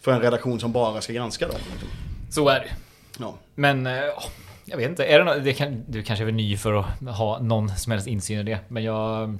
för 0.00 0.12
en 0.12 0.20
redaktion 0.20 0.60
som 0.60 0.72
bara 0.72 1.00
ska 1.00 1.12
granska 1.12 1.48
dem. 1.48 1.56
Liksom. 1.72 1.88
Så 2.30 2.48
är 2.48 2.60
det. 2.60 2.70
Ja. 3.18 3.34
Men, 3.54 3.86
åh, 3.86 4.24
jag 4.64 4.76
vet 4.76 4.88
inte. 4.88 5.04
Är 5.04 5.18
det, 5.18 5.24
nå- 5.24 5.38
det 5.38 5.52
kan, 5.52 5.84
du 5.88 6.02
kanske 6.02 6.22
är 6.22 6.26
väl 6.26 6.34
ny 6.34 6.56
för 6.56 6.72
att 6.72 7.16
ha 7.16 7.38
någon 7.38 7.76
som 7.76 7.92
helst 7.92 8.06
insyn 8.06 8.38
i 8.38 8.42
det. 8.42 8.58
Men 8.68 8.84
jag... 8.84 9.38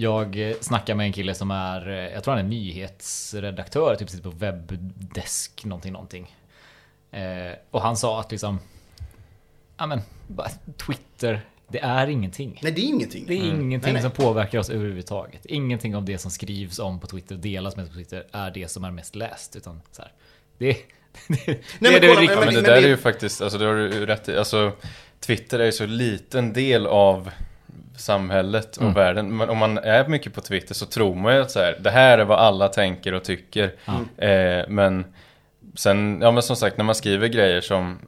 Jag 0.00 0.50
eh, 0.50 0.56
snackar 0.60 0.94
med 0.94 1.06
en 1.06 1.12
kille 1.12 1.34
som 1.34 1.50
är, 1.50 1.88
eh, 1.88 1.94
jag 1.96 2.24
tror 2.24 2.34
han 2.34 2.44
är 2.44 2.48
nyhetsredaktör, 2.48 3.96
typ 3.96 4.10
sitter 4.10 4.30
på 4.30 4.36
webbdesk 4.36 5.64
någonting, 5.64 5.92
någonting. 5.92 6.36
Eh, 7.10 7.52
och 7.70 7.82
han 7.82 7.96
sa 7.96 8.20
att 8.20 8.30
liksom, 8.30 8.58
ja 9.76 9.86
men, 9.86 10.00
Twitter, 10.86 11.40
det 11.68 11.80
är 11.80 12.06
ingenting. 12.06 12.60
Nej, 12.62 12.72
det 12.72 12.80
är 12.80 12.84
ingenting. 12.86 13.24
Det 13.26 13.34
är 13.34 13.36
ingenting 13.42 13.80
Nej, 13.80 13.92
nej. 13.92 14.02
som 14.02 14.10
påverkar 14.10 14.58
oss 14.58 14.70
överhuvudtaget. 14.70 15.46
Ingenting 15.46 15.96
av 15.96 16.04
det 16.04 16.18
som 16.18 16.30
skrivs 16.30 16.78
om 16.78 17.00
på 17.00 17.06
Twitter 17.06 17.34
och 17.34 17.40
delas 17.40 17.76
med 17.76 17.88
på 17.88 17.94
Twitter 17.94 18.26
är 18.32 18.50
det 18.50 18.68
som 18.70 18.84
är 18.84 18.90
mest 18.90 19.14
läst. 19.14 19.56
Utan 19.56 19.80
så 19.92 20.02
här, 20.02 20.12
det, 20.58 20.76
det, 21.28 21.36
det 21.46 21.58
men 21.78 21.94
är 21.94 22.00
det 22.00 22.06
kolla, 22.08 22.20
riktigt. 22.20 22.30
Ja, 22.38 22.44
men 22.44 22.48
det 22.48 22.54
men 22.54 22.62
där 22.64 22.80
det- 22.80 22.86
är 22.86 22.88
ju 22.88 22.96
faktiskt, 22.96 23.42
alltså 23.42 23.58
det 23.58 23.64
har 23.66 23.74
du 23.74 24.06
rätt 24.06 24.28
i. 24.28 24.36
Alltså 24.38 24.72
Twitter 25.20 25.58
är 25.58 25.64
ju 25.64 25.72
så 25.72 25.86
liten 25.86 26.52
del 26.52 26.86
av 26.86 27.30
samhället 27.96 28.76
och 28.76 28.82
Mm. 28.82 28.94
världen. 28.94 29.36
Men 29.36 29.48
om 29.48 29.58
man 29.58 29.78
är 29.78 30.08
mycket 30.08 30.34
på 30.34 30.40
Twitter 30.40 30.74
så 30.74 30.86
tror 30.86 31.14
man 31.14 31.34
ju 31.34 31.40
att 31.42 31.50
så 31.50 31.58
här, 31.60 31.76
det 31.80 31.90
här 31.90 32.18
är 32.18 32.24
vad 32.24 32.38
alla 32.38 32.68
tänker 32.68 33.14
och 33.14 33.24
tycker. 33.24 33.64
Eh, 34.18 34.64
men 34.68 35.04
sen, 35.74 36.18
ja 36.22 36.30
men 36.30 36.42
som 36.42 36.56
sagt, 36.56 36.76
när 36.76 36.84
man 36.84 36.94
skriver 36.94 37.28
grejer 37.28 37.60
som 37.60 37.98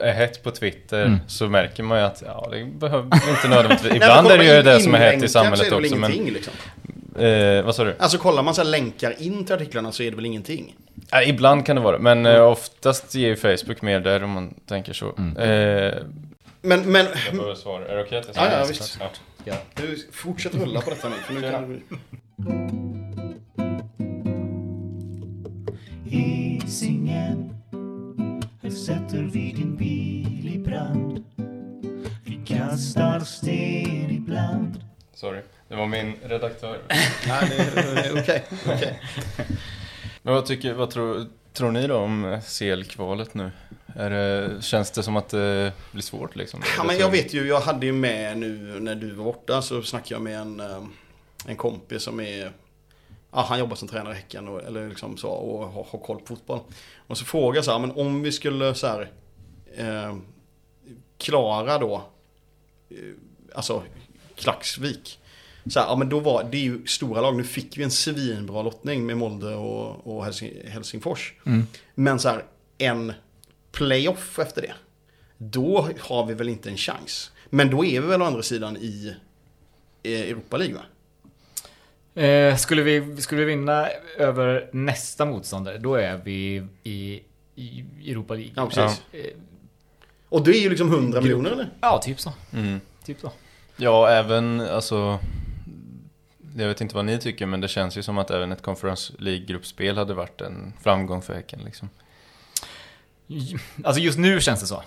eh, 0.00 0.08
är 0.08 0.12
hett 0.12 0.42
på 0.42 0.50
Twitter 0.50 1.04
Mm. 1.04 1.18
så 1.26 1.48
märker 1.48 1.82
man 1.82 1.98
ju 1.98 2.04
att 2.04 2.22
ja, 2.26 2.48
det 2.52 2.64
behöver 2.64 3.04
inte 3.30 3.48
nödvändigtvis. 3.48 3.90
Nej, 3.92 3.98
men 4.00 4.08
Ibland 4.08 4.26
är 4.26 4.30
kollar 4.30 4.44
det 4.44 4.56
ju 4.56 4.62
det 4.62 4.80
som 4.80 4.94
är 4.94 4.98
hett 4.98 5.22
i 5.22 5.28
samhället 5.28 5.66
är 5.66 5.70
det 5.70 5.76
också. 5.76 5.96
Men, 5.96 6.10
liksom. 6.12 6.52
Eh, 7.18 7.64
vad 7.64 7.74
sa 7.74 7.84
du? 7.84 7.94
Alltså 7.98 8.18
kollar 8.18 8.42
man 8.42 8.54
så 8.54 8.62
här 8.62 8.68
länkar 8.70 9.22
in 9.22 9.44
till 9.44 9.54
artiklarna 9.54 9.92
så 9.92 10.02
är 10.02 10.10
det 10.10 10.16
väl 10.16 10.26
ingenting. 10.26 10.74
Ja, 11.10 11.22
ibland 11.22 11.66
kan 11.66 11.76
det 11.76 11.82
vara 11.82 11.98
men 11.98 12.26
eh, 12.26 12.42
oftast 12.42 13.14
ger 13.14 13.28
ju 13.28 13.36
Facebook 13.36 13.82
mer 13.82 14.00
där 14.00 14.22
om 14.24 14.30
man 14.30 14.54
tänker 14.66 14.92
så. 14.92 15.14
Mm. 15.18 15.36
Eh, 15.36 15.94
Men, 16.62 16.92
men 16.92 17.06
jag 17.26 17.34
behöver 17.36 17.54
svara, 17.54 17.88
är 17.88 17.96
det 17.96 18.02
okej 18.02 18.18
att 18.18 18.26
jag 18.34 18.46
Ja, 18.46 18.52
ja, 18.52 18.58
det? 18.62 18.68
visst. 18.68 18.98
Ja. 19.44 19.54
du, 19.74 20.08
fortsätt 20.12 20.54
rulla 20.54 20.80
på 20.80 20.90
detta 20.90 21.08
nu. 21.08 21.14
För 21.26 21.34
nu 21.34 21.50
kan 21.50 21.68
du... 21.68 21.82
Hisingen 26.04 27.54
Här 28.62 28.70
sätter 28.70 29.22
vi 29.32 29.52
din 29.52 29.76
bil 29.76 30.54
i 30.54 30.58
brand 30.58 31.24
Vi 32.24 32.40
kastar 32.46 33.20
sten 33.20 34.10
ibland 34.10 34.80
Sorry, 35.14 35.40
det 35.68 35.76
var 35.76 35.86
min 35.86 36.14
redaktör. 36.22 36.78
Nej, 37.28 37.70
det 37.74 37.80
är 37.80 38.22
okej. 38.22 38.44
okej. 38.66 39.00
Men 40.22 40.34
vad 40.34 40.46
tycker, 40.46 40.72
vad 40.74 40.90
tror, 40.90 41.26
tror 41.52 41.70
ni 41.70 41.86
då 41.86 41.96
om 41.96 42.40
CL-kvalet 42.46 43.34
nu? 43.34 43.50
Det, 43.94 44.62
känns 44.62 44.90
det 44.90 45.02
som 45.02 45.16
att 45.16 45.28
det 45.28 45.72
blir 45.92 46.02
svårt 46.02 46.36
liksom? 46.36 46.62
Ja, 46.76 46.84
men 46.84 46.98
jag 46.98 47.10
vet 47.10 47.34
ju, 47.34 47.48
jag 47.48 47.60
hade 47.60 47.86
ju 47.86 47.92
med 47.92 48.38
nu 48.38 48.80
när 48.80 48.94
du 48.94 49.10
var 49.10 49.24
borta 49.24 49.62
så 49.62 49.82
snackade 49.82 50.14
jag 50.14 50.22
med 50.22 50.40
en, 50.40 50.60
eh, 50.60 50.84
en 51.46 51.56
kompis 51.56 52.02
som 52.02 52.20
är 52.20 52.52
Ja, 53.36 53.46
han 53.48 53.58
jobbar 53.58 53.76
som 53.76 53.88
tränare 53.88 54.14
i 54.14 54.16
Häcken 54.16 54.48
och, 54.48 54.62
eller 54.62 54.88
liksom 54.88 55.16
så, 55.16 55.28
och 55.28 55.68
har, 55.68 55.84
har 55.90 55.98
koll 55.98 56.20
på 56.20 56.26
fotboll. 56.26 56.60
Och 57.06 57.18
så 57.18 57.24
frågade 57.24 57.56
jag 57.56 57.64
så 57.64 57.72
här, 57.72 57.78
men 57.78 57.90
om 57.90 58.22
vi 58.22 58.32
skulle 58.32 58.74
så 58.74 58.86
här, 58.86 59.10
eh, 59.76 60.16
klara 61.18 61.78
då, 61.78 62.02
eh, 62.90 62.96
alltså 63.54 63.82
Klaxvik. 64.34 65.18
Så 65.68 65.80
här, 65.80 65.86
ja 65.86 65.96
men 65.96 66.08
då 66.08 66.20
var 66.20 66.44
det 66.50 66.56
är 66.56 66.62
ju 66.62 66.86
stora 66.86 67.20
lag. 67.20 67.36
Nu 67.36 67.44
fick 67.44 67.78
vi 67.78 67.82
en 67.82 67.90
svinbra 67.90 68.62
lottning 68.62 69.06
med 69.06 69.16
Molde 69.16 69.54
och, 69.54 70.06
och 70.16 70.24
Helsing, 70.24 70.52
Helsingfors. 70.68 71.32
Mm. 71.46 71.66
Men 71.94 72.18
så 72.18 72.28
här, 72.28 72.44
en 72.78 73.12
playoff 73.72 74.38
efter 74.38 74.62
det. 74.62 74.74
Då 75.38 75.88
har 76.00 76.26
vi 76.26 76.34
väl 76.34 76.48
inte 76.48 76.70
en 76.70 76.76
chans. 76.76 77.30
Men 77.50 77.70
då 77.70 77.84
är 77.84 78.00
vi 78.00 78.06
väl 78.06 78.22
å 78.22 78.24
andra 78.24 78.42
sidan 78.42 78.76
i 78.76 79.14
Europa 80.04 80.56
League 80.56 80.74
va? 80.76 80.82
Eh, 82.22 82.56
skulle, 82.56 82.82
vi, 82.82 83.16
skulle 83.22 83.40
vi 83.44 83.46
vinna 83.46 83.88
över 84.18 84.68
nästa 84.72 85.24
motståndare, 85.24 85.78
då 85.78 85.94
är 85.94 86.20
vi 86.24 86.66
i, 86.82 87.20
i 87.54 87.84
Europa 88.10 88.34
League. 88.34 88.52
Ja, 88.56 88.66
precis. 88.66 89.02
Eh, 89.12 89.20
Och 90.28 90.44
det 90.44 90.50
är 90.50 90.60
ju 90.60 90.68
liksom 90.70 90.88
100 90.88 91.20
miljoner 91.20 91.50
eller? 91.50 91.70
ja, 91.80 92.00
typ 92.04 92.20
så. 92.20 92.32
Mm. 92.52 92.80
Typ 93.04 93.20
så. 93.20 93.32
Ja, 93.76 94.08
även 94.08 94.60
alltså... 94.60 95.18
Jag 96.58 96.68
vet 96.68 96.80
inte 96.80 96.94
vad 96.94 97.04
ni 97.04 97.18
tycker, 97.18 97.46
men 97.46 97.60
det 97.60 97.68
känns 97.68 97.98
ju 97.98 98.02
som 98.02 98.18
att 98.18 98.30
även 98.30 98.52
ett 98.52 98.62
Conference 98.62 99.12
League-gruppspel 99.18 99.98
hade 99.98 100.14
varit 100.14 100.40
en 100.40 100.72
framgång 100.82 101.22
för 101.22 101.34
Häcken 101.34 101.60
liksom. 101.64 101.88
Alltså 103.84 104.00
just 104.02 104.18
nu 104.18 104.40
känns 104.40 104.60
det 104.60 104.66
så. 104.66 104.82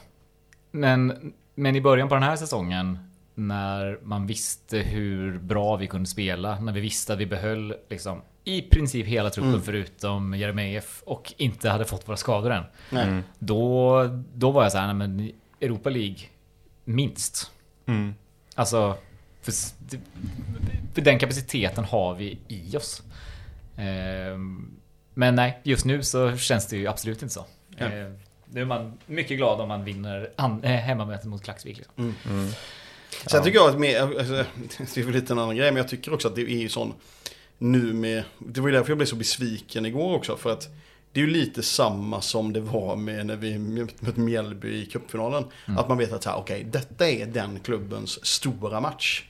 Men, 0.71 1.33
men 1.55 1.75
i 1.75 1.81
början 1.81 2.09
på 2.09 2.15
den 2.15 2.23
här 2.23 2.35
säsongen 2.35 2.97
när 3.35 3.99
man 4.03 4.27
visste 4.27 4.77
hur 4.77 5.39
bra 5.39 5.75
vi 5.75 5.87
kunde 5.87 6.09
spela, 6.09 6.59
när 6.59 6.73
vi 6.73 6.81
visste 6.81 7.13
att 7.13 7.19
vi 7.19 7.25
behöll 7.25 7.75
liksom 7.89 8.21
i 8.43 8.61
princip 8.61 9.07
hela 9.07 9.29
truppen 9.29 9.49
Mm. 9.49 9.61
förutom 9.61 10.33
Jeremejeff 10.33 11.03
och 11.05 11.33
inte 11.37 11.69
hade 11.69 11.85
fått 11.85 12.07
våra 12.07 12.17
skador 12.17 12.51
än. 12.51 12.63
Mm. 12.91 13.23
Då, 13.39 14.03
då 14.33 14.51
var 14.51 14.63
jag 14.63 14.71
så 14.71 14.77
här, 14.77 14.93
nej 14.93 15.07
men 15.07 15.31
Europa 15.61 15.89
League 15.89 16.19
minst. 16.85 17.51
Mm. 17.85 18.15
Alltså, 18.55 18.97
för, 19.51 19.99
för 20.93 21.01
den 21.01 21.19
kapaciteten 21.19 21.83
har 21.85 22.15
vi 22.15 22.39
i 22.47 22.77
oss. 22.77 23.01
Ehm, 23.77 24.71
Men 25.13 25.35
nej, 25.35 25.59
just 25.63 25.85
nu 25.85 26.03
så 26.03 26.37
känns 26.37 26.67
det 26.67 26.77
ju 26.77 26.87
absolut 26.87 27.21
inte 27.21 27.33
så. 27.33 27.45
Ja. 27.77 27.85
Ehm, 27.85 28.17
Nu 28.51 28.61
är 28.61 28.65
man 28.65 28.97
mycket 29.05 29.37
glad 29.37 29.61
om 29.61 29.67
man 29.67 29.83
vinner 29.85 30.29
eh, 30.63 30.71
hemmamötet 30.71 31.25
mot 31.25 31.43
Klaxvik. 31.43 31.77
Liksom. 31.77 32.15
Mm. 32.29 32.49
Sen 33.25 33.43
tycker 33.43 33.57
jag 33.59 33.69
att 33.69 33.79
med, 33.79 34.01
alltså, 34.01 34.33
det 34.95 34.97
är 35.01 35.03
väl 35.03 35.13
lite 35.13 35.33
en 35.33 35.39
annan 35.39 35.55
grej, 35.55 35.71
men 35.71 35.77
jag 35.77 35.87
tycker 35.87 36.13
också 36.13 36.27
att 36.27 36.35
det 36.35 36.41
är 36.41 36.57
ju 36.57 36.69
sån 36.69 36.93
nu 37.57 37.93
med, 37.93 38.23
det 38.39 38.61
var 38.61 38.69
ju 38.69 38.75
därför 38.75 38.89
jag 38.89 38.97
blev 38.97 39.07
så 39.07 39.15
besviken 39.15 39.85
igår 39.85 40.15
också, 40.15 40.37
för 40.37 40.51
att 40.51 40.69
det 41.11 41.19
är 41.19 41.25
ju 41.25 41.31
lite 41.31 41.63
samma 41.63 42.21
som 42.21 42.53
det 42.53 42.59
var 42.61 42.95
med 42.95 43.25
när 43.25 43.35
vi 43.35 43.57
mötte 43.57 44.19
Mjällby 44.19 44.81
i 44.81 44.85
cupfinalen. 44.85 45.43
Att 45.65 45.89
man 45.89 45.97
vet 45.97 46.13
att 46.13 46.23
så 46.23 46.29
här, 46.29 46.37
okej, 46.37 46.63
detta 46.63 47.09
är 47.09 47.25
den 47.25 47.59
klubbens 47.59 48.25
stora 48.25 48.81
match. 48.81 49.23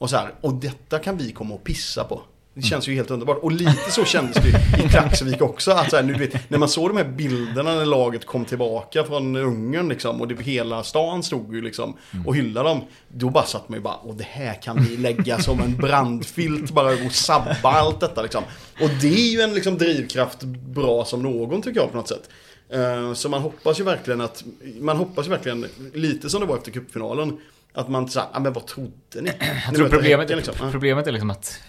Och 0.00 0.10
så 0.10 0.16
här, 0.16 0.34
och 0.40 0.54
detta 0.54 0.98
kan 0.98 1.16
vi 1.16 1.32
komma 1.32 1.54
och 1.54 1.64
pissa 1.64 2.04
på. 2.04 2.22
Det 2.54 2.62
känns 2.62 2.88
ju 2.88 2.94
helt 2.94 3.10
underbart. 3.10 3.38
Och 3.42 3.52
lite 3.52 3.90
så 3.90 4.04
kändes 4.04 4.36
det 4.36 4.82
i 4.84 4.88
Klaxvik 4.88 5.42
också. 5.42 5.70
Att 5.70 5.90
så 5.90 5.96
här, 5.96 6.02
nu 6.02 6.14
vet, 6.14 6.50
när 6.50 6.58
man 6.58 6.68
såg 6.68 6.90
de 6.90 6.96
här 6.96 7.04
bilderna 7.04 7.74
när 7.74 7.86
laget 7.86 8.26
kom 8.26 8.44
tillbaka 8.44 9.04
från 9.04 9.36
Ungern 9.36 9.88
liksom, 9.88 10.20
och 10.20 10.28
det, 10.28 10.42
hela 10.42 10.82
stan 10.84 11.22
stod 11.22 11.54
ju 11.54 11.62
liksom 11.62 11.96
och 12.26 12.36
hyllade 12.36 12.68
dem. 12.68 12.80
Då 13.08 13.30
bara 13.30 13.44
satt 13.44 13.68
man 13.68 13.78
ju 13.78 13.82
bara, 13.82 13.94
och 13.94 14.14
det 14.14 14.24
här 14.24 14.62
kan 14.62 14.84
vi 14.84 14.96
lägga 14.96 15.38
som 15.38 15.60
en 15.60 15.76
brandfilt 15.76 16.70
bara 16.70 17.06
och 17.06 17.12
sabba 17.12 17.70
allt 17.70 18.00
detta 18.00 18.22
liksom. 18.22 18.42
Och 18.80 18.90
det 19.00 19.14
är 19.14 19.32
ju 19.32 19.40
en 19.40 19.54
liksom 19.54 19.78
drivkraft 19.78 20.42
bra 20.44 21.04
som 21.04 21.22
någon 21.22 21.62
tycker 21.62 21.80
jag 21.80 21.90
på 21.90 21.96
något 21.96 22.08
sätt. 22.08 22.30
Eh, 22.72 23.12
så 23.14 23.28
man 23.28 23.42
hoppas 23.42 23.80
ju 23.80 23.84
verkligen 23.84 24.20
att, 24.20 24.44
man 24.80 24.96
hoppas 24.96 25.26
ju 25.26 25.30
verkligen, 25.30 25.66
lite 25.94 26.30
som 26.30 26.40
det 26.40 26.46
var 26.46 26.56
efter 26.56 26.70
cupfinalen, 26.70 27.38
att 27.74 27.88
man 27.88 28.08
säger, 28.08 28.26
ah, 28.32 28.40
men 28.40 28.52
vad 28.52 28.66
trodde 28.66 29.20
ni? 29.20 29.32
Jag 29.66 29.74
tror 29.74 29.88
problemet, 29.88 30.30
Häcken, 30.30 30.36
liksom. 30.36 30.70
Problemet 30.70 31.06
är 31.06 31.12
liksom 31.12 31.30
att 31.30 31.60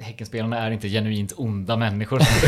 Häckenspelarna 0.00 0.58
är 0.58 0.70
inte 0.70 0.88
genuint 0.88 1.32
onda 1.36 1.76
människor. 1.76 2.22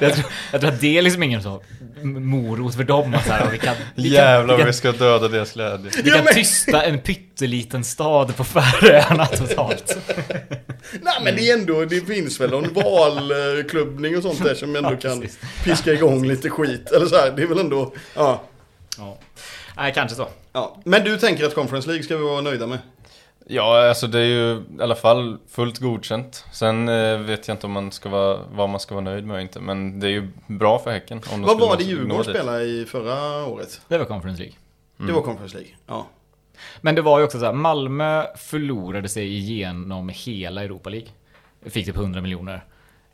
jag, 0.00 0.14
tror, 0.14 0.24
jag 0.52 0.60
tror 0.60 0.70
att 0.70 0.80
det 0.80 0.98
är 0.98 1.02
liksom 1.02 1.22
ingen 1.22 1.42
så 1.42 1.62
morot 2.02 2.74
för 2.74 2.84
dem. 2.84 3.16
Så 3.26 3.32
här, 3.32 3.46
och 3.46 3.54
vi 3.54 3.58
kan, 3.58 3.74
vi 3.94 4.08
Jävlar 4.08 4.48
kan, 4.48 4.56
vi 4.56 4.62
vi 4.62 4.64
kan, 4.64 4.74
ska 4.74 4.92
döda 4.92 5.28
deras 5.28 5.52
glädje. 5.52 5.90
vi 6.04 6.10
kan 6.10 6.26
tysta 6.34 6.82
en 6.82 6.98
pytteliten 6.98 7.84
stad 7.84 8.36
på 8.36 8.44
Färöarna 8.44 9.26
totalt. 9.26 9.98
Nej 10.92 11.14
men 11.24 11.36
det 11.36 11.50
är 11.50 11.58
ändå, 11.58 11.84
det 11.84 12.00
finns 12.00 12.40
väl 12.40 12.50
någon 12.50 12.72
valklubbning 12.72 14.16
och 14.16 14.22
sånt 14.22 14.44
där 14.44 14.54
som 14.54 14.76
ändå 14.76 14.92
Ja, 14.92 14.96
kan 14.96 15.26
piska 15.64 15.92
igång 15.92 16.26
lite 16.26 16.50
skit. 16.50 16.90
Eller 16.90 17.06
så 17.06 17.16
här, 17.16 17.30
det 17.30 17.42
är 17.42 17.46
väl 17.46 17.58
ändå, 17.58 17.94
ja. 18.14 18.42
Ja. 18.98 19.18
Nej, 19.76 19.92
kanske 19.94 20.16
så. 20.16 20.28
Ja. 20.54 20.76
Men 20.84 21.04
du 21.04 21.18
tänker 21.18 21.44
att 21.44 21.54
Conference 21.54 21.88
League 21.88 22.04
ska 22.04 22.16
vi 22.16 22.24
vara 22.24 22.40
nöjda 22.40 22.66
med? 22.66 22.78
Ja, 23.46 23.88
alltså 23.88 24.06
det 24.06 24.18
är 24.18 24.24
ju 24.24 24.62
i 24.78 24.82
alla 24.82 24.94
fall 24.94 25.38
fullt 25.48 25.78
godkänt. 25.78 26.44
Sen 26.52 26.88
eh, 26.88 27.18
vet 27.18 27.48
jag 27.48 27.54
inte 27.54 27.66
om 27.66 27.72
man 27.72 27.92
ska 27.92 28.08
vara, 28.08 28.38
vad 28.52 28.68
man 28.68 28.80
ska 28.80 28.94
vara 28.94 29.04
nöjd 29.04 29.26
med 29.26 29.34
och 29.34 29.42
inte. 29.42 29.60
Men 29.60 30.00
det 30.00 30.06
är 30.06 30.10
ju 30.10 30.28
bra 30.46 30.78
för 30.78 30.90
Häcken. 30.90 31.20
Om 31.32 31.42
Vad 31.42 31.60
var 31.60 31.76
det 31.76 31.82
Djurgården 31.84 32.24
spelade 32.24 32.64
i 32.64 32.84
förra 32.84 33.46
året? 33.46 33.80
Det 33.88 33.98
var 33.98 34.04
Conference 34.04 34.42
League. 34.42 34.56
Det 34.96 35.12
var 35.12 35.22
Conference 35.22 35.56
League. 35.56 35.72
Ja. 35.86 36.06
Men 36.80 36.94
det 36.94 37.02
var 37.02 37.18
ju 37.18 37.24
också 37.24 37.38
så 37.38 37.44
här, 37.44 37.52
Malmö 37.52 38.26
förlorade 38.36 39.08
sig 39.08 39.36
igenom 39.36 40.08
hela 40.08 40.64
Europa 40.64 40.90
League. 40.90 41.08
Fick 41.66 41.86
typ 41.86 41.96
100 41.96 42.20
miljoner. 42.20 42.64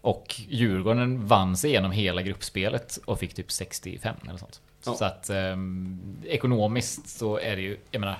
Och 0.00 0.34
Djurgården 0.48 1.26
vann 1.26 1.56
sig 1.56 1.70
igenom 1.70 1.90
hela 1.90 2.22
gruppspelet 2.22 2.98
och 3.04 3.18
fick 3.18 3.34
typ 3.34 3.52
65 3.52 4.16
eller 4.28 4.38
sånt. 4.38 4.60
Ja. 4.84 4.94
Så 4.94 5.04
att 5.04 5.30
ehm, 5.30 5.98
ekonomiskt 6.24 7.08
så 7.08 7.38
är 7.38 7.56
det 7.56 7.62
ju, 7.62 7.76
jag 7.90 8.00
menar, 8.00 8.18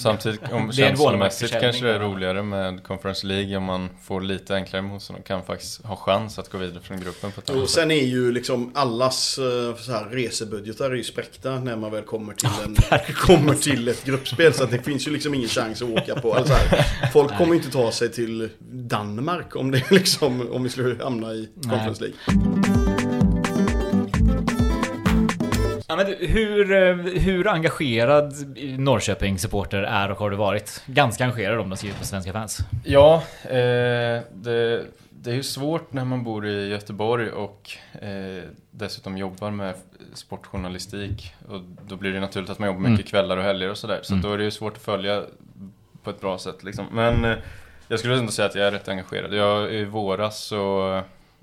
Samtidigt, 0.00 0.40
om 0.52 0.66
Det 0.70 0.72
känslomässigt 0.72 1.50
kanske 1.60 1.84
det 1.84 1.94
är 1.94 1.98
roligare 1.98 2.42
med 2.42 2.82
Conference 2.82 3.26
League 3.26 3.56
om 3.56 3.64
man 3.64 3.88
får 4.02 4.20
lite 4.20 4.54
enklare 4.54 4.82
motstånd 4.82 5.18
och 5.18 5.26
kan 5.26 5.42
faktiskt 5.42 5.84
ha 5.84 5.96
chans 5.96 6.38
att 6.38 6.48
gå 6.48 6.58
vidare 6.58 6.80
från 6.82 7.00
gruppen 7.00 7.32
på 7.32 7.40
ett 7.40 7.50
Och 7.50 7.70
sen 7.70 7.90
är 7.90 8.04
ju 8.04 8.32
liksom 8.32 8.70
allas 8.74 9.38
eh, 9.38 9.76
så 9.76 9.92
här, 9.92 10.04
resebudgetar 10.10 10.90
är 10.90 10.94
ju 10.94 11.04
spräckta 11.04 11.60
när 11.60 11.76
man 11.76 11.92
väl 11.92 12.02
kommer 12.02 12.34
till, 12.34 12.48
en, 12.64 12.76
kommer 13.14 13.54
till 13.54 13.88
ett 13.88 14.04
gruppspel. 14.04 14.54
Så 14.54 14.64
att 14.64 14.70
det 14.70 14.82
finns 14.82 15.08
ju 15.08 15.10
liksom 15.10 15.34
ingen 15.34 15.48
chans 15.48 15.82
att 15.82 15.88
åka 15.88 16.20
på. 16.20 16.34
Alltså 16.34 16.54
här, 16.54 16.86
folk 17.12 17.38
kommer 17.38 17.54
inte 17.54 17.70
ta 17.70 17.92
sig 17.92 18.12
till 18.12 18.48
Danmark 18.70 19.56
om, 19.56 19.70
det 19.70 19.90
liksom, 19.90 20.50
om 20.52 20.62
vi 20.62 20.68
skulle 20.68 21.04
hamna 21.04 21.32
i 21.32 21.48
Conference 21.62 22.02
League. 22.02 22.79
Ja, 25.90 25.96
men 25.96 26.06
hur, 26.18 26.72
eh, 26.72 26.94
hur 26.96 27.48
engagerad 27.48 28.32
Norrköping-supporter 28.78 29.82
är 29.82 30.10
och 30.10 30.18
har 30.18 30.30
du 30.30 30.36
varit? 30.36 30.82
Ganska 30.86 31.24
engagerad 31.24 31.58
om 31.60 31.68
de 31.70 31.76
skrivit 31.76 31.98
på 31.98 32.04
svenska 32.04 32.32
fans. 32.32 32.58
Ja, 32.84 33.22
eh, 33.44 34.22
det, 34.34 34.84
det 35.10 35.30
är 35.30 35.34
ju 35.34 35.42
svårt 35.42 35.92
när 35.92 36.04
man 36.04 36.24
bor 36.24 36.46
i 36.46 36.68
Göteborg 36.68 37.30
och 37.30 37.70
eh, 38.02 38.44
dessutom 38.70 39.18
jobbar 39.18 39.50
med 39.50 39.74
sportjournalistik. 40.14 41.34
Och 41.48 41.60
då 41.88 41.96
blir 41.96 42.12
det 42.12 42.20
naturligt 42.20 42.50
att 42.50 42.58
man 42.58 42.66
jobbar 42.68 42.80
mycket 42.80 43.06
kvällar 43.06 43.36
och 43.36 43.42
helger 43.42 43.70
och 43.70 43.78
sådär. 43.78 43.98
Så 44.02 44.12
Mm. 44.14 44.22
då 44.22 44.32
är 44.32 44.38
det 44.38 44.44
ju 44.44 44.50
svårt 44.50 44.76
att 44.76 44.82
följa 44.82 45.22
på 46.04 46.10
ett 46.10 46.20
bra 46.20 46.38
sätt 46.38 46.64
liksom. 46.64 46.86
Men 46.92 47.24
eh, 47.24 47.36
jag 47.88 47.98
skulle 47.98 48.18
ändå 48.18 48.32
säga 48.32 48.46
att 48.48 48.54
jag 48.54 48.66
är 48.66 48.70
rätt 48.70 48.88
engagerad. 48.88 49.34
Jag, 49.34 49.72
I 49.74 49.84
våras 49.84 50.38
så 50.40 51.00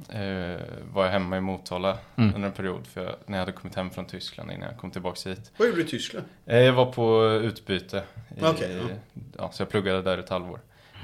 eh, 0.09 0.61
var 0.93 1.05
jag 1.05 1.11
hemma 1.11 1.37
i 1.37 1.41
Motala 1.41 1.97
Mm. 2.15 2.35
under 2.35 2.47
en 2.47 2.53
period. 2.53 2.87
För 2.87 3.03
jag, 3.03 3.15
när 3.25 3.37
jag 3.37 3.39
hade 3.39 3.51
kommit 3.51 3.75
hem 3.75 3.89
från 3.89 4.05
Tyskland 4.05 4.51
innan 4.51 4.69
jag 4.69 4.77
kom 4.77 4.91
tillbaka 4.91 5.29
hit. 5.29 5.51
Vad 5.57 5.67
gjorde 5.67 5.81
du 5.81 5.85
i 5.87 5.89
Tyskland? 5.89 6.25
Eh, 6.45 6.57
Jag 6.59 6.73
var 6.73 6.85
på 6.85 7.23
utbyte. 7.43 8.03
I, 8.37 8.41
Okej, 8.43 8.77
ja. 8.89 8.95
ja, 9.37 9.51
så 9.51 9.61
jag 9.61 9.69
pluggade 9.69 10.01
där 10.01 10.17
ett 10.17 10.29
halvår. 10.29 10.59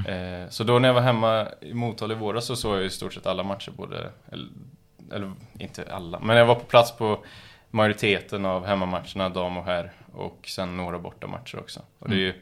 Eh, 0.08 0.50
så 0.50 0.64
då 0.64 0.80
när 0.80 0.90
jag 0.90 0.94
var 0.94 1.02
hemma 1.02 1.48
i 1.62 1.74
Motala 1.74 2.14
i 2.14 2.18
våras 2.18 2.46
så 2.46 2.56
såg 2.56 2.78
jag 2.78 2.86
i 2.86 2.90
stort 2.90 3.14
sett 3.14 3.26
alla 3.26 3.44
matcher. 3.44 3.72
Både, 3.72 4.10
eller, 4.32 4.48
eller 5.12 5.34
inte 5.60 5.86
alla, 5.94 6.20
men 6.20 6.38
jag 6.38 6.46
var 6.46 6.56
på 6.56 6.66
plats 6.66 6.98
på 6.98 7.24
majoriteten 7.70 8.46
av 8.46 8.66
hemmamatcherna, 8.66 9.30
dam 9.30 9.58
och 9.58 9.66
herr. 9.66 9.92
Och 10.12 10.40
sen 10.48 10.78
några 10.78 11.00
bortamatcher 11.00 11.60
också. 11.60 11.82
Och 12.00 12.10
det 12.10 12.16
är 12.16 12.20
ju 12.20 12.34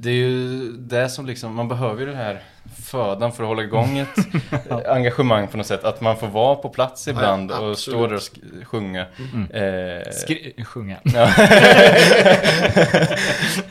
det 0.00 0.10
är 0.10 0.14
ju 0.14 0.72
det 0.72 1.08
som 1.08 1.26
liksom, 1.26 1.54
man 1.54 1.68
behöver 1.68 2.00
ju 2.00 2.06
den 2.06 2.16
här 2.16 2.42
födan 2.84 3.32
för 3.32 3.42
att 3.42 3.48
hålla 3.48 3.62
igång 3.62 3.98
ett 3.98 4.08
engagemang 4.86 5.48
på 5.48 5.56
något 5.56 5.66
sätt. 5.66 5.84
Att 5.84 6.00
man 6.00 6.16
får 6.16 6.26
vara 6.26 6.54
på 6.54 6.68
plats 6.68 7.08
ibland 7.08 7.50
Ja, 7.50 7.58
och 7.58 7.78
stå 7.78 8.06
där 8.06 8.16
och 8.16 8.22
sjunga. 8.66 9.06
Mm. 9.34 9.50
Eh, 9.50 10.02
Skri- 10.12 10.64
sjunga. 10.64 10.96
Ja. 11.02 11.30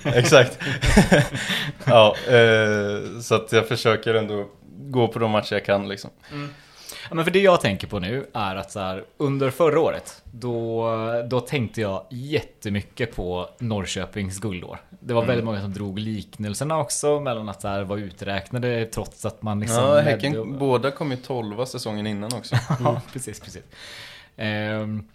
Exakt. 0.13 0.59
ja, 1.85 2.15
eh, 2.27 3.19
så 3.21 3.35
att 3.35 3.51
jag 3.51 3.67
försöker 3.67 4.13
ändå 4.13 4.45
gå 4.79 5.07
på 5.07 5.19
de 5.19 5.31
matcher 5.31 5.53
jag 5.53 5.65
kan 5.65 5.87
liksom. 5.89 6.09
Ja, 7.09 7.15
men 7.15 7.25
för 7.25 7.31
det 7.31 7.39
jag 7.39 7.61
tänker 7.61 7.87
på 7.87 7.99
nu 7.99 8.25
är 8.33 8.55
att 8.55 8.71
så 8.71 8.79
här, 8.79 9.03
under 9.17 9.49
förra 9.49 9.79
året, 9.79 10.21
då, 10.31 10.87
då 11.29 11.39
tänkte 11.39 11.81
jag 11.81 12.03
jättemycket 12.09 13.15
på 13.15 13.49
Norrköpings 13.59 14.39
guldår. 14.39 14.77
Det 14.99 15.13
var 15.13 15.21
Mm. 15.21 15.27
väldigt 15.27 15.45
många 15.45 15.61
som 15.61 15.73
drog 15.73 15.99
liknelserna 15.99 16.77
också 16.79 17.19
mellan 17.19 17.49
att 17.49 17.61
så 17.61 17.67
här, 17.67 17.83
vara 17.83 17.99
uträknade 17.99 18.85
trots 18.85 19.25
att 19.25 19.41
man 19.41 19.59
liksom... 19.59 19.77
Ja, 19.83 19.99
Häcken, 19.99 20.37
och- 20.39 20.47
båda 20.47 20.91
kom 20.91 21.11
ju 21.11 21.17
tolva 21.17 21.65
säsongen 21.65 22.07
innan 22.07 22.33
också. 22.33 22.55
Ja, 22.83 23.01
precis, 23.13 23.39
precis. 23.39 23.63
Ehm, 24.37 25.07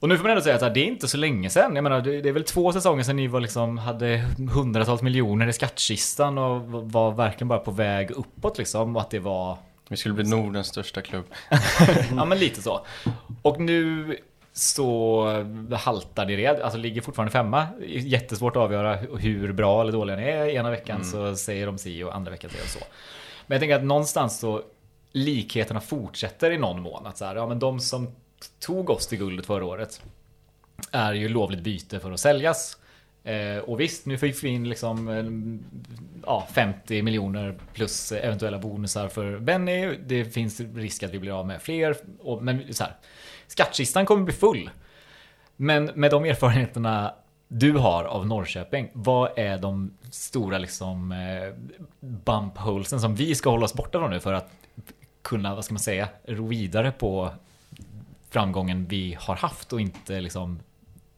och 0.00 0.08
nu 0.08 0.16
får 0.16 0.22
man 0.22 0.30
ändå 0.30 0.42
säga 0.42 0.66
att 0.66 0.74
det 0.74 0.80
är 0.80 0.84
inte 0.84 1.08
så 1.08 1.16
länge 1.16 1.50
sedan. 1.50 1.74
Jag 1.74 1.82
menar, 1.84 2.00
det 2.00 2.20
det 2.20 2.28
är 2.28 2.32
väl 2.32 2.44
två 2.44 2.72
säsonger 2.72 3.02
sedan 3.02 3.16
ni 3.16 3.26
var 3.26 3.40
liksom, 3.40 3.78
hade 3.78 4.24
hundratals 4.54 5.02
miljoner 5.02 5.46
i 5.48 5.52
skattkistan 5.52 6.38
och 6.38 6.60
var 6.92 7.10
verkligen 7.12 7.48
bara 7.48 7.58
på 7.58 7.70
väg 7.70 8.10
uppåt 8.10 8.58
liksom. 8.58 8.96
Och 8.96 9.02
att 9.02 9.10
det 9.10 9.18
var 9.18 9.56
Vi 9.88 9.96
skulle 9.96 10.14
bli 10.14 10.24
Nordens 10.24 10.66
största 10.66 11.02
klubb. 11.02 11.24
Ja 12.16 12.24
men 12.24 12.38
lite 12.38 12.62
så. 12.62 12.86
Och 13.42 13.60
nu 13.60 14.16
så 14.52 15.24
haltar 15.72 16.26
det 16.26 16.36
red, 16.36 16.60
alltså 16.60 16.78
ligger 16.78 17.00
fortfarande 17.00 17.32
femma. 17.32 17.66
Jättesvårt 17.86 18.56
att 18.56 18.62
avgöra 18.62 18.96
hur 18.96 19.52
bra 19.52 19.80
eller 19.80 19.92
dåliga 19.92 20.16
ni 20.16 20.22
är. 20.22 20.46
Ena 20.46 20.70
veckan 20.70 21.04
så 21.04 21.36
säger 21.36 21.66
de 21.66 21.78
si 21.78 22.02
och 22.04 22.14
andra 22.16 22.30
veckan 22.30 22.50
säger 22.50 22.64
de 22.64 22.70
så. 22.70 22.84
Men 23.46 23.56
jag 23.56 23.60
tänker 23.60 23.76
att 23.76 23.84
någonstans 23.84 24.38
så 24.38 24.62
likheterna 25.12 25.80
fortsätter 25.80 26.50
i 26.50 26.58
någon 26.58 26.82
mån. 26.82 27.06
Att 27.06 27.18
så 27.18 27.24
här, 27.24 27.36
ja 27.36 27.46
men 27.46 27.58
de 27.58 27.80
som 27.80 28.08
tog 28.58 28.90
oss 28.90 29.06
till 29.06 29.18
guldet 29.18 29.46
förra 29.46 29.64
året 29.64 30.02
är 30.92 31.12
ju 31.12 31.28
lovligt 31.28 31.60
byte 31.60 32.00
för 32.00 32.12
att 32.12 32.20
säljas. 32.20 32.76
Eh, 33.28 33.58
och 33.58 33.80
visst, 33.80 34.06
nu 34.06 34.18
fick 34.18 34.44
vi 34.44 34.48
in 34.48 34.68
liksom 34.68 35.08
eh, 35.08 35.24
ja, 36.26 36.46
50 36.52 37.02
miljoner 37.02 37.58
plus 37.74 38.12
eventuella 38.12 38.58
bonusar 38.58 39.08
för 39.08 39.38
Benny. 39.38 39.96
Det 40.06 40.24
finns 40.24 40.60
risk 40.60 41.02
att 41.02 41.10
vi 41.10 41.18
blir 41.18 41.38
av 41.40 41.46
med 41.46 41.62
fler. 41.62 41.96
Och, 42.20 42.42
men 42.42 42.74
så 42.74 42.84
här, 42.84 42.92
skattkistan 43.46 44.06
kommer 44.06 44.24
bli 44.24 44.34
full. 44.34 44.70
Men 45.56 45.90
med 45.94 46.10
de 46.10 46.24
erfarenheterna 46.24 47.14
du 47.48 47.72
har 47.72 48.04
av 48.04 48.26
Norrköping, 48.26 48.90
vad 48.92 49.38
är 49.38 49.58
de 49.58 49.94
stora 50.10 50.58
liksom 50.58 51.12
eh, 51.12 51.54
bump 52.00 52.58
holesen 52.58 53.00
som 53.00 53.14
vi 53.14 53.34
ska 53.34 53.50
hålla 53.50 53.64
oss 53.64 53.74
borta 53.74 53.98
från 53.98 54.10
nu 54.10 54.20
för 54.20 54.32
att 54.32 54.50
kunna, 55.22 55.54
vad 55.54 55.64
ska 55.64 55.74
man 55.74 55.80
säga, 55.80 56.08
ro 56.24 56.46
vidare 56.46 56.90
på 56.90 57.30
framgången 58.30 58.86
vi 58.86 59.16
har 59.20 59.36
haft 59.36 59.72
och 59.72 59.80
inte 59.80 60.20
liksom 60.20 60.60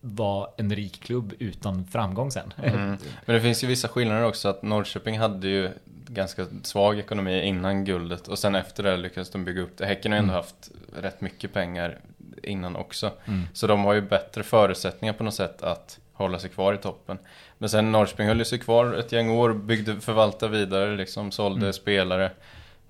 vara 0.01 0.49
en 0.57 0.75
rik 0.75 1.01
klubb 1.03 1.33
utan 1.39 1.85
framgång 1.87 2.31
sen. 2.31 2.55
Mm. 2.63 2.97
Men 3.27 3.35
det 3.37 3.41
finns 3.41 3.65
ju 3.65 3.69
vissa 3.69 3.89
skillnader 3.89 4.25
också. 4.25 4.49
Att 4.49 4.63
Norrköping 4.63 5.19
hade 5.19 5.49
ju 5.49 5.71
ganska 6.07 6.47
svag 6.63 6.99
ekonomi 6.99 7.43
innan 7.43 7.85
guldet. 7.85 8.29
Och 8.29 8.39
sen 8.39 8.55
efter 8.55 8.83
det 8.83 8.97
lyckades 8.97 9.31
de 9.31 9.45
bygga 9.45 9.63
upp 9.63 9.77
det. 9.79 9.87
Häcken 9.87 10.13
har 10.13 10.17
ju 10.19 10.23
ändå 10.23 10.35
haft 10.35 10.71
rätt 10.97 11.21
mycket 11.21 11.53
pengar 11.53 11.99
innan 12.43 12.77
också. 12.77 13.11
Mm. 13.25 13.43
Så 13.53 13.67
de 13.67 13.85
har 13.85 13.93
ju 13.95 14.01
bättre 14.01 14.43
förutsättningar 14.43 15.13
på 15.15 15.25
något 15.25 15.35
sätt 15.35 15.63
att 15.63 15.99
hålla 16.13 16.39
sig 16.39 16.51
kvar 16.51 16.75
i 16.75 16.79
toppen. 16.79 17.19
Men 17.59 17.69
sen 17.69 17.93
Norrköping 17.93 18.27
höll 18.27 18.45
sig 18.45 18.59
kvar 18.59 18.95
ett 18.95 19.13
gäng 19.13 19.31
år, 19.31 19.53
byggde, 19.53 20.01
förvaltade 20.01 20.59
vidare, 20.59 20.97
liksom 20.97 21.31
sålde 21.31 21.61
Mm. 21.61 21.73
spelare. 21.73 22.25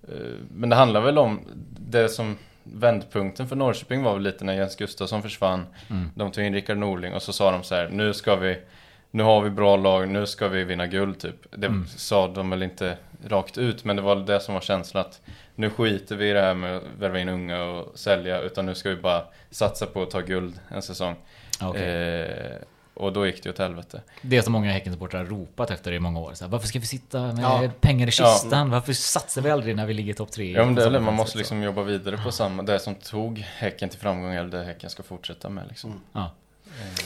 Eh, 0.08 0.14
Men 0.54 0.68
det 0.68 0.76
handlar 0.76 1.00
väl 1.00 1.18
om 1.18 1.40
det 1.78 2.08
som 2.08 2.36
vändpunkten 2.62 3.48
för 3.48 3.56
Norrköping 3.56 4.02
var 4.02 4.12
väl 4.14 4.22
lite 4.22 4.44
när 4.44 4.52
Jens 4.54 4.76
Gustafsson 4.76 5.22
försvann. 5.22 5.66
Mm. 5.90 6.10
De 6.14 6.30
tog 6.30 6.44
in 6.44 6.54
Rickard 6.54 6.76
Norling 6.78 7.14
och 7.14 7.22
så 7.22 7.32
sa 7.32 7.50
de 7.50 7.62
så 7.62 7.74
här, 7.74 7.88
nu 7.88 8.14
ska 8.14 8.36
vi 8.36 8.58
nu 9.12 9.22
har 9.22 9.40
vi 9.40 9.50
bra 9.50 9.76
lag, 9.76 10.08
nu 10.08 10.26
ska 10.26 10.48
vi 10.48 10.64
vinna 10.64 10.86
guld 10.86 11.18
typ. 11.20 11.34
Det 11.50 11.66
Mm. 11.66 11.86
sa 11.86 12.28
de 12.28 12.50
väl 12.50 12.62
inte 12.62 12.96
rakt 13.28 13.58
ut, 13.58 13.84
men 13.84 13.96
det 13.96 14.02
var 14.02 14.16
det 14.16 14.40
som 14.40 14.54
var 14.54 14.60
känslan 14.60 15.00
att 15.00 15.20
nu 15.54 15.70
skiter 15.70 16.16
vi 16.16 16.30
i 16.30 16.32
det 16.32 16.40
här 16.40 16.54
med 16.54 16.76
att 16.76 16.82
värva 16.98 17.18
in 17.18 17.28
unga 17.28 17.62
och 17.62 17.98
sälja, 17.98 18.40
utan 18.40 18.66
nu 18.66 18.74
ska 18.74 18.88
vi 18.88 18.96
bara 18.96 19.22
satsa 19.50 19.86
på 19.86 20.02
att 20.02 20.10
ta 20.10 20.20
guld 20.20 20.60
en 20.68 20.82
säsong. 20.82 21.16
Okej. 21.62 21.82
Eh, 21.82 22.56
och 23.00 23.12
då 23.12 23.26
gick 23.26 23.42
det 23.42 23.50
åt 23.50 23.58
helvete. 23.58 24.02
Det 24.22 24.42
som 24.42 24.52
många 24.52 24.72
Häckensupportrar 24.72 25.18
har 25.24 25.26
ropat 25.30 25.70
efter 25.70 25.92
i 25.92 26.00
många 26.00 26.20
år. 26.20 26.34
Så 26.34 26.44
här, 26.44 26.50
varför 26.52 26.68
ska 26.68 26.78
vi 26.78 26.86
sitta 26.86 27.20
med 27.20 27.44
Ja. 27.44 27.70
pengar 27.80 28.08
i 28.08 28.10
kistan? 28.10 28.70
Varför 28.70 28.92
satsar 28.92 29.42
vi 29.42 29.50
aldrig 29.50 29.76
när 29.76 29.86
vi 29.86 29.94
ligger 29.94 30.14
topp 30.14 30.30
tre? 30.32 30.52
Ja, 30.52 30.64
men 30.64 30.74
det, 30.74 30.84
eller 30.84 31.00
man 31.00 31.14
måste 31.14 31.38
liksom 31.38 31.62
jobba 31.62 31.82
vidare 31.82 32.18
på 32.24 32.32
samma, 32.32 32.62
det 32.62 32.78
som 32.78 32.94
tog 32.94 33.38
Häcken 33.38 33.88
till 33.88 33.98
framgång 33.98 34.34
eller 34.34 34.58
det 34.58 34.64
Häcken 34.64 34.90
ska 34.90 35.02
fortsätta 35.02 35.48
med 35.48 35.64
liksom. 35.68 35.90
Mm. 35.90 36.02
Ja. 36.12 36.30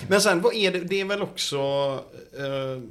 Men 0.09 0.21
sen, 0.21 0.41
vad 0.41 0.55
är 0.55 0.73
det? 0.73 0.81
Det 0.81 1.01
är 1.01 1.05
väl 1.05 1.23
också... 1.23 1.59
Eh, 2.39 2.83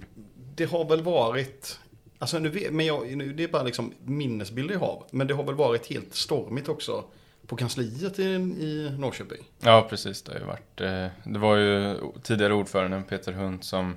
det 0.55 0.65
har 0.65 0.85
väl 0.85 1.01
varit... 1.01 1.79
Alltså 2.19 2.39
nu, 2.39 2.67
men 2.71 2.85
jag, 2.85 3.17
nu, 3.17 3.33
det 3.33 3.43
är 3.43 3.47
bara 3.47 3.63
liksom 3.63 3.93
minnesbilder 4.05 4.73
jag 4.73 4.79
har. 4.79 5.03
Men 5.11 5.27
det 5.27 5.33
har 5.33 5.43
väl 5.43 5.55
varit 5.55 5.89
helt 5.89 6.15
stormigt 6.15 6.69
också 6.69 7.03
på 7.47 7.55
kansliet 7.55 8.19
i, 8.19 8.23
i 8.23 8.95
Norrköping. 8.99 9.43
Ja, 9.59 9.87
precis. 9.89 10.21
Det 10.21 10.31
har 10.33 10.39
ju 10.39 10.45
varit. 10.45 10.81
eh, 10.81 11.07
Det 11.31 11.39
var 11.39 11.55
ju 11.55 11.95
tidigare 12.23 12.53
ordföranden 12.53 13.03
Peter 13.03 13.31
Hunt 13.31 13.63
som 13.63 13.95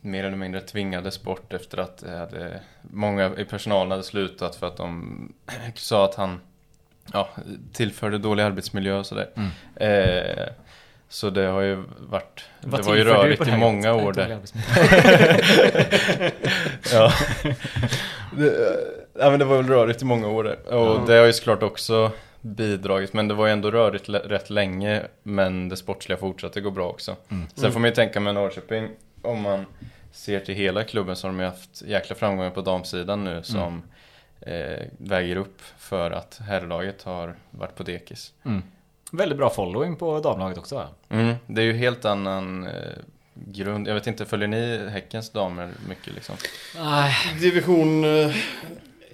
mer 0.00 0.24
eller 0.24 0.36
mindre 0.36 0.60
tvingades 0.60 1.22
bort 1.22 1.52
efter 1.52 1.78
att 1.78 1.98
det 1.98 2.16
hade, 2.18 2.60
många 2.82 3.30
i 3.36 3.44
personalen 3.44 3.90
hade 3.90 4.02
slutat 4.02 4.56
för 4.56 4.66
att 4.66 4.76
de 4.76 5.32
sa 5.74 6.04
att 6.04 6.14
han 6.14 6.40
ja, 7.12 7.28
tillförde 7.72 8.18
dålig 8.18 8.42
arbetsmiljö 8.42 8.98
och 8.98 9.06
sådär. 9.06 9.30
Mm. 9.36 9.50
Eh, 9.76 10.46
Så 11.08 11.30
det 11.30 11.42
har 11.46 11.60
ju 11.60 11.82
varit, 11.98 12.44
Vad 12.60 12.80
det 12.80 12.86
var 12.86 12.96
ju 12.96 13.04
rörigt 13.04 13.48
i 13.48 13.56
många 13.56 13.94
år 13.94 14.12
där. 14.12 14.28
Ja. 16.92 17.12
det, 18.36 18.76
ja 19.18 19.30
men 19.30 19.38
det 19.38 19.44
var 19.44 19.56
väl 19.56 19.66
rörigt 19.66 20.02
i 20.02 20.04
många 20.04 20.28
år 20.28 20.44
där. 20.44 20.58
Och 20.74 20.96
Ja. 20.96 21.04
det 21.06 21.14
har 21.14 21.26
ju 21.26 21.32
såklart 21.32 21.62
också 21.62 22.12
bidragit. 22.40 23.12
Men 23.12 23.28
det 23.28 23.34
var 23.34 23.46
ju 23.46 23.52
ändå 23.52 23.70
rörigt 23.70 24.08
rätt 24.08 24.50
länge. 24.50 25.02
Men 25.22 25.68
det 25.68 25.76
sportsliga 25.76 26.18
fortsatte 26.18 26.60
gå 26.60 26.70
bra 26.70 26.88
också. 26.88 27.16
Mm. 27.28 27.46
Sen 27.54 27.72
får 27.72 27.80
man 27.80 27.88
ju 27.88 27.94
tänka 27.94 28.20
med 28.20 28.34
Norrköping. 28.34 28.88
Om 29.22 29.40
man 29.40 29.64
ser 30.12 30.40
till 30.40 30.54
hela 30.54 30.84
klubben 30.84 31.16
så 31.16 31.26
har 31.26 31.32
de 31.32 31.40
ju 31.40 31.46
haft 31.46 31.82
jäkla 31.82 32.16
framgångar 32.16 32.50
på 32.50 32.60
damsidan 32.60 33.24
nu. 33.24 33.42
Som 33.42 33.82
eh, 34.40 34.86
väger 34.98 35.36
upp 35.36 35.62
för 35.78 36.10
att 36.10 36.40
herrlaget 36.48 37.02
har 37.02 37.34
varit 37.50 37.76
på 37.76 37.82
dekis. 37.82 38.32
Mm. 38.44 38.62
Väldigt 39.12 39.38
bra 39.38 39.50
following 39.50 39.96
på 39.96 40.20
damlaget 40.20 40.58
också 40.58 40.74
va? 40.74 40.88
Mm, 41.08 41.34
det 41.46 41.60
är 41.60 41.64
ju 41.64 41.72
helt 41.72 42.04
annan 42.04 42.66
eh, 42.66 42.72
grund. 43.34 43.88
Jag 43.88 43.94
vet 43.94 44.06
inte, 44.06 44.24
följer 44.24 44.48
ni 44.48 44.88
Häckens 44.88 45.30
damer 45.30 45.70
mycket 45.88 46.14
liksom? 46.14 46.36
Nej. 46.76 47.14
Division 47.40 48.04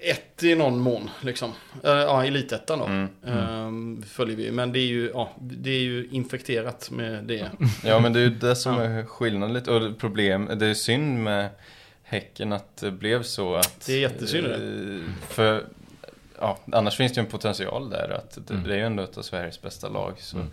1 0.01 0.43
i 0.43 0.55
någon 0.55 0.79
mån, 0.79 1.09
liksom. 1.21 1.49
Eh, 1.83 1.89
Ja, 1.91 2.25
elitettan 2.25 2.79
då. 2.79 2.85
Mm. 2.85 3.07
Ehm, 3.25 4.03
följer 4.07 4.35
vi. 4.37 4.51
Men 4.51 4.71
det 4.71 4.79
är 4.79 4.85
ju, 4.87 5.11
ja, 5.13 5.29
det 5.39 5.69
är 5.69 5.79
ju 5.81 6.07
infekterat 6.11 6.91
med 6.91 7.23
det. 7.23 7.51
Ja 7.83 7.99
men 7.99 8.13
det 8.13 8.19
är 8.19 8.23
ju 8.23 8.29
det 8.29 8.55
som 8.55 8.79
är 8.79 9.03
skillnaden 9.05 9.53
lite 9.53 9.71
och 9.71 9.97
problem, 9.97 10.49
det 10.59 10.65
är 10.67 10.73
synd 10.73 11.23
med 11.23 11.49
Häcken 12.03 12.53
att 12.53 12.77
det 12.77 12.91
blev 12.91 13.23
så 13.23 13.55
att 13.55 13.85
Det 13.85 13.93
är 13.93 13.99
jättesynd 13.99 14.47
det. 14.47 14.55
eh, 14.55 15.11
För 15.29 15.63
ja, 16.39 16.57
annars 16.71 16.97
finns 16.97 17.13
det 17.13 17.19
ju 17.21 17.25
en 17.25 17.31
potential 17.31 17.89
där 17.89 18.09
att 18.09 18.37
det, 18.47 18.53
Mm. 18.53 18.67
det 18.67 18.73
är 18.73 18.77
ju 18.77 18.83
ändå 18.83 19.03
ett 19.03 19.17
av 19.17 19.21
Sveriges 19.21 19.61
bästa 19.61 19.89
lag 19.89 20.13
så. 20.17 20.37
Mm. 20.37 20.49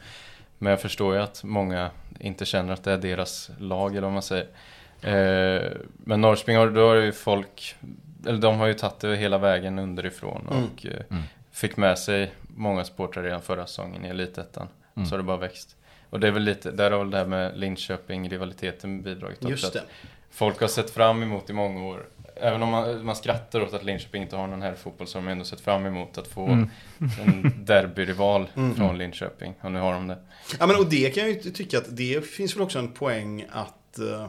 Men 0.59 0.71
jag 0.71 0.81
förstår 0.81 1.15
ju 1.15 1.21
att 1.23 1.45
många 1.45 1.91
inte 2.21 2.45
känner 2.45 2.73
att 2.73 2.85
det 2.85 2.93
är 2.93 2.99
deras 2.99 3.51
lag 3.59 3.91
eller 3.93 4.01
vad 4.03 4.13
man 4.13 4.23
säger 4.23 4.47
eh, 5.03 5.71
Men 6.05 6.21
Norrköping 6.21 6.75
då 6.75 6.89
har 6.89 6.95
ju 6.95 7.13
folk 7.13 7.77
Eller 8.27 8.39
de 8.39 8.59
har 8.59 8.67
ju 8.67 8.75
tagit 8.75 8.99
det 9.01 9.17
hela 9.17 9.39
vägen 9.39 9.79
underifrån 9.79 10.49
Mm. 10.51 10.65
och 10.65 10.87
eh, 10.87 10.93
Mm. 11.11 11.23
Fick 11.53 11.77
med 11.77 11.99
sig 11.99 12.33
många 12.57 12.85
supportrar 12.85 13.23
redan 13.25 13.43
förra 13.43 13.67
säsongen 13.67 14.05
i 14.05 14.09
Elitettan 14.09 14.69
Mm. 14.97 15.07
Så 15.09 15.13
har 15.13 15.19
det 15.19 15.23
bara 15.25 15.37
växt 15.37 15.77
Och 16.11 16.21
det 16.21 16.27
är 16.29 16.33
väl 16.33 16.43
lite, 16.43 16.71
där 16.71 16.91
har 16.91 16.99
väl 16.99 17.11
det 17.11 17.17
här 17.19 17.27
med 17.27 17.57
Linköping-rivaliteten 17.59 19.03
bidragit 19.03 19.39
också. 19.39 19.49
Just 19.51 19.73
det. 19.73 19.83
Folk 20.31 20.61
har 20.61 20.69
sett 20.69 20.91
fram 20.91 21.23
emot 21.23 21.51
i 21.51 21.53
många 21.53 21.85
år 21.85 22.07
Även 22.37 22.63
om 22.63 22.69
man, 22.69 23.05
man 23.05 23.17
skrattar 23.17 23.61
åt 23.61 23.75
att 23.75 23.85
Linköping 23.85 24.23
inte 24.23 24.37
har 24.37 24.47
någon 24.47 24.63
här 24.63 24.75
fotboll 24.75 25.07
så 25.07 25.19
har 25.19 25.25
de 25.25 25.31
ändå 25.33 25.45
sett 25.45 25.61
fram 25.61 25.87
emot 25.87 26.19
att 26.19 26.27
få 26.27 26.47
Mm. 26.47 26.69
en 26.99 27.53
derbyrival 27.65 28.49
Mm. 28.57 28.75
från 28.75 28.99
Linköping. 28.99 29.55
Och 29.61 29.73
nu 29.73 29.79
har 29.79 29.93
de 29.93 30.07
det. 30.07 30.19
Ja, 30.61 30.67
men 30.67 30.77
och 30.77 30.87
det 30.87 31.15
kan 31.15 31.23
jag 31.23 31.33
ju 31.45 31.51
tycka 31.51 31.79
att 31.79 31.97
det 31.97 32.27
finns 32.27 32.57
väl 32.57 32.63
också 32.63 32.79
en 32.79 32.93
poäng 32.93 33.47
att, 33.53 33.99
eh, 33.99 34.27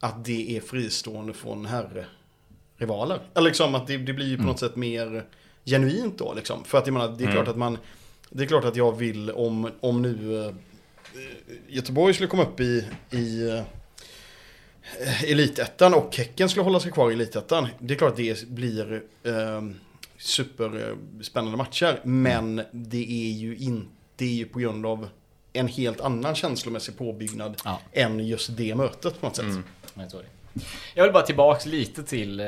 att 0.00 0.24
det 0.24 0.56
är 0.56 0.60
fristående 0.60 1.32
från 1.32 1.66
Eller 3.34 3.46
liksom 3.48 3.74
att 3.74 3.86
det, 3.86 3.96
det 3.96 4.12
blir 4.12 4.26
ju 4.26 4.36
på 4.36 4.40
Mm. 4.42 4.50
något 4.52 4.60
sätt 4.60 4.76
mer 4.76 5.24
genuint 5.64 6.18
då 6.18 6.34
liksom. 6.34 6.64
För 6.64 6.78
att 6.78 6.86
jag 6.86 6.92
menar, 6.92 7.08
det 7.08 7.14
är 7.24 7.28
Mm. 7.28 7.32
klart 7.32 7.48
att 7.48 7.56
man 7.56 7.78
Det 8.30 8.42
är 8.42 8.46
klart 8.46 8.64
att 8.64 8.76
jag 8.76 8.96
vill 8.98 9.30
om, 9.30 9.70
om 9.80 10.02
nu 10.02 10.44
eh, 10.46 10.52
Göteborg 11.68 12.14
skulle 12.14 12.26
komma 12.28 12.42
upp 12.42 12.60
i, 12.60 12.84
i 13.10 13.48
eh, 13.48 15.24
Elitettan 15.30 15.94
och 15.94 16.16
Häcken 16.16 16.48
skulle 16.48 16.64
hålla 16.64 16.80
sig 16.80 16.92
kvar 16.92 17.10
i 17.10 17.14
Elitettan. 17.14 17.66
Det 17.78 17.94
är 17.94 17.98
klart 17.98 18.10
att 18.10 18.16
det 18.16 18.48
blir 18.48 19.02
eh, 19.24 19.62
superspännande 20.18 21.56
matcher. 21.56 22.00
Men 22.04 22.62
det 22.72 23.10
är 23.28 23.32
ju 23.32 23.56
inte 23.56 23.86
det 24.18 24.24
är 24.24 24.34
ju 24.34 24.44
på 24.44 24.58
grund 24.58 24.86
av 24.86 25.08
en 25.52 25.68
helt 25.68 26.00
annan 26.00 26.34
känslomässig 26.34 26.98
påbyggnad 26.98 27.60
Ja. 27.64 27.80
än 27.92 28.26
just 28.26 28.56
det 28.56 28.74
mötet 28.74 29.20
på 29.20 29.26
något 29.26 29.36
sätt. 29.36 29.44
Mm. 29.44 29.62
Jag, 30.94 31.04
vill 31.04 31.12
bara 31.12 31.22
tillbaks 31.22 31.66
lite 31.66 32.02
till 32.02 32.40
eh, 32.40 32.46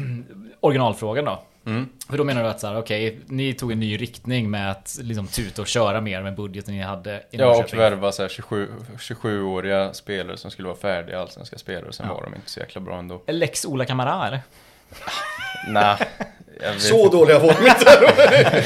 originalfrågan 0.60 1.24
då. 1.24 1.42
Mm. 1.66 1.88
För 2.10 2.18
då 2.18 2.24
menar 2.24 2.42
du 2.42 2.48
att 2.48 2.60
så 2.60 2.66
här, 2.66 2.78
okej, 2.78 3.20
ni 3.26 3.52
tog 3.54 3.72
en 3.72 3.80
ny 3.80 3.96
riktning 3.96 4.50
med 4.50 4.70
att 4.70 4.98
liksom 5.02 5.26
tuta 5.26 5.62
och 5.62 5.68
köra 5.68 6.00
mer 6.00 6.22
med 6.22 6.34
budgeten 6.34 6.74
ni 6.74 6.80
hade 6.82 7.16
i 7.16 7.22
Ja, 7.30 7.56
och 7.64 7.74
värva 7.74 8.12
så 8.12 8.22
här 8.22 8.28
27, 8.28 8.68
27-åriga 8.98 9.92
spelare 9.92 10.36
som 10.36 10.50
skulle 10.50 10.68
vara 10.68 10.78
färdiga 10.78 11.20
allsvenska 11.20 11.58
spelare. 11.58 11.92
Sen 11.92 12.06
Ja. 12.08 12.14
var 12.14 12.22
de 12.22 12.34
inte 12.34 12.50
så 12.50 12.60
jäkla 12.60 12.80
bra 12.80 12.98
ändå. 12.98 13.22
Lex 13.26 13.64
Ola 13.64 13.84
Kamara 13.84 14.26
eller? 14.26 14.40
Nej, 15.68 15.96
Så 16.78 17.08
dåliga 17.08 17.38
var 17.38 17.54
de 17.54 17.66
inte. 17.66 18.64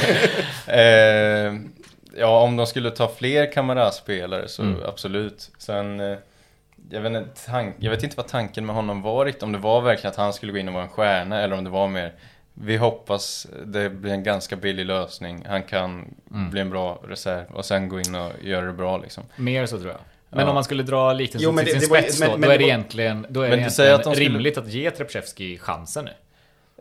Eh, 0.71 1.53
ja, 2.19 2.41
om 2.41 2.57
de 2.57 2.67
skulle 2.67 2.91
ta 2.91 3.07
fler 3.07 3.51
Kamara-spelare 3.51 4.47
så 4.47 4.61
Mm. 4.61 4.79
absolut. 4.87 5.51
Sen, 5.57 5.99
eh, 5.99 6.17
jag 6.89 7.01
vet, 7.01 7.11
inte, 7.13 7.45
tank, 7.45 7.75
jag 7.79 7.91
vet 7.91 8.03
inte 8.03 8.17
vad 8.17 8.27
tanken 8.27 8.65
med 8.65 8.75
honom 8.75 9.01
varit. 9.01 9.43
Om 9.43 9.51
det 9.51 9.57
var 9.57 9.81
verkligen 9.81 10.11
att 10.11 10.17
han 10.17 10.33
skulle 10.33 10.51
gå 10.51 10.57
in 10.57 10.67
och 10.67 10.73
vara 10.73 10.83
en 10.83 10.89
stjärna 10.89 11.41
eller 11.41 11.57
om 11.57 11.63
det 11.63 11.69
var 11.69 11.87
mer 11.87 12.13
vi 12.53 12.77
hoppas 12.77 13.47
det 13.65 13.89
blir 13.89 14.11
en 14.11 14.23
ganska 14.23 14.55
billig 14.55 14.85
lösning. 14.85 15.43
Han 15.47 15.63
kan 15.63 16.15
Mm. 16.31 16.49
bli 16.51 16.61
en 16.61 16.69
bra 16.69 17.01
reserv 17.07 17.45
och 17.55 17.65
sen 17.65 17.89
gå 17.89 17.99
in 17.99 18.15
och 18.15 18.31
göra 18.41 18.65
det 18.65 18.73
bra 18.73 18.97
liksom. 18.97 19.23
Mer 19.35 19.65
så 19.65 19.79
tror 19.79 19.91
jag. 19.91 19.99
Men 20.29 20.39
Ja. 20.39 20.47
om 20.47 20.53
man 20.53 20.63
skulle 20.63 20.83
dra 20.83 21.13
liknelsen 21.13 21.51
Jo, 21.51 21.57
till 21.57 21.65
det- 21.65 21.71
sin 21.71 21.79
det 21.79 21.87
var 21.95 21.97
spets 22.01 22.19
då, 22.19 22.25
men 22.31 22.41
då 22.41 22.47
är 22.47 22.57
det 22.57 22.63
var- 22.63 22.69
egentligen, 22.69 23.25
då 23.29 23.41
är 23.41 23.49
Men 23.49 23.59
det 23.59 23.65
du 23.65 23.69
säger 23.71 23.89
egentligen 23.89 23.95
att 23.95 24.03
de 24.03 24.23
skulle- 24.25 24.29
rimligt 24.37 24.57
att 24.57 24.67
ge 24.67 24.91
Trepchevski 24.91 25.57
chansen 25.57 26.05
nu. 26.05 26.11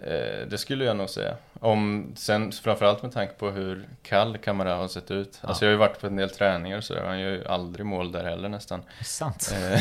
Eh, 0.02 0.46
det 0.48 0.58
skulle 0.58 0.84
jag 0.84 0.96
nog 0.96 1.10
säga. 1.10 1.34
Om, 1.60 2.12
sen 2.16 2.52
framförallt 2.52 3.02
med 3.02 3.12
tanke 3.12 3.32
på 3.34 3.50
hur 3.50 3.88
kall 4.02 4.38
Kamara 4.38 4.74
har 4.74 4.88
sett 4.88 5.10
ut. 5.10 5.38
Ja. 5.42 5.48
Alltså 5.48 5.64
jag 5.64 5.68
har 5.68 5.72
ju 5.72 5.78
varit 5.78 6.00
på 6.00 6.06
en 6.06 6.16
del 6.16 6.30
träningar 6.30 6.76
och 6.78 6.84
sådär. 6.84 7.04
Han 7.06 7.20
gör 7.20 7.30
ju 7.30 7.44
aldrig 7.46 7.86
mål 7.86 8.12
där 8.12 8.24
heller 8.24 8.48
nästan. 8.48 8.82
Sant. 9.04 9.52
Eh, 9.54 9.72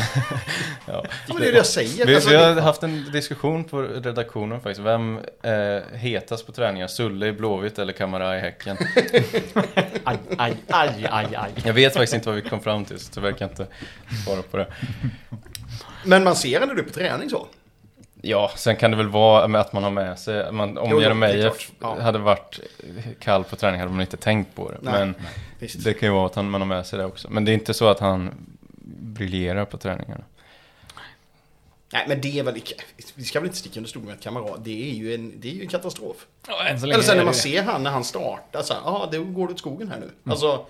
Ja, 0.86 1.02
men 1.28 1.36
det 1.36 1.48
är 1.48 1.52
det 1.52 1.56
jag 1.56 1.66
säger. 1.66 2.06
Vi, 2.06 2.14
Alltså, 2.14 2.30
vi 2.30 2.36
det- 2.36 2.42
har 2.44 2.60
haft 2.60 2.82
en 2.82 3.12
diskussion 3.12 3.64
på 3.64 3.82
redaktionen 3.82 4.60
faktiskt. 4.60 4.80
Vem 4.86 5.18
eh, 5.42 5.98
hetast 5.98 6.46
på 6.46 6.52
träningar? 6.52 6.86
Sulle 6.86 7.26
i 7.26 7.32
Blåvitt 7.32 7.78
eller 7.78 7.92
Kamara 7.92 8.36
i 8.36 8.40
Häcken? 8.40 8.76
Aj, 10.04 10.18
aj, 10.38 10.56
aj, 10.68 11.06
aj, 11.10 11.26
aj. 11.36 11.52
Jag 11.64 11.72
vet 11.74 11.92
faktiskt 11.92 12.14
inte 12.14 12.28
vad 12.28 12.36
vi 12.42 12.48
kom 12.48 12.60
fram 12.60 12.84
till, 12.84 12.98
så 12.98 13.12
tyvärr 13.12 13.32
kan 13.32 13.48
jag 13.48 13.50
inte 13.50 13.74
svara 14.24 14.42
på 14.42 14.56
det. 14.56 14.66
Men 16.04 16.24
man 16.24 16.36
ser 16.36 16.60
ändå 16.60 16.74
det 16.74 16.82
på 16.82 16.90
träning 16.90 17.30
så. 17.30 17.46
Ja, 18.22 18.50
sen 18.56 18.76
kan 18.76 18.90
det 18.90 18.96
väl 18.96 19.08
vara 19.08 19.48
med 19.48 19.60
att 19.60 19.72
man 19.72 19.82
har 19.82 19.90
med 19.90 20.18
sig, 20.18 20.52
man, 20.52 20.78
om 20.78 21.00
Jeremejeff 21.00 21.70
klart. 21.78 21.96
Ja. 21.98 22.02
hade 22.02 22.18
varit 22.18 22.60
kall 23.20 23.44
på 23.44 23.56
träning 23.56 23.80
hade 23.80 23.92
man 23.92 24.00
inte 24.00 24.16
tänkt 24.16 24.54
på 24.54 24.70
det. 24.70 24.78
Nej. 24.82 24.92
Men 24.98 25.14
Visst. 25.58 25.84
det 25.84 25.94
kan 25.94 26.08
ju 26.08 26.14
vara 26.14 26.26
att 26.26 26.34
han, 26.34 26.50
man 26.50 26.60
har 26.60 26.68
med 26.68 26.86
sig 26.86 26.98
det 26.98 27.04
också. 27.04 27.30
Men 27.30 27.44
det 27.44 27.50
är 27.52 27.54
inte 27.54 27.74
så 27.74 27.88
att 27.88 28.00
han 28.00 28.30
briljerar 29.00 29.64
på 29.64 29.76
träningarna. 29.78 30.24
Nej, 31.92 32.04
men 32.08 32.20
det 32.20 32.38
är 32.38 32.42
väl... 32.42 32.60
Vi 33.14 33.24
ska 33.24 33.40
väl 33.40 33.46
inte 33.46 33.58
sticka 33.58 33.80
under 33.80 33.90
stol 33.90 34.02
med 34.02 34.14
att 34.14 34.20
Kamara, 34.22 34.56
det 34.56 34.90
är 34.90 34.94
ju 34.94 35.14
en, 35.14 35.40
det 35.40 35.48
är 35.48 35.52
ju 35.52 35.62
en 35.62 35.68
katastrof. 35.68 36.26
Ja, 36.48 36.66
än 36.66 36.80
så 36.80 36.86
länge 36.86 36.94
Eller 36.94 37.04
sen 37.04 37.12
är 37.12 37.16
när 37.16 37.24
man 37.24 37.32
det. 37.32 37.38
ser 37.38 37.62
han 37.62 37.82
när 37.82 37.90
han 37.90 38.04
startar 38.04 38.62
så 38.62 38.74
här, 38.74 38.80
ja, 38.84 39.08
det 39.10 39.18
går 39.18 39.50
åt 39.50 39.58
skogen 39.58 39.88
här 39.90 40.00
nu. 40.00 40.10
Alltså, 40.32 40.66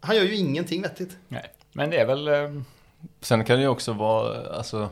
han 0.00 0.16
gör 0.16 0.22
ju 0.22 0.36
ingenting 0.36 0.82
vettigt. 0.82 1.16
Nej. 1.28 1.44
Men 1.72 1.90
det 1.90 1.96
är 1.98 2.06
väl... 2.06 2.28
eh, 2.28 2.34
Sen 3.20 3.44
kan 3.44 3.56
det 3.56 3.62
ju 3.62 3.68
också 3.68 3.92
vara, 3.92 4.56
alltså, 4.56 4.88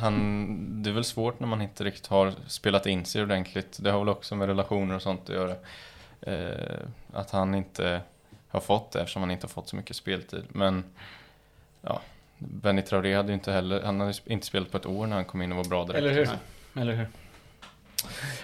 han, 0.00 0.82
det 0.82 0.90
är 0.90 0.94
väl 0.94 1.04
svårt 1.04 1.40
när 1.40 1.46
man 1.46 1.62
inte 1.62 1.84
riktigt 1.84 2.06
har 2.06 2.32
spelat 2.46 2.86
in 2.86 3.04
sig 3.04 3.22
ordentligt. 3.22 3.78
Det 3.80 3.90
har 3.90 3.98
väl 3.98 4.08
också 4.08 4.34
med 4.34 4.48
relationer 4.48 4.94
och 4.94 5.02
sånt 5.02 5.20
att 5.30 5.34
göra. 5.36 5.54
Eh, 6.20 6.78
att 7.12 7.30
han 7.30 7.54
inte 7.54 8.00
har 8.48 8.60
fått 8.60 8.92
det 8.92 9.00
eftersom 9.00 9.22
han 9.22 9.30
inte 9.30 9.44
har 9.44 9.48
fått 9.48 9.68
så 9.68 9.76
mycket 9.76 9.96
speltid. 9.96 10.44
Men, 10.48 10.84
ja, 11.82 12.00
Benny 12.38 12.82
Traoré 12.82 13.14
hade 13.14 13.28
ju 13.28 13.34
inte 13.34 13.52
heller, 13.52 13.82
han 13.82 14.00
hade 14.00 14.14
inte 14.26 14.46
spelat 14.46 14.70
på 14.70 14.76
ett 14.76 14.86
år 14.86 15.06
när 15.06 15.16
han 15.16 15.24
kom 15.24 15.42
in 15.42 15.52
och 15.52 15.56
var 15.56 15.64
bra 15.64 15.84
direkt. 15.84 15.98
Eller 15.98 16.12
hur? 16.12 16.26
Nej. 16.26 16.82
Eller 16.82 16.94
hur? 16.94 17.08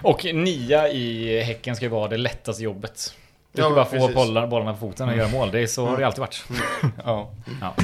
Och 0.03 0.25
nia 0.25 0.89
i 0.89 1.41
Häcken 1.43 1.77
ska 1.77 1.85
ju 1.85 1.91
vara 1.91 2.09
det 2.09 2.17
lättaste 2.17 2.63
jobbet. 2.63 3.15
Du 3.53 3.63
ska 3.63 3.69
Ja, 3.69 3.75
bara 3.75 3.85
få 3.85 3.91
precis. 3.91 4.15
bollar, 4.15 4.47
bollarna 4.47 4.73
på 4.73 4.79
foten 4.79 5.09
och 5.09 5.17
göra 5.17 5.29
mål. 5.29 5.51
Det 5.51 5.61
är 5.61 5.67
så 5.67 5.87
har 5.87 5.99
det 5.99 6.07
alltid 6.07 6.21
varit. 6.21 6.45
Ja. 7.05 7.31
Ja. 7.61 7.75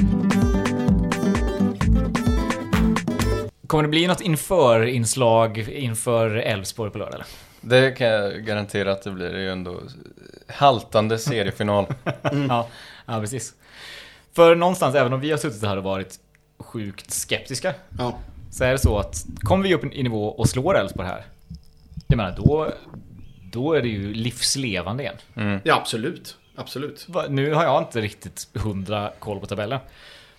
Kommer 3.69 3.83
det 3.83 3.89
bli 3.89 4.07
något 4.07 4.21
inför-inslag 4.21 5.57
inför 5.57 6.29
Elfsborg 6.35 6.91
på 6.91 6.97
lördag 6.97 7.13
eller? 7.15 7.25
Det 7.61 7.91
kan 7.91 8.07
jag 8.07 8.45
garantera 8.45 8.91
att 8.91 9.03
det 9.03 9.11
blir. 9.11 9.29
Det 9.29 9.37
är 9.37 9.41
ju 9.41 9.51
ändå 9.51 9.81
haltande 10.47 11.17
seriefinal. 11.19 11.85
Ja, 12.49 12.67
ja, 13.05 13.19
precis. 13.19 13.53
För 14.33 14.55
någonstans, 14.55 14.95
även 14.95 15.13
om 15.13 15.19
vi 15.19 15.31
har 15.31 15.37
suttit 15.37 15.63
här 15.63 15.77
och 15.77 15.83
varit 15.83 16.19
sjukt 16.59 17.11
skeptiska, 17.11 17.73
Ja. 17.99 18.17
så 18.51 18.63
är 18.63 18.71
det 18.71 18.77
så 18.77 18.97
att 18.99 19.25
kommer 19.39 19.63
vi 19.63 19.73
upp 19.75 19.83
i 19.93 20.03
nivå 20.03 20.25
och 20.29 20.49
slår 20.49 20.77
Elfsborg 20.77 21.07
här, 21.07 21.25
jag 22.07 22.17
menar 22.17 22.35
då, 22.37 22.71
då 23.51 23.73
är 23.73 23.81
det 23.81 23.87
ju 23.87 24.13
livslevande 24.13 25.03
igen. 25.03 25.15
Mm. 25.35 25.59
ja, 25.63 25.75
absolut. 25.75 26.37
Absolut. 26.55 27.05
Va- 27.09 27.25
Nu 27.29 27.53
har 27.53 27.63
jag 27.63 27.81
inte 27.81 28.01
riktigt 28.01 28.47
hundra 28.53 29.11
koll 29.19 29.39
på 29.39 29.45
tabellen. 29.45 29.79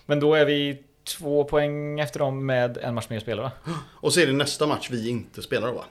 Men 0.05 0.19
då 0.19 0.33
är 0.35 0.45
vi 0.45 0.77
två 1.17 1.43
poäng 1.43 1.99
efter 1.99 2.19
dem 2.19 2.45
med 2.45 2.77
en 2.77 2.93
match 2.95 3.09
mer 3.09 3.19
spelare 3.19 3.45
va? 3.45 3.51
Och 3.91 4.13
så 4.13 4.19
är 4.19 4.27
det 4.27 4.33
nästa 4.33 4.67
match 4.67 4.87
vi 4.91 5.09
inte 5.09 5.41
spelar 5.41 5.67
då, 5.67 5.73
va? 5.73 5.83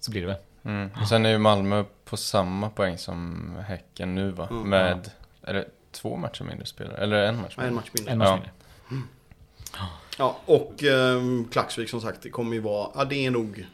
Så 0.00 0.10
blir 0.10 0.20
det 0.20 0.26
väl. 0.26 0.36
Mm. 0.64 0.90
Och 1.02 1.08
sen 1.08 1.26
är 1.26 1.30
ju 1.30 1.38
Malmö 1.38 1.84
på 2.04 2.16
samma 2.16 2.70
poäng 2.70 2.98
som 2.98 3.50
Häcken 3.66 4.14
nu 4.14 4.30
va? 4.30 4.48
Mm. 4.50 4.70
Med, 4.70 5.10
är 5.42 5.54
det 5.54 5.64
två 5.90 6.16
matcher 6.16 6.44
mindre 6.44 6.66
spelare. 6.66 6.96
Eller 6.96 7.22
en 7.24 7.40
match 7.40 7.54
Nej, 7.58 7.66
en 7.66 7.74
mindre. 7.74 7.82
match 7.84 7.90
mindre. 7.94 8.12
En 8.12 8.18
match 8.18 8.28
Ja. 8.28 8.34
mindre. 8.90 9.08
Ja, 10.18 10.36
och 10.46 10.82
ehm, 10.84 11.48
Klaxvik 11.52 11.90
som 11.90 12.00
sagt, 12.00 12.22
det 12.22 12.30
kommer 12.30 12.54
ju 12.54 12.60
vara, 12.60 12.90
ja 12.94 13.04
det 13.04 13.26
är 13.26 13.30
nog 13.30 13.66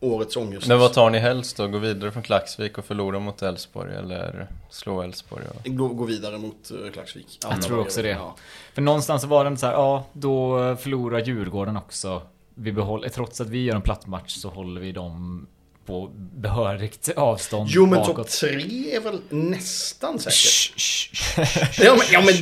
årets 0.00 0.36
ångest. 0.36 0.66
Men 0.66 0.78
vad 0.78 0.92
tar 0.92 1.10
ni 1.10 1.18
helst 1.18 1.56
då? 1.56 1.68
Gå 1.68 1.78
vidare 1.78 2.12
från 2.12 2.22
Klaxvik 2.22 2.78
och 2.78 2.84
förlora 2.84 3.18
mot 3.18 3.42
Elfsborg 3.42 3.94
eller 3.94 4.48
slå 4.70 5.02
Elfsborg? 5.02 5.44
Och... 5.48 5.76
Gå, 5.76 5.88
gå 5.88 6.04
vidare 6.04 6.38
mot 6.38 6.70
uh, 6.72 6.90
Klaxvik. 6.90 7.38
Jag 7.42 7.62
tror 7.62 7.80
också 7.80 8.02
det. 8.02 8.08
Ja. 8.08 8.36
För 8.74 8.82
någonstans 8.82 9.22
så 9.22 9.28
var 9.28 9.50
det 9.50 9.56
så 9.56 9.66
här, 9.66 9.72
ja, 9.72 10.06
då 10.12 10.58
förlorar 10.76 11.18
Djurgården 11.18 11.76
också. 11.76 12.22
Vi 12.54 12.72
behåller, 12.72 13.08
trots 13.08 13.40
att 13.40 13.48
vi 13.48 13.64
gör 13.64 13.76
en 13.76 13.82
platt 13.82 14.06
match 14.06 14.36
så 14.36 14.48
håller 14.48 14.80
vi 14.80 14.92
dem 14.92 15.46
på 15.86 16.10
behörigt 16.14 17.08
avstånd 17.16 17.68
Jo 17.72 17.86
men 17.86 18.04
topp 18.04 18.28
tre 18.28 18.94
är 18.94 19.00
väl 19.00 19.20
nästan 19.28 20.18
säkert. 20.18 20.34
Shh, 20.34 20.76
shh, 20.76 21.50
shh. 21.52 21.82
Ja 21.84 21.96
men, 21.96 22.06
ja, 22.10 22.20
men. 22.20 22.34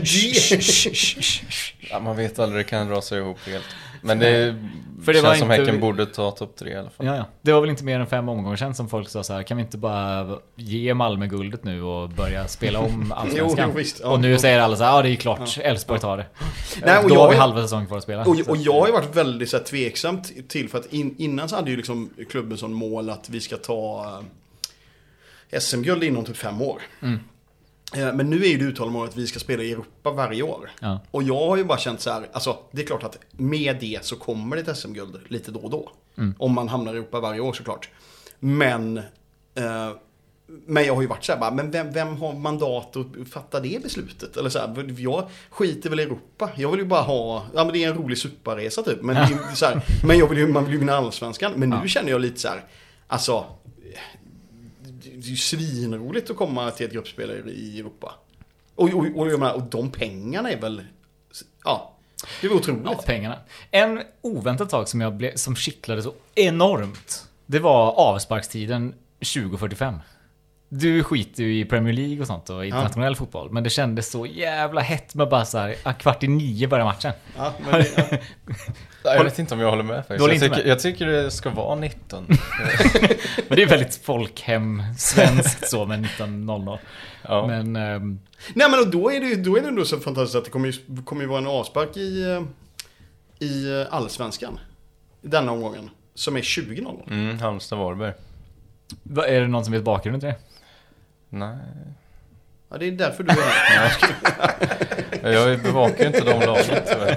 Ja, 1.90 2.00
man 2.00 2.16
vet 2.16 2.38
aldrig, 2.38 2.64
det 2.64 2.68
kan 2.68 2.88
rasa 2.88 3.16
ihop 3.16 3.38
helt. 3.46 3.64
Men 4.05 4.18
det, 4.18 4.57
För 5.05 5.12
det 5.12 5.18
känns 5.18 5.24
var 5.24 5.34
som 5.34 5.52
inte- 5.52 5.62
Häcken 5.64 5.80
borde 5.80 6.07
ta 6.07 6.30
topp 6.30 6.57
tre 6.57 6.70
i 6.70 6.76
alla 6.76 6.90
fall. 6.90 7.07
Ja, 7.07 7.16
ja. 7.16 7.24
Det 7.42 7.52
var 7.52 7.61
väl 7.61 7.70
inte 7.70 7.84
mer 7.84 8.00
än 8.00 8.07
fem 8.07 8.28
omgångar 8.28 8.57
sedan 8.57 8.74
som 8.74 8.88
folk 8.88 9.09
sa 9.09 9.22
så 9.22 9.32
här, 9.32 9.42
kan 9.42 9.57
vi 9.57 9.62
inte 9.62 9.78
bara 9.78 10.38
ge 10.57 10.94
Malmö 10.94 11.26
guldet 11.26 11.64
nu 11.64 11.82
och 11.82 12.09
börja 12.09 12.48
spela 12.48 12.78
om 12.78 13.12
Allsvenskan? 13.16 13.68
Jo, 13.72 13.78
visst. 13.78 14.00
Ja. 14.02 14.11
och 14.11 14.20
nu 14.20 14.38
säger 14.38 14.61
alla 14.61 14.76
så 14.76 14.84
här, 14.84 14.96
ja 14.96 15.02
det 15.02 15.09
är 15.11 15.16
klart, 15.16 15.59
Elfsborg 15.59 16.00
tar 16.00 16.16
det. 16.16 16.26
Nej, 16.84 16.98
och 16.98 17.09
Då 17.09 17.14
jag- 17.14 17.20
har 17.20 17.30
vi 17.30 17.36
halva 17.36 17.62
säsongen 17.62 17.86
kvar 17.86 17.96
att 17.96 18.02
spela. 18.02 18.22
Och, 18.24 18.36
och 18.48 18.57
jag 18.57 18.80
har 18.80 18.86
ju 18.86 18.92
varit 18.92 19.16
väldigt 19.16 19.50
så 19.50 19.57
här, 19.57 19.64
tveksam 19.64 20.22
till 20.48 20.68
för 20.68 20.78
att 20.78 20.92
in, 20.92 21.14
innan 21.18 21.48
så 21.48 21.57
hade 21.57 21.70
ju 21.70 21.76
liksom 21.76 22.11
klubben 22.30 22.59
som 22.59 22.72
mål 22.72 23.11
att 23.11 23.28
vi 23.30 23.40
ska 23.40 23.57
ta 23.57 24.05
eh, 25.50 25.59
SM-guld 25.61 26.05
inom 26.05 26.24
typ 26.24 26.36
fem 26.36 26.62
år. 26.62 26.82
Mm. 27.02 27.20
Eh, 27.97 28.12
men 28.14 28.30
nu 28.30 28.45
är 28.45 28.49
ju 28.49 28.59
det 28.59 28.64
uttalade 28.64 28.93
målet 28.93 29.11
att 29.11 29.16
vi 29.16 29.26
ska 29.26 29.39
spela 29.39 29.62
i 29.62 29.72
Europa 29.72 30.11
varje 30.11 30.43
år. 30.43 30.70
Ja. 30.80 31.01
Och 31.11 31.22
jag 31.22 31.47
har 31.49 31.57
ju 31.57 31.64
bara 31.64 31.78
känt 31.78 32.01
så 32.01 32.11
här, 32.11 32.28
alltså 32.32 32.59
det 32.72 32.82
är 32.82 32.87
klart 32.87 33.05
att 33.05 33.18
med 33.32 33.76
det 33.80 33.99
så 34.05 34.16
kommer 34.16 34.57
det 34.57 34.62
ett 34.70 34.76
SM-guld 34.78 35.18
lite 35.28 35.51
då 35.51 35.61
och 35.61 35.70
då. 35.70 35.91
Mm. 36.18 36.35
Om 36.39 36.53
man 36.53 36.68
hamnar 36.68 36.95
i 36.95 36.97
Europa 36.97 37.20
varje 37.20 37.41
år 37.41 37.53
såklart. 37.53 37.89
Men, 38.39 38.97
eh, 39.55 39.91
men 40.47 40.85
jag 40.85 40.95
har 40.95 41.03
ju 41.03 41.09
varit 41.09 41.24
så 41.24 41.32
här 41.32 41.41
bara, 41.41 41.51
men 41.51 41.70
vem, 41.70 41.93
vem 41.93 42.16
har 42.16 42.32
mandat 42.32 42.97
att 42.97 43.07
fatta 43.32 43.61
det 43.61 43.82
beslutet? 43.82 44.37
Eller 44.37 44.51
så 44.51 44.59
här, 44.59 44.95
jag 44.99 45.28
skiter 45.51 45.91
väl 45.91 46.01
i 46.01 46.03
Europa. 46.03 46.51
Jag 46.57 46.70
vill 46.70 46.80
ju 46.80 46.87
bara 46.87 47.03
ha, 47.03 47.47
ja 47.55 47.64
men 47.64 47.72
det 47.72 47.85
är 47.85 47.89
en 47.91 47.97
rolig 47.97 48.18
superresa 48.18 48.82
typ. 48.82 49.03
Men, 49.03 49.14
det 49.16 49.20
är 49.51 49.55
så 49.55 49.66
här, 49.66 49.82
men 50.07 50.18
jag 50.18 50.28
vill 50.28 50.39
ju, 50.39 50.47
man 50.49 50.64
vill 50.64 50.72
ju 50.72 50.78
vinna 50.78 50.97
allsvenskan. 50.97 51.53
Men 51.57 51.70
nu 51.70 51.76
Ja. 51.82 51.87
känner 51.89 52.11
jag 52.11 52.20
lite 52.20 52.41
så 52.41 52.49
här, 52.49 52.64
alltså 53.07 53.45
det 55.05 55.26
är 55.26 55.30
ju 55.30 55.36
svinroligt 55.36 56.30
att 56.30 56.36
komma 56.36 56.70
till 56.70 56.86
ett 56.86 56.92
gruppspel 56.92 57.48
i 57.48 57.80
Europa. 57.80 58.14
Och, 58.74 58.88
och, 58.94 59.07
och, 59.16 59.30
jag 59.30 59.40
menar, 59.40 59.55
och 59.55 59.62
de 59.62 59.90
pengarna 59.90 60.50
är 60.50 60.61
väl, 60.61 60.82
ja, 61.64 61.96
det 62.40 62.46
är 62.46 62.48
väl 62.48 62.59
otroligt. 62.59 62.82
Ja, 62.84 63.02
pengarna. 63.07 63.38
En 63.70 64.02
oväntad 64.20 64.70
sak 64.70 64.88
som, 64.88 65.00
jag 65.00 65.14
blev, 65.14 65.36
som 65.36 65.57
kittlade 65.57 66.02
så 66.02 66.14
enormt. 66.34 67.28
Det 67.46 67.59
var 67.59 67.92
avsparkstiden 67.92 68.94
2045. 69.18 69.94
Du 70.79 71.05
skiter 71.05 71.43
ju 71.43 71.61
i 71.61 71.64
Premier 71.64 71.95
League 71.95 72.20
och 72.20 72.27
sånt 72.27 72.51
och 72.51 72.64
internationell 72.64 73.16
fotboll. 73.16 73.51
Men 73.51 73.64
det 73.64 73.70
kändes 73.70 74.11
så 74.11 74.27
jävla 74.27 74.81
hett 74.81 75.14
med 75.14 75.29
bara 75.29 75.45
så 75.45 75.59
här, 75.59 75.93
kvart 75.93 76.22
i 76.22 76.29
nio 76.29 76.68
börjar 76.68 76.85
matchen. 76.85 77.12
Ja, 77.37 77.53
men 77.64 77.72
det, 77.72 78.20
ja. 79.03 79.14
Jag 79.16 79.25
vet 79.25 79.39
inte 79.39 79.55
om 79.55 79.61
jag 79.61 79.70
håller 79.70 79.83
med 79.83 80.07
faktiskt. 80.07 80.20
Jag 80.20 80.41
tycker, 80.41 80.57
med? 80.57 80.66
jag 80.66 80.81
tycker 80.81 81.07
det 81.07 81.31
ska 81.31 81.51
vara 81.51 81.75
19. 81.75 82.27
Men 83.49 83.57
det 83.57 83.62
är 83.62 83.66
väldigt 83.66 83.97
folkhem, 83.97 84.83
svenskt 84.99 85.70
så 85.70 85.87
med 85.87 86.05
19.00. 86.05 86.79
Ja. 87.22 87.47
Men 87.47 87.77
ehm, 87.77 88.20
Nej 88.55 88.70
men 88.70 88.81
och 88.81 88.89
då 88.89 89.12
är 89.12 89.20
det 89.20 89.27
ju 89.27 89.35
då 89.35 89.57
är 89.57 89.62
det 89.62 89.68
ändå 89.68 89.85
så 89.85 90.01
fantastiskt 90.01 90.37
att 90.37 90.45
det 90.45 90.51
kommer 90.51 90.68
ju, 90.68 91.03
kommer 91.03 91.22
ju 91.22 91.29
vara 91.29 91.39
en 91.39 91.47
avspark 91.47 91.97
i, 91.97 92.22
eh, 92.22 92.43
i 93.49 93.81
eh, 93.81 93.95
allsvenskan. 93.95 94.59
I 95.22 95.29
denna 95.29 95.53
omgången. 95.53 95.91
Som 96.14 96.37
är 96.37 96.41
20.00. 96.41 97.11
Mm, 97.11 97.39
Halmstad-Varberg. 97.39 98.12
är 99.27 99.41
det 99.41 99.49
någon 99.49 99.64
som 99.64 99.72
vet 99.72 99.85
bakgrunden 99.85 100.20
till 100.20 100.29
det? 100.29 100.53
Nej. 101.35 101.57
Ja, 102.70 102.78
det 102.78 102.87
är 102.87 102.93
därför 102.93 103.22
du 103.22 103.32
är 103.32 103.37
här. 103.37 103.93
Jag 105.32 105.62
bevakar 105.62 106.07
inte 106.07 106.20
de 106.20 106.41
lagen 106.41 106.82
tyvärr. 106.87 107.16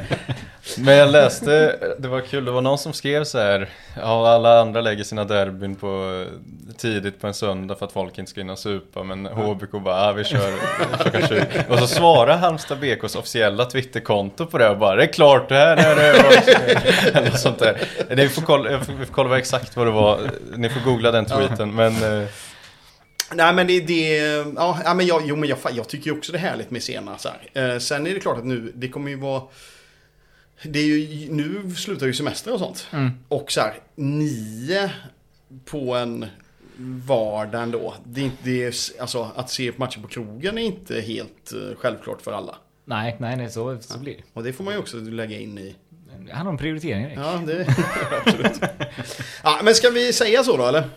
Men 0.77 0.95
jag 0.95 1.11
läste, 1.11 1.79
det 1.99 2.07
var 2.07 2.21
kul, 2.21 2.45
det 2.45 2.51
var 2.51 2.61
någon 2.61 2.77
som 2.77 2.93
skrev 2.93 3.23
så 3.23 3.39
här 3.39 3.69
Ja, 3.95 4.29
alla 4.29 4.61
andra 4.61 4.81
lägger 4.81 5.03
sina 5.03 5.23
derbyn 5.23 5.75
på 5.75 6.25
tidigt 6.77 7.21
på 7.21 7.27
en 7.27 7.33
söndag 7.33 7.75
för 7.75 7.85
att 7.85 7.91
folk 7.91 8.17
inte 8.17 8.31
ska 8.31 8.41
hinna 8.41 8.55
supa 8.55 9.03
Men 9.03 9.25
HBK 9.25 9.71
bara, 9.71 10.09
ah, 10.09 10.11
vi 10.11 10.23
kör 10.23 10.53
klockan 11.01 11.27
20 11.27 11.45
Och 11.69 11.79
så 11.79 11.87
svarar 11.87 12.37
Halmstad 12.37 12.79
BKs 12.79 13.15
officiella 13.15 13.65
Twitterkonto 13.65 14.45
på 14.45 14.57
det 14.57 14.69
och 14.69 14.77
bara 14.77 14.95
Det 14.95 15.03
är 15.03 15.13
klart, 15.13 15.49
det 15.49 15.55
här 15.55 15.77
är 15.77 15.95
det 15.95 17.13
Eller 17.19 17.31
sånt 17.31 17.59
där 17.59 17.77
Ni 18.15 18.29
får 18.29 18.41
kolla, 18.41 18.77
vi 18.77 19.05
får 19.05 19.13
kolla 19.13 19.37
exakt 19.37 19.75
vad 19.75 19.87
det 19.87 19.91
var 19.91 20.19
Ni 20.55 20.69
får 20.69 20.79
googla 20.79 21.11
den 21.11 21.25
tweeten 21.25 21.75
men 21.75 22.21
eh, 22.21 22.27
Nej 23.33 23.53
men 23.53 23.67
det, 23.67 23.79
det 23.79 24.17
ja, 24.55 24.93
men 24.95 25.05
jag, 25.05 25.21
jo 25.25 25.35
men 25.35 25.49
jag, 25.49 25.57
jag 25.71 25.89
tycker 25.89 26.11
ju 26.11 26.17
också 26.17 26.31
det 26.31 26.37
är 26.37 26.41
härligt 26.41 26.71
med 26.71 26.83
sena 26.83 27.17
så. 27.17 27.29
Eh, 27.53 27.77
sen 27.77 28.07
är 28.07 28.13
det 28.13 28.19
klart 28.19 28.37
att 28.37 28.45
nu, 28.45 28.71
det 28.75 28.89
kommer 28.89 29.09
ju 29.09 29.15
vara 29.15 29.41
det 30.63 30.79
är 30.79 30.85
ju, 30.85 31.31
nu 31.31 31.75
slutar 31.75 32.05
ju 32.05 32.13
semester 32.13 32.53
och 32.53 32.59
sånt. 32.59 32.87
Mm. 32.91 33.11
Och 33.27 33.51
så 33.51 33.61
här, 33.61 33.73
nio 33.95 34.91
på 35.65 35.95
en 35.95 36.25
vardag 37.05 37.63
ändå. 37.63 37.93
Det 38.03 38.21
är 38.21 38.25
inte, 38.25 38.37
det 38.43 38.63
är, 38.63 38.73
alltså 38.99 39.31
att 39.35 39.49
se 39.49 39.71
matcher 39.75 39.99
på 39.99 40.07
krogen 40.07 40.57
är 40.57 40.61
inte 40.61 41.01
helt 41.01 41.53
eh, 41.53 41.77
självklart 41.77 42.21
för 42.21 42.31
alla. 42.31 42.55
Nej, 42.85 43.15
nej, 43.19 43.37
nej, 43.37 43.49
så, 43.49 43.77
så 43.81 43.99
blir 43.99 44.13
det. 44.13 44.23
Och 44.33 44.43
det 44.43 44.53
får 44.53 44.63
man 44.63 44.73
ju 44.73 44.79
också 44.79 44.97
lägga 44.97 45.39
in 45.39 45.57
i. 45.57 45.75
Det 46.25 46.33
handlar 46.33 46.51
om 46.51 46.57
prioriteringar. 46.57 47.11
Ja, 47.15 47.41
det 47.45 47.67
absolut. 48.25 48.61
Ja, 49.43 49.59
men 49.63 49.75
ska 49.75 49.89
vi 49.89 50.13
säga 50.13 50.43
så 50.43 50.57
då 50.57 50.65
eller? 50.65 50.89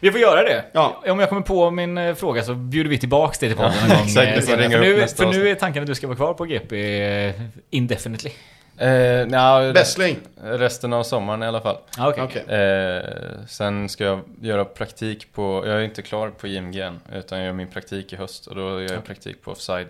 Vi 0.00 0.10
får 0.12 0.20
göra 0.20 0.42
det. 0.42 0.64
Ja. 0.72 1.02
Om 1.06 1.18
jag 1.20 1.28
kommer 1.28 1.42
på 1.42 1.70
min 1.70 1.98
eh, 1.98 2.14
fråga 2.14 2.42
så 2.42 2.54
bjuder 2.54 2.90
vi 2.90 2.98
tillbaks 2.98 3.38
det 3.38 3.46
till 3.48 3.56
podden 3.56 3.72
en 3.82 3.88
gång. 3.88 3.98
exakt, 4.06 4.36
eh, 4.36 4.42
för 4.42 4.68
nu, 4.68 5.06
för 5.08 5.26
nu 5.26 5.48
är 5.48 5.54
tanken 5.54 5.82
att 5.82 5.86
du 5.86 5.94
ska 5.94 6.06
vara 6.06 6.16
kvar 6.16 6.34
på 6.34 6.44
GP 6.44 7.02
eh, 7.26 7.34
indefinitely. 7.70 8.30
eh, 8.78 9.26
nja, 9.26 9.72
Bästling. 9.72 10.16
resten 10.42 10.92
av 10.92 11.02
sommaren 11.02 11.42
i 11.42 11.46
alla 11.46 11.60
fall 11.60 11.76
Ah, 11.98 12.08
okay. 12.08 12.24
Okej. 12.24 12.58
Eh, 12.58 13.02
sen 13.48 13.88
ska 13.88 14.04
jag 14.04 14.20
göra 14.40 14.64
praktik 14.64 15.32
på, 15.32 15.62
jag 15.66 15.76
är 15.76 15.82
inte 15.84 16.02
klar 16.02 16.28
på 16.30 16.46
IMG 16.46 16.80
än, 16.80 17.00
utan 17.14 17.38
jag 17.38 17.46
gör 17.46 17.52
min 17.52 17.68
praktik 17.70 18.12
i 18.12 18.16
höst 18.16 18.46
och 18.46 18.54
då 18.54 18.62
gör 18.82 18.92
jag 18.92 19.04
praktik 19.04 19.42
på 19.42 19.50
Offside. 19.50 19.88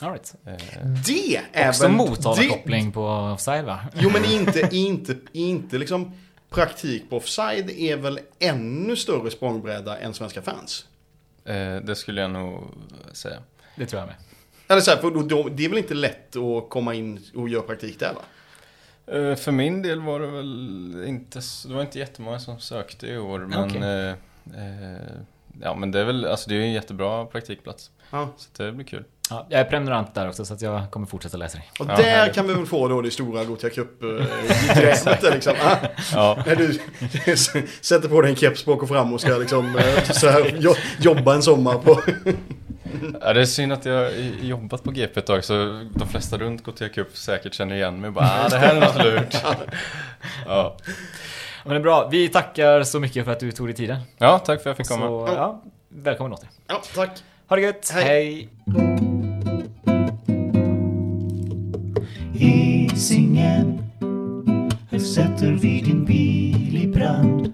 All 0.00 0.10
right. 0.10 0.34
Eh, 0.46 0.52
Det 1.06 1.40
är 1.52 1.68
Också 1.68 1.82
väl... 1.82 1.92
Motala-koppling 1.92 2.92
på 2.92 3.06
offside 3.06 3.64
va? 3.64 3.78
Jo 3.94 4.10
men 4.12 4.24
inte, 4.24 4.68
inte, 4.76 5.16
inte 5.32 5.78
liksom 5.78 6.12
praktik 6.52 7.10
på 7.10 7.16
offside 7.16 7.70
är 7.70 7.96
väl 7.96 8.20
ännu 8.38 8.96
större 8.96 9.30
språngbräda 9.30 9.98
än 9.98 10.14
svenska 10.14 10.42
fans. 10.42 10.86
eh, 11.44 11.76
det 11.76 11.94
skulle 11.96 12.20
jag 12.20 12.30
nog 12.30 12.62
säga. 13.12 13.36
Det 13.76 13.86
tror 13.86 14.00
jag 14.00 14.06
med. 14.06 14.16
Eller 14.68 14.80
så 14.80 14.90
här, 14.90 14.98
för 14.98 15.10
då, 15.10 15.22
då, 15.22 15.48
det 15.48 15.64
är 15.64 15.68
väl 15.68 15.78
inte 15.78 15.94
lätt 15.94 16.36
att 16.36 16.68
komma 16.70 16.94
in 16.94 17.20
och 17.34 17.48
göra 17.48 17.62
praktik 17.62 17.98
där 18.00 18.14
va? 18.14 18.20
Eh, 19.06 19.36
för 19.36 19.52
min 19.52 19.82
del 19.82 20.00
var 20.00 20.20
det 20.20 20.26
väl 20.26 21.04
inte, 21.06 21.40
det 21.66 21.74
var 21.74 21.82
inte 21.82 21.98
jättemånga 21.98 22.38
som 22.40 22.60
sökte 22.60 23.06
i 23.06 23.18
år, 23.18 23.38
men 23.38 23.64
Okej. 23.70 23.82
eh, 23.82 24.10
eh, 24.10 25.20
Ja 25.62 25.74
men 25.74 25.90
det 25.90 26.00
är 26.00 26.04
väl, 26.04 26.24
alltså 26.26 26.50
det 26.50 26.56
är 26.56 26.60
en 26.60 26.72
jättebra 26.72 27.24
praktikplats. 27.24 27.90
Ja. 28.10 28.28
Så 28.36 28.62
det 28.62 28.72
blir 28.72 28.86
kul. 28.86 29.04
Ja, 29.30 29.46
jag 29.48 29.60
är 29.60 29.64
prenumerant 29.64 30.14
där 30.14 30.28
också 30.28 30.44
så 30.44 30.54
att 30.54 30.62
jag 30.62 30.90
kommer 30.90 31.06
fortsätta 31.06 31.36
läsa 31.36 31.58
det. 31.58 31.64
Och 31.84 31.90
Ja, 31.90 31.96
där 31.96 32.02
härligt. 32.04 32.34
kan 32.34 32.48
vi 32.48 32.54
väl 32.54 32.66
få 32.66 32.88
då 32.88 33.00
det 33.02 33.10
stora 33.10 33.44
Gothia 33.44 33.70
Cup-grävet 33.70 35.04
där 35.20 35.34
liksom. 35.34 35.52
Ah, 35.64 35.76
Ja, 36.14 36.42
när 36.46 36.56
du 36.56 36.72
sätter 37.80 38.08
på 38.08 38.20
dig 38.20 38.30
en 38.30 38.36
keps 38.36 38.64
bak 38.64 38.82
och 38.82 38.88
fram 38.88 39.12
och 39.12 39.20
ska 39.20 39.28
liksom 39.36 39.76
eh, 39.76 40.02
så 40.02 40.28
här, 40.28 40.56
jo, 40.58 40.74
jobba 40.98 41.34
en 41.34 41.42
sommar 41.42 41.74
på... 41.74 42.00
ja, 43.20 43.32
det 43.32 43.40
är 43.40 43.44
synd 43.44 43.72
att 43.72 43.84
jag 43.84 43.94
har 43.94 44.10
jobbat 44.42 44.82
på 44.82 44.90
GP 44.90 45.20
ett 45.20 45.26
tag 45.26 45.44
så 45.44 45.54
de 45.94 46.08
flesta 46.10 46.38
runt 46.38 46.64
Gothia 46.64 46.88
Cup 46.88 47.16
säkert 47.16 47.54
känner 47.54 47.74
igen 47.74 48.00
mig 48.00 48.10
bara 48.10 48.30
ah, 48.44 48.48
det 48.48 48.58
här 48.58 48.74
är 48.76 48.80
något 48.80 49.04
lurt. 49.04 49.36
Ja. 50.46 50.76
Men 51.64 51.70
det 51.74 51.78
är 51.78 51.82
bra. 51.82 52.08
Vi 52.08 52.28
tackar 52.28 52.82
så 52.82 53.00
mycket 53.00 53.24
för 53.24 53.32
att 53.32 53.40
du 53.40 53.52
tog 53.52 53.66
dig 53.66 53.74
tiden. 53.74 54.00
ja, 54.18 54.38
tack 54.38 54.62
för 54.62 54.70
att 54.70 54.78
jag 54.78 54.86
fick 54.86 54.88
komma. 54.88 55.06
Så, 55.06 55.32
ja, 55.34 55.62
välkommen 55.88 56.32
åter. 56.32 56.48
Ja, 56.66 56.82
tack. 56.94 57.10
Ha 57.48 57.56
det 57.56 57.62
gött. 57.62 57.90
Hej. 57.94 58.04
Hej. 58.04 58.48
Hisingen 62.34 63.78
Här 64.90 64.98
sätter 64.98 65.52
vi 65.52 65.80
din 65.80 66.04
bil 66.04 66.82
i 66.84 66.86
brand 66.86 67.52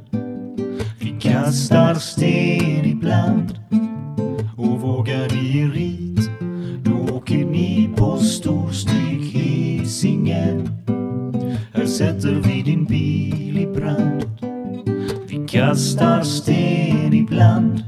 Vi 1.01 1.21
kastar 1.21 1.95
sten 1.95 2.85
ibland 2.85 3.59
Och 4.57 4.81
vågar 4.81 5.25
er 5.25 5.69
rit 5.73 6.31
Då 6.85 7.15
åker 7.17 7.45
ni 7.45 7.91
på 7.97 8.17
storstryk 8.19 9.33
Hisingen 9.35 10.69
Här 11.75 11.87
sätter 11.87 12.35
vi 12.45 12.63
din 12.63 12.85
bil 12.85 13.38
brand. 13.89 14.25
Vi 15.29 15.47
kastar 15.49 16.23
sten 16.23 17.15
ibland 17.15 17.85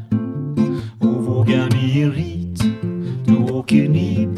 Och 1.00 1.24
vågar 1.24 1.70
ni 1.70 2.00
er 2.00 2.10
hit 2.10 2.62
Då 3.26 3.58
åker 3.58 3.88
ni 3.88 4.28